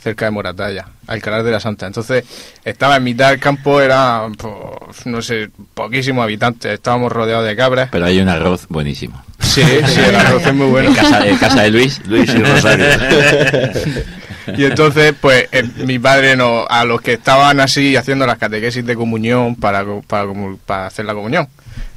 cerca 0.04 0.26
de 0.26 0.32
Moratalla, 0.32 0.86
Alcalá 1.06 1.42
de 1.42 1.50
la 1.50 1.60
Santa. 1.60 1.86
Entonces, 1.86 2.24
estaba 2.62 2.96
en 2.96 3.04
mitad 3.04 3.30
del 3.30 3.40
campo, 3.40 3.80
era, 3.80 4.28
pues, 4.36 5.06
no 5.06 5.22
sé, 5.22 5.48
poquísimos 5.72 6.22
habitantes, 6.22 6.74
estábamos 6.74 7.10
rodeados 7.10 7.46
de 7.46 7.56
cabras. 7.56 7.88
Pero 7.90 8.04
hay 8.04 8.20
un 8.20 8.28
arroz 8.28 8.66
buenísimo. 8.68 9.24
Sí, 9.40 9.62
sí, 9.62 10.00
el 10.06 10.14
arroz 10.14 10.46
es 10.46 10.54
muy 10.54 10.66
bueno. 10.66 10.90
En 10.90 10.94
casa, 10.94 11.26
en 11.26 11.38
casa 11.38 11.62
de 11.62 11.70
Luis. 11.70 12.02
Luis 12.06 12.32
y 12.34 12.42
Rosario. 12.42 12.86
Y 14.58 14.64
entonces, 14.66 15.14
pues, 15.18 15.48
eh, 15.52 15.62
mi 15.86 15.98
padre 15.98 16.36
no, 16.36 16.66
a 16.68 16.84
los 16.84 17.00
que 17.00 17.14
estaban 17.14 17.60
así 17.60 17.96
haciendo 17.96 18.26
las 18.26 18.36
catequesis 18.36 18.84
de 18.84 18.94
comunión 18.94 19.56
para, 19.56 19.82
para, 20.06 20.28
para 20.66 20.86
hacer 20.88 21.06
la 21.06 21.14
comunión, 21.14 21.48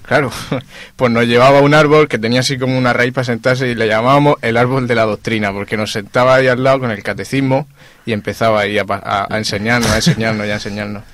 claro, 0.08 0.32
pues 0.96 1.12
nos 1.12 1.26
llevaba 1.26 1.62
un 1.62 1.74
árbol 1.74 2.08
que 2.08 2.18
tenía 2.18 2.40
así 2.40 2.58
como 2.58 2.78
una 2.78 2.94
raíz 2.94 3.14
para 3.14 3.26
sentarse 3.26 3.70
y 3.70 3.76
le 3.76 3.88
llamábamos 3.88 4.38
el 4.42 4.58
árbol 4.58 4.88
de 4.88 4.96
la 4.96 5.04
doctrina, 5.06 5.52
porque 5.54 5.78
nos 5.78 5.92
sentaba 5.92 6.36
ahí 6.36 6.48
al 6.48 6.64
lado 6.64 6.80
con 6.80 6.92
el 6.92 7.04
catecismo 7.04 7.68
y 8.06 8.14
empezaba 8.14 8.62
ahí 8.62 8.78
a, 8.80 8.86
a- 8.90 9.28
a 9.34 9.38
enseñarnos, 9.38 9.92
a 9.92 9.98
enseñarnos 9.98 10.48
y 10.48 10.50
a 10.50 10.54
enseñarnos. 10.56 11.04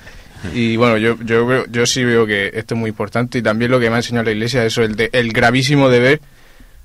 Y 0.54 0.76
bueno, 0.76 0.98
yo, 0.98 1.18
yo, 1.24 1.46
veo- 1.46 1.66
yo 1.72 1.86
sí 1.86 2.04
veo 2.04 2.26
que 2.28 2.52
esto 2.54 2.76
es 2.76 2.80
muy 2.80 2.90
importante 2.90 3.38
y 3.38 3.42
también 3.42 3.72
lo 3.72 3.80
que 3.80 3.90
me 3.90 3.96
ha 3.96 4.00
enseñado 4.00 4.26
la 4.26 4.32
iglesia, 4.32 4.66
eso, 4.66 4.84
el, 4.84 4.98
de, 4.98 5.10
el 5.14 5.32
gravísimo 5.32 5.88
deber 5.88 6.20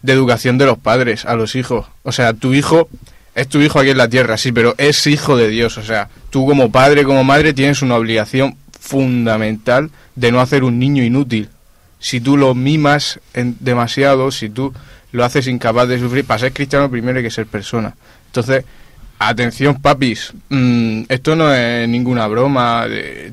de 0.02 0.12
educación 0.12 0.58
de 0.58 0.66
los 0.66 0.78
padres 0.78 1.24
a 1.24 1.34
los 1.34 1.56
hijos. 1.56 1.86
O 2.04 2.12
sea, 2.12 2.34
tu 2.34 2.54
hijo 2.54 2.88
es 3.34 3.48
tu 3.48 3.60
hijo 3.60 3.80
aquí 3.80 3.90
en 3.90 3.98
la 3.98 4.08
tierra, 4.08 4.36
sí, 4.36 4.52
pero 4.52 4.76
es 4.78 5.04
hijo 5.08 5.36
de 5.36 5.48
Dios. 5.48 5.76
O 5.76 5.82
sea, 5.82 6.08
tú 6.30 6.46
como 6.46 6.70
padre, 6.70 7.02
como 7.02 7.24
madre, 7.24 7.52
tienes 7.52 7.82
una 7.82 7.96
obligación 7.96 8.56
fundamental 8.78 9.90
de 10.14 10.30
no 10.32 10.40
hacer 10.40 10.62
un 10.64 10.78
niño 10.78 11.02
inútil. 11.02 11.48
Si 11.98 12.20
tú 12.20 12.36
lo 12.36 12.54
mimas 12.54 13.20
en 13.34 13.56
demasiado, 13.60 14.30
si 14.30 14.48
tú 14.48 14.72
lo 15.12 15.24
haces 15.24 15.46
incapaz 15.46 15.88
de 15.88 15.98
sufrir, 15.98 16.24
para 16.24 16.40
ser 16.40 16.52
cristiano 16.52 16.90
primero 16.90 17.18
hay 17.18 17.24
que 17.24 17.30
ser 17.30 17.46
persona. 17.46 17.94
Entonces, 18.26 18.64
atención 19.18 19.80
papis, 19.80 20.32
mm, 20.48 21.02
esto 21.08 21.34
no 21.34 21.52
es 21.52 21.88
ninguna 21.88 22.26
broma. 22.26 22.86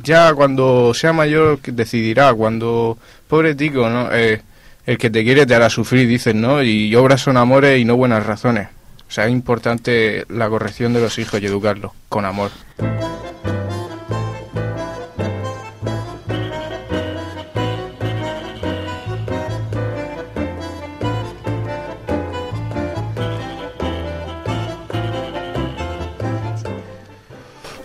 ya 0.04 0.34
cuando 0.34 0.94
sea 0.94 1.14
mayor 1.14 1.62
decidirá, 1.62 2.34
cuando... 2.34 2.98
Pobre 3.28 3.56
tico, 3.56 3.90
¿no? 3.90 4.10
Eh, 4.12 4.42
el 4.86 4.98
que 4.98 5.10
te 5.10 5.24
quiere 5.24 5.46
te 5.46 5.56
hará 5.56 5.70
sufrir, 5.70 6.08
dicen, 6.08 6.42
¿no? 6.42 6.62
Y 6.62 6.96
obras 6.96 7.22
son 7.22 7.38
amores 7.38 7.80
y 7.80 7.86
no 7.86 7.98
buenas 7.98 8.26
razones. 8.26 8.68
O 9.08 9.12
sea, 9.12 9.26
es 9.26 9.32
importante 9.32 10.26
la 10.30 10.50
corrección 10.50 10.94
de 10.94 11.02
los 11.02 11.18
hijos 11.18 11.42
y 11.42 11.46
educarlos 11.46 11.92
con 12.10 12.26
amor. 12.26 12.52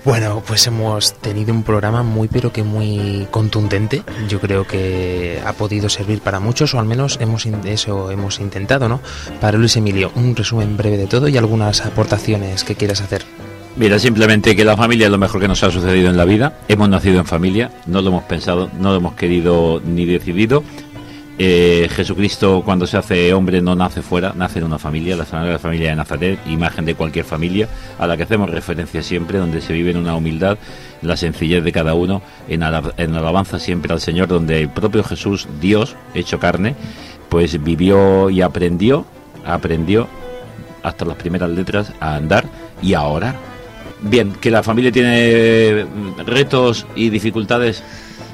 Bueno, 0.03 0.43
pues 0.47 0.67
hemos 0.67 1.13
tenido 1.15 1.53
un 1.53 1.63
programa 1.63 2.03
muy 2.03 2.27
pero 2.27 2.53
que 2.53 2.63
muy 2.63 3.27
contundente. 3.31 4.03
Yo 4.29 4.41
creo 4.41 4.67
que 4.67 5.41
ha 5.45 5.53
podido 5.53 5.91
servir 5.91 6.21
para 6.21 6.41
muchos, 6.41 6.75
o 6.75 6.81
al 6.81 6.87
menos 6.87 7.19
hemos 7.21 7.45
eso 7.65 8.11
hemos 8.11 8.41
intentado, 8.41 8.89
¿no? 8.89 9.01
Para 9.41 9.59
Luis 9.59 9.77
Emilio, 9.77 10.11
un 10.15 10.35
resumen 10.35 10.77
breve 10.77 10.97
de 10.97 11.07
todo 11.07 11.29
y 11.29 11.37
algunas 11.37 11.85
aportaciones 11.85 12.65
que 12.65 12.77
quieras 12.77 13.03
hacer. 13.03 13.25
Mira, 13.77 13.99
simplemente 13.99 14.57
que 14.57 14.65
la 14.65 14.77
familia 14.77 15.07
es 15.07 15.13
lo 15.13 15.19
mejor 15.19 15.41
que 15.41 15.49
nos 15.49 15.63
ha 15.63 15.71
sucedido 15.71 16.11
en 16.11 16.17
la 16.17 16.25
vida. 16.25 16.59
Hemos 16.69 16.89
nacido 16.89 17.21
en 17.21 17.27
familia, 17.27 17.71
no 17.87 18.03
lo 18.03 18.09
hemos 18.09 18.25
pensado, 18.25 18.71
no 18.79 18.91
lo 18.91 18.97
hemos 18.97 19.15
querido 19.15 19.81
ni 19.85 20.07
decidido. 20.07 20.65
Eh, 21.43 21.89
Jesucristo 21.97 22.61
cuando 22.63 22.87
se 22.87 22.99
hace 22.99 23.33
hombre 23.33 23.63
no 23.63 23.75
nace 23.75 24.03
fuera, 24.03 24.35
nace 24.37 24.59
en 24.59 24.67
una 24.67 24.79
familia, 24.79 25.17
la 25.17 25.25
Familia 25.25 25.89
de 25.89 25.97
Nazaret, 25.97 26.39
imagen 26.47 26.85
de 26.85 26.95
cualquier 26.95 27.25
familia 27.25 27.67
a 27.99 28.07
la 28.07 28.15
que 28.19 28.25
hacemos 28.25 28.51
referencia 28.51 29.03
siempre, 29.03 29.39
donde 29.39 29.63
se 29.63 29.73
vive 29.73 29.91
en 29.91 29.97
una 29.97 30.15
humildad, 30.15 30.59
la 31.01 31.17
sencillez 31.17 31.65
de 31.65 31.73
cada 31.73 31.95
uno, 31.95 32.21
en, 32.47 32.63
ala- 32.63 32.93
en 32.99 33.15
alabanza 33.15 33.59
siempre 33.59 33.91
al 33.91 34.03
Señor, 34.03 34.29
donde 34.29 34.61
el 34.61 34.69
propio 34.69 35.03
Jesús, 35.03 35.49
Dios, 35.63 35.97
hecho 36.13 36.39
carne, 36.39 36.75
pues 37.31 37.63
vivió 37.65 38.29
y 38.29 38.43
aprendió, 38.43 39.07
aprendió 39.47 40.09
hasta 40.83 41.07
las 41.07 41.17
primeras 41.17 41.49
letras 41.49 41.91
a 42.01 42.17
andar 42.17 42.45
y 42.83 42.93
a 42.93 43.01
orar. 43.05 43.37
Bien, 44.03 44.35
que 44.35 44.51
la 44.51 44.63
familia 44.63 44.93
tiene 44.93 45.87
retos 46.27 46.87
y 46.95 47.09
dificultades, 47.09 47.83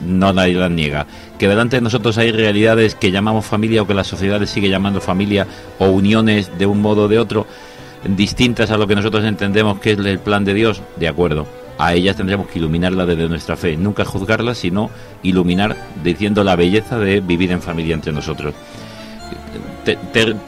no 0.05 0.33
nadie 0.33 0.55
las 0.55 0.71
niega. 0.73 1.07
Que 1.39 1.49
delante 1.49 1.77
de 1.77 1.83
nosotros 1.83 2.17
hay 2.19 2.33
realidades 2.33 2.95
que 2.95 3.11
llamamos 3.11 3.45
familia 3.45 3.83
o 3.83 3.87
que 3.87 3.95
la 3.95 4.05
sociedad 4.05 4.41
le 4.41 4.47
sigue 4.47 4.69
llamando 4.69 5.01
familia 5.01 5.47
o 5.79 5.87
uniones 5.87 6.57
de 6.59 6.67
un 6.67 6.81
modo 6.81 7.05
o 7.05 7.09
de 7.09 7.19
otro 7.19 7.47
distintas 8.05 8.71
a 8.71 8.77
lo 8.77 8.87
que 8.87 8.95
nosotros 8.95 9.25
entendemos 9.25 9.81
que 9.81 9.93
es 9.93 9.99
el 9.99 10.19
plan 10.19 10.45
de 10.45 10.55
Dios, 10.55 10.83
de 10.97 11.09
acuerdo. 11.09 11.47
A 11.79 11.93
ellas 11.93 12.17
tendremos 12.17 12.47
que 12.49 12.59
iluminarlas 12.59 13.07
desde 13.07 13.29
nuestra 13.29 13.57
fe, 13.57 13.77
nunca 13.77 14.05
juzgarlas, 14.05 14.59
sino 14.59 14.91
iluminar 15.23 15.77
diciendo 16.03 16.43
la 16.43 16.57
belleza 16.57 16.99
de 16.99 17.21
vivir 17.21 17.53
en 17.53 17.61
familia 17.61 17.95
entre 17.95 18.13
nosotros 18.13 18.55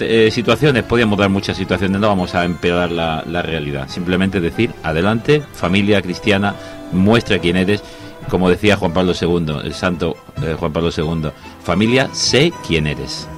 eh, 0.01 0.31
situaciones, 0.33 0.83
podríamos 0.85 1.19
dar 1.19 1.29
muchas 1.29 1.57
situaciones, 1.57 2.01
no 2.01 2.09
vamos 2.09 2.35
a 2.35 2.45
empeorar 2.45 2.91
la, 2.91 3.23
la 3.27 3.43
realidad. 3.43 3.89
Simplemente 3.89 4.41
decir, 4.41 4.73
adelante, 4.83 5.43
familia 5.53 6.03
cristiana, 6.03 6.55
muestra 6.93 7.39
quién 7.39 7.57
eres. 7.57 7.83
Como 8.29 8.51
decía 8.51 8.77
Juan 8.77 8.93
Pablo 8.93 9.13
II, 9.19 9.61
el 9.65 9.75
santo 9.75 10.17
de 10.41 10.55
Juan 10.55 10.73
Pablo 10.73 10.91
II. 10.97 11.31
Familia, 11.63 12.09
sé 12.13 12.53
quién 12.67 12.87
eres. 12.87 13.29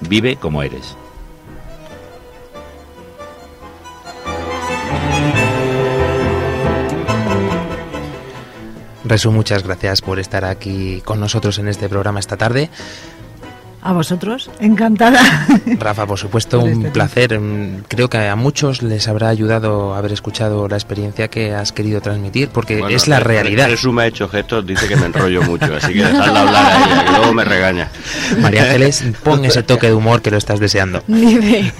Vive 0.00 0.36
como 0.36 0.62
eres. 0.62 0.96
Resu, 9.10 9.32
muchas 9.32 9.64
gracias 9.64 10.02
por 10.02 10.20
estar 10.20 10.44
aquí 10.44 11.02
con 11.04 11.18
nosotros 11.18 11.58
en 11.58 11.66
este 11.66 11.88
programa 11.88 12.20
esta 12.20 12.36
tarde. 12.36 12.70
A 13.82 13.94
vosotros, 13.94 14.50
encantada. 14.60 15.46
Rafa, 15.78 16.04
por 16.06 16.18
supuesto, 16.18 16.60
un 16.60 16.82
placer. 16.92 17.40
Mm, 17.40 17.84
Creo 17.88 18.10
que 18.10 18.18
a 18.18 18.36
muchos 18.36 18.82
les 18.82 19.08
habrá 19.08 19.30
ayudado 19.30 19.94
haber 19.94 20.12
escuchado 20.12 20.68
la 20.68 20.76
experiencia 20.76 21.28
que 21.28 21.54
has 21.54 21.72
querido 21.72 22.02
transmitir, 22.02 22.50
porque 22.50 22.76
Bueno, 22.78 22.94
es 22.94 23.08
la 23.08 23.20
Re- 23.20 23.40
realidad. 23.42 23.68
Resu 23.70 23.90
me 23.92 24.02
ha 24.02 24.06
hecho 24.06 24.28
gestos, 24.28 24.66
dice 24.66 24.86
que 24.86 24.96
me 24.96 25.06
enrollo 25.06 25.40
mucho, 25.42 25.74
así 25.74 25.94
que 25.94 26.04
dejadla 26.04 26.40
hablar 26.42 26.66
a 26.66 26.76
ella, 26.84 27.04
que 27.06 27.10
luego 27.12 27.32
me 27.32 27.44
regaña. 27.46 27.88
María 28.38 28.64
Ángeles, 28.64 29.02
pon 29.24 29.46
ese 29.46 29.62
toque 29.62 29.86
de 29.86 29.94
humor 29.94 30.20
que 30.20 30.30
lo 30.30 30.36
estás 30.36 30.60
deseando. 30.60 31.02
Dice, 31.06 31.72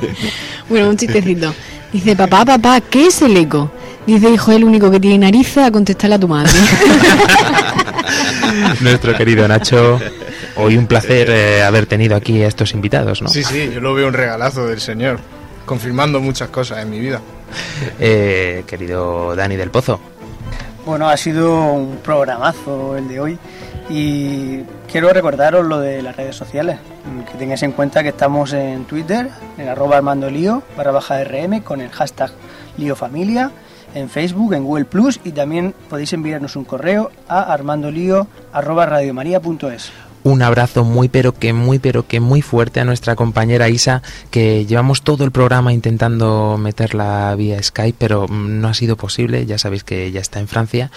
bueno, 0.71 0.89
un 0.89 0.97
chistecito. 0.97 1.55
Dice, 1.93 2.17
papá, 2.17 2.47
papá, 2.47 2.81
¿qué 2.81 3.09
es 3.09 3.21
el 3.21 3.37
eco? 3.37 3.71
Dice, 4.07 4.31
hijo, 4.31 4.53
el 4.53 4.65
único 4.65 4.91
que 4.91 5.01
tiene 5.01 5.19
narices 5.19 5.59
a 5.65 5.71
contestarle 5.71 6.15
a 6.15 6.19
tu 6.19 6.29
madre. 6.29 6.51
Nuestro 8.81 9.15
querido 9.17 9.47
Nacho, 9.47 10.01
hoy 10.57 10.77
un 10.77 10.87
placer 10.87 11.31
eh, 11.31 11.63
haber 11.63 11.87
tenido 11.87 12.17
aquí 12.17 12.43
a 12.43 12.49
estos 12.49 12.73
invitados, 12.73 13.23
¿no? 13.23 13.29
Sí, 13.29 13.43
sí, 13.45 13.71
yo 13.73 13.81
lo 13.81 13.95
veo 13.95 14.09
un 14.09 14.15
regalazo 14.15 14.67
del 14.67 14.81
señor, 14.81 15.21
confirmando 15.65 16.21
muchas 16.21 16.49
cosas 16.51 16.79
en 16.79 16.91
mi 16.91 16.99
vida. 16.99 17.21
Eh, 17.99 18.65
querido 18.67 19.35
Dani 19.35 19.57
del 19.57 19.71
Pozo. 19.71 20.01
Bueno, 20.87 21.09
ha 21.09 21.17
sido 21.17 21.73
un 21.73 21.97
programazo 21.99 22.97
el 22.97 23.09
de 23.09 23.21
hoy 23.21 23.39
y 23.89 24.61
quiero 24.91 25.13
recordaros 25.13 25.67
lo 25.67 25.81
de 25.81 26.01
las 26.03 26.17
redes 26.17 26.37
sociales, 26.37 26.79
que 27.31 27.39
tengáis 27.39 27.63
en 27.63 27.73
cuenta 27.73 28.03
que 28.03 28.11
estamos 28.11 28.53
en 28.53 28.85
Twitter, 28.85 29.29
en 29.59 29.69
arroba 29.69 29.97
armando 29.97 30.31
lío, 30.31 30.63
barra 30.77 30.93
baja 30.93 31.23
rm, 31.25 31.63
con 31.63 31.81
el 31.81 31.91
hashtag 31.91 32.31
lío 32.77 32.97
familia, 32.97 33.51
en 33.95 34.09
Facebook, 34.09 34.55
en 34.55 34.65
Google 34.65 34.85
Plus 34.85 35.21
y 35.25 35.33
también 35.33 35.75
podéis 35.89 36.13
enviarnos 36.13 36.57
un 36.57 36.65
correo 36.65 37.11
a 37.29 37.53
armandolío 37.53 38.27
arroba 38.53 38.87
radiomaria.es. 38.87 39.93
Un 40.23 40.43
abrazo 40.43 40.85
muy 40.85 41.09
pero 41.09 41.33
que 41.33 41.53
muy 41.53 41.79
pero 41.79 42.07
que 42.07 42.21
muy 42.21 42.43
fuerte 42.43 42.81
a 42.81 42.85
nuestra 42.85 43.17
compañera 43.17 43.69
Isa, 43.69 44.03
que 44.31 44.67
llevamos 44.67 45.03
todo 45.03 45.25
el 45.25 45.31
programa 45.31 45.73
intentando 45.73 46.59
meterla 46.59 47.35
vía 47.37 47.63
Skype, 47.63 47.97
pero 47.99 48.27
mm, 48.29 48.61
no 48.61 48.69
ha 48.69 48.75
sido 48.75 48.97
posible, 48.97 49.47
ya 49.47 49.59
sabéis 49.59 49.85
que 49.85 50.07
ella 50.07 50.21
está 50.21 50.41
en 50.41 50.49
Francia. 50.49 50.91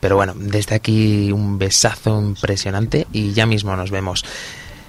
Pero 0.00 0.16
bueno, 0.16 0.34
desde 0.36 0.74
aquí 0.74 1.32
un 1.32 1.58
besazo 1.58 2.20
impresionante 2.20 3.06
y 3.12 3.32
ya 3.32 3.46
mismo 3.46 3.74
nos 3.76 3.90
vemos. 3.90 4.24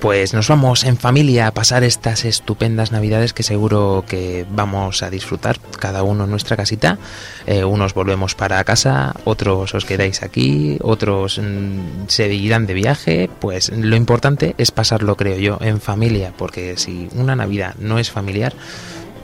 Pues 0.06 0.36
nos 0.36 0.49
vamos 0.49 0.84
en 0.84 0.97
familia 0.97 1.47
a 1.47 1.51
pasar 1.51 1.84
estas 1.84 2.26
estupendas 2.26 2.91
navidades 2.91 3.34
que 3.34 3.41
seguro 3.41 4.06
que 4.08 4.45
vamos 4.51 5.01
a 5.01 5.10
disfrutar 5.10 5.60
cada 5.80 6.03
uno 6.03 6.26
en 6.26 6.30
nuestra 6.30 6.56
casita. 6.56 6.99
Eh, 7.47 7.64
unos 7.64 7.95
volvemos 7.95 8.36
para 8.36 8.64
casa, 8.64 9.16
otros 9.24 9.74
os 9.74 9.84
quedáis 9.84 10.22
aquí, 10.22 10.78
otros 10.84 11.39
mm, 11.39 12.06
se 12.06 12.32
irán 12.32 12.68
de 12.68 12.76
viaje. 12.76 13.32
Pues 13.39 13.70
lo 13.70 13.95
importante 13.95 14.53
es 14.60 14.70
pasarlo, 14.70 15.18
creo 15.18 15.39
yo, 15.39 15.58
en 15.60 15.82
familia, 15.82 16.32
porque 16.38 16.78
si 16.78 17.10
una 17.16 17.36
Navidad 17.36 17.74
no 17.80 17.97
es 17.97 18.12
familiar, 18.12 18.53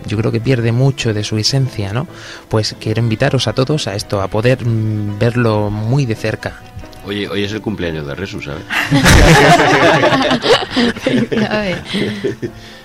yo 0.08 0.18
creo 0.18 0.32
que 0.32 0.42
pierde 0.42 0.72
mucho 0.72 1.14
de 1.14 1.24
su 1.24 1.38
esencia, 1.38 1.94
¿no? 1.94 2.08
Pues 2.50 2.76
quiero 2.80 3.04
invitaros 3.04 3.48
a 3.48 3.54
todos 3.54 3.88
a 3.88 3.94
esto, 3.94 4.20
a 4.20 4.30
poder 4.30 4.66
mm, 4.66 5.20
verlo 5.20 5.70
muy 5.70 6.08
de 6.08 6.16
cerca. 6.16 6.60
Oye, 7.06 7.28
hoy 7.28 7.44
es 7.44 7.52
el 7.52 7.62
cumpleaños 7.62 8.06
de 8.06 8.16
Resu, 8.16 8.42
¿sabes? 8.42 8.64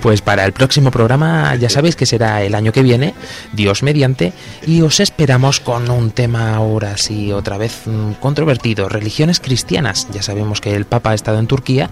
Pues 0.00 0.22
para 0.22 0.44
el 0.44 0.52
próximo 0.52 0.90
programa 0.90 1.54
ya 1.56 1.68
sabéis 1.68 1.96
que 1.96 2.06
será 2.06 2.42
el 2.42 2.54
año 2.54 2.72
que 2.72 2.82
viene, 2.82 3.14
Dios 3.52 3.82
mediante, 3.82 4.32
y 4.66 4.82
os 4.82 5.00
esperamos 5.00 5.60
con 5.60 5.90
un 5.90 6.10
tema 6.10 6.54
ahora 6.54 6.96
sí 6.96 7.32
otra 7.32 7.58
vez 7.58 7.86
mm, 7.86 8.12
controvertido, 8.20 8.88
religiones 8.88 9.40
cristianas. 9.40 10.06
Ya 10.12 10.22
sabemos 10.22 10.60
que 10.60 10.74
el 10.74 10.84
Papa 10.84 11.10
ha 11.10 11.14
estado 11.14 11.38
en 11.38 11.46
Turquía 11.46 11.90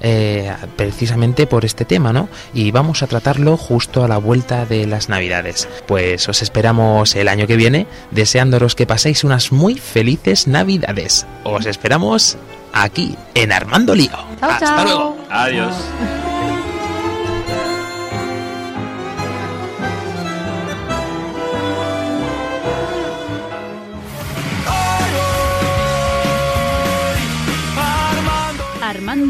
eh, 0.00 0.52
precisamente 0.76 1.46
por 1.46 1.64
este 1.64 1.84
tema, 1.84 2.12
¿no? 2.12 2.28
Y 2.54 2.70
vamos 2.70 3.02
a 3.02 3.06
tratarlo 3.06 3.56
justo 3.56 4.04
a 4.04 4.08
la 4.08 4.18
vuelta 4.18 4.66
de 4.66 4.86
las 4.86 5.08
Navidades. 5.08 5.68
Pues 5.86 6.28
os 6.28 6.42
esperamos 6.42 7.14
el 7.14 7.28
año 7.28 7.46
que 7.46 7.56
viene, 7.56 7.86
deseándoros 8.10 8.74
que 8.74 8.86
paséis 8.86 9.24
unas 9.24 9.52
muy 9.52 9.76
felices 9.76 10.46
Navidades. 10.46 11.26
Os 11.44 11.66
esperamos 11.66 12.36
aquí 12.72 13.16
en 13.34 13.52
Armando 13.52 13.94
Lío. 13.94 14.16
Hasta 14.40 14.84
luego. 14.84 15.16
Adiós. 15.30 15.74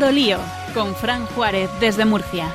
Armando 0.03 0.20
Lío, 0.20 0.38
con 0.74 0.96
Fran 0.96 1.26
Juárez 1.26 1.70
desde 1.78 2.05
Murcia. 2.05 2.53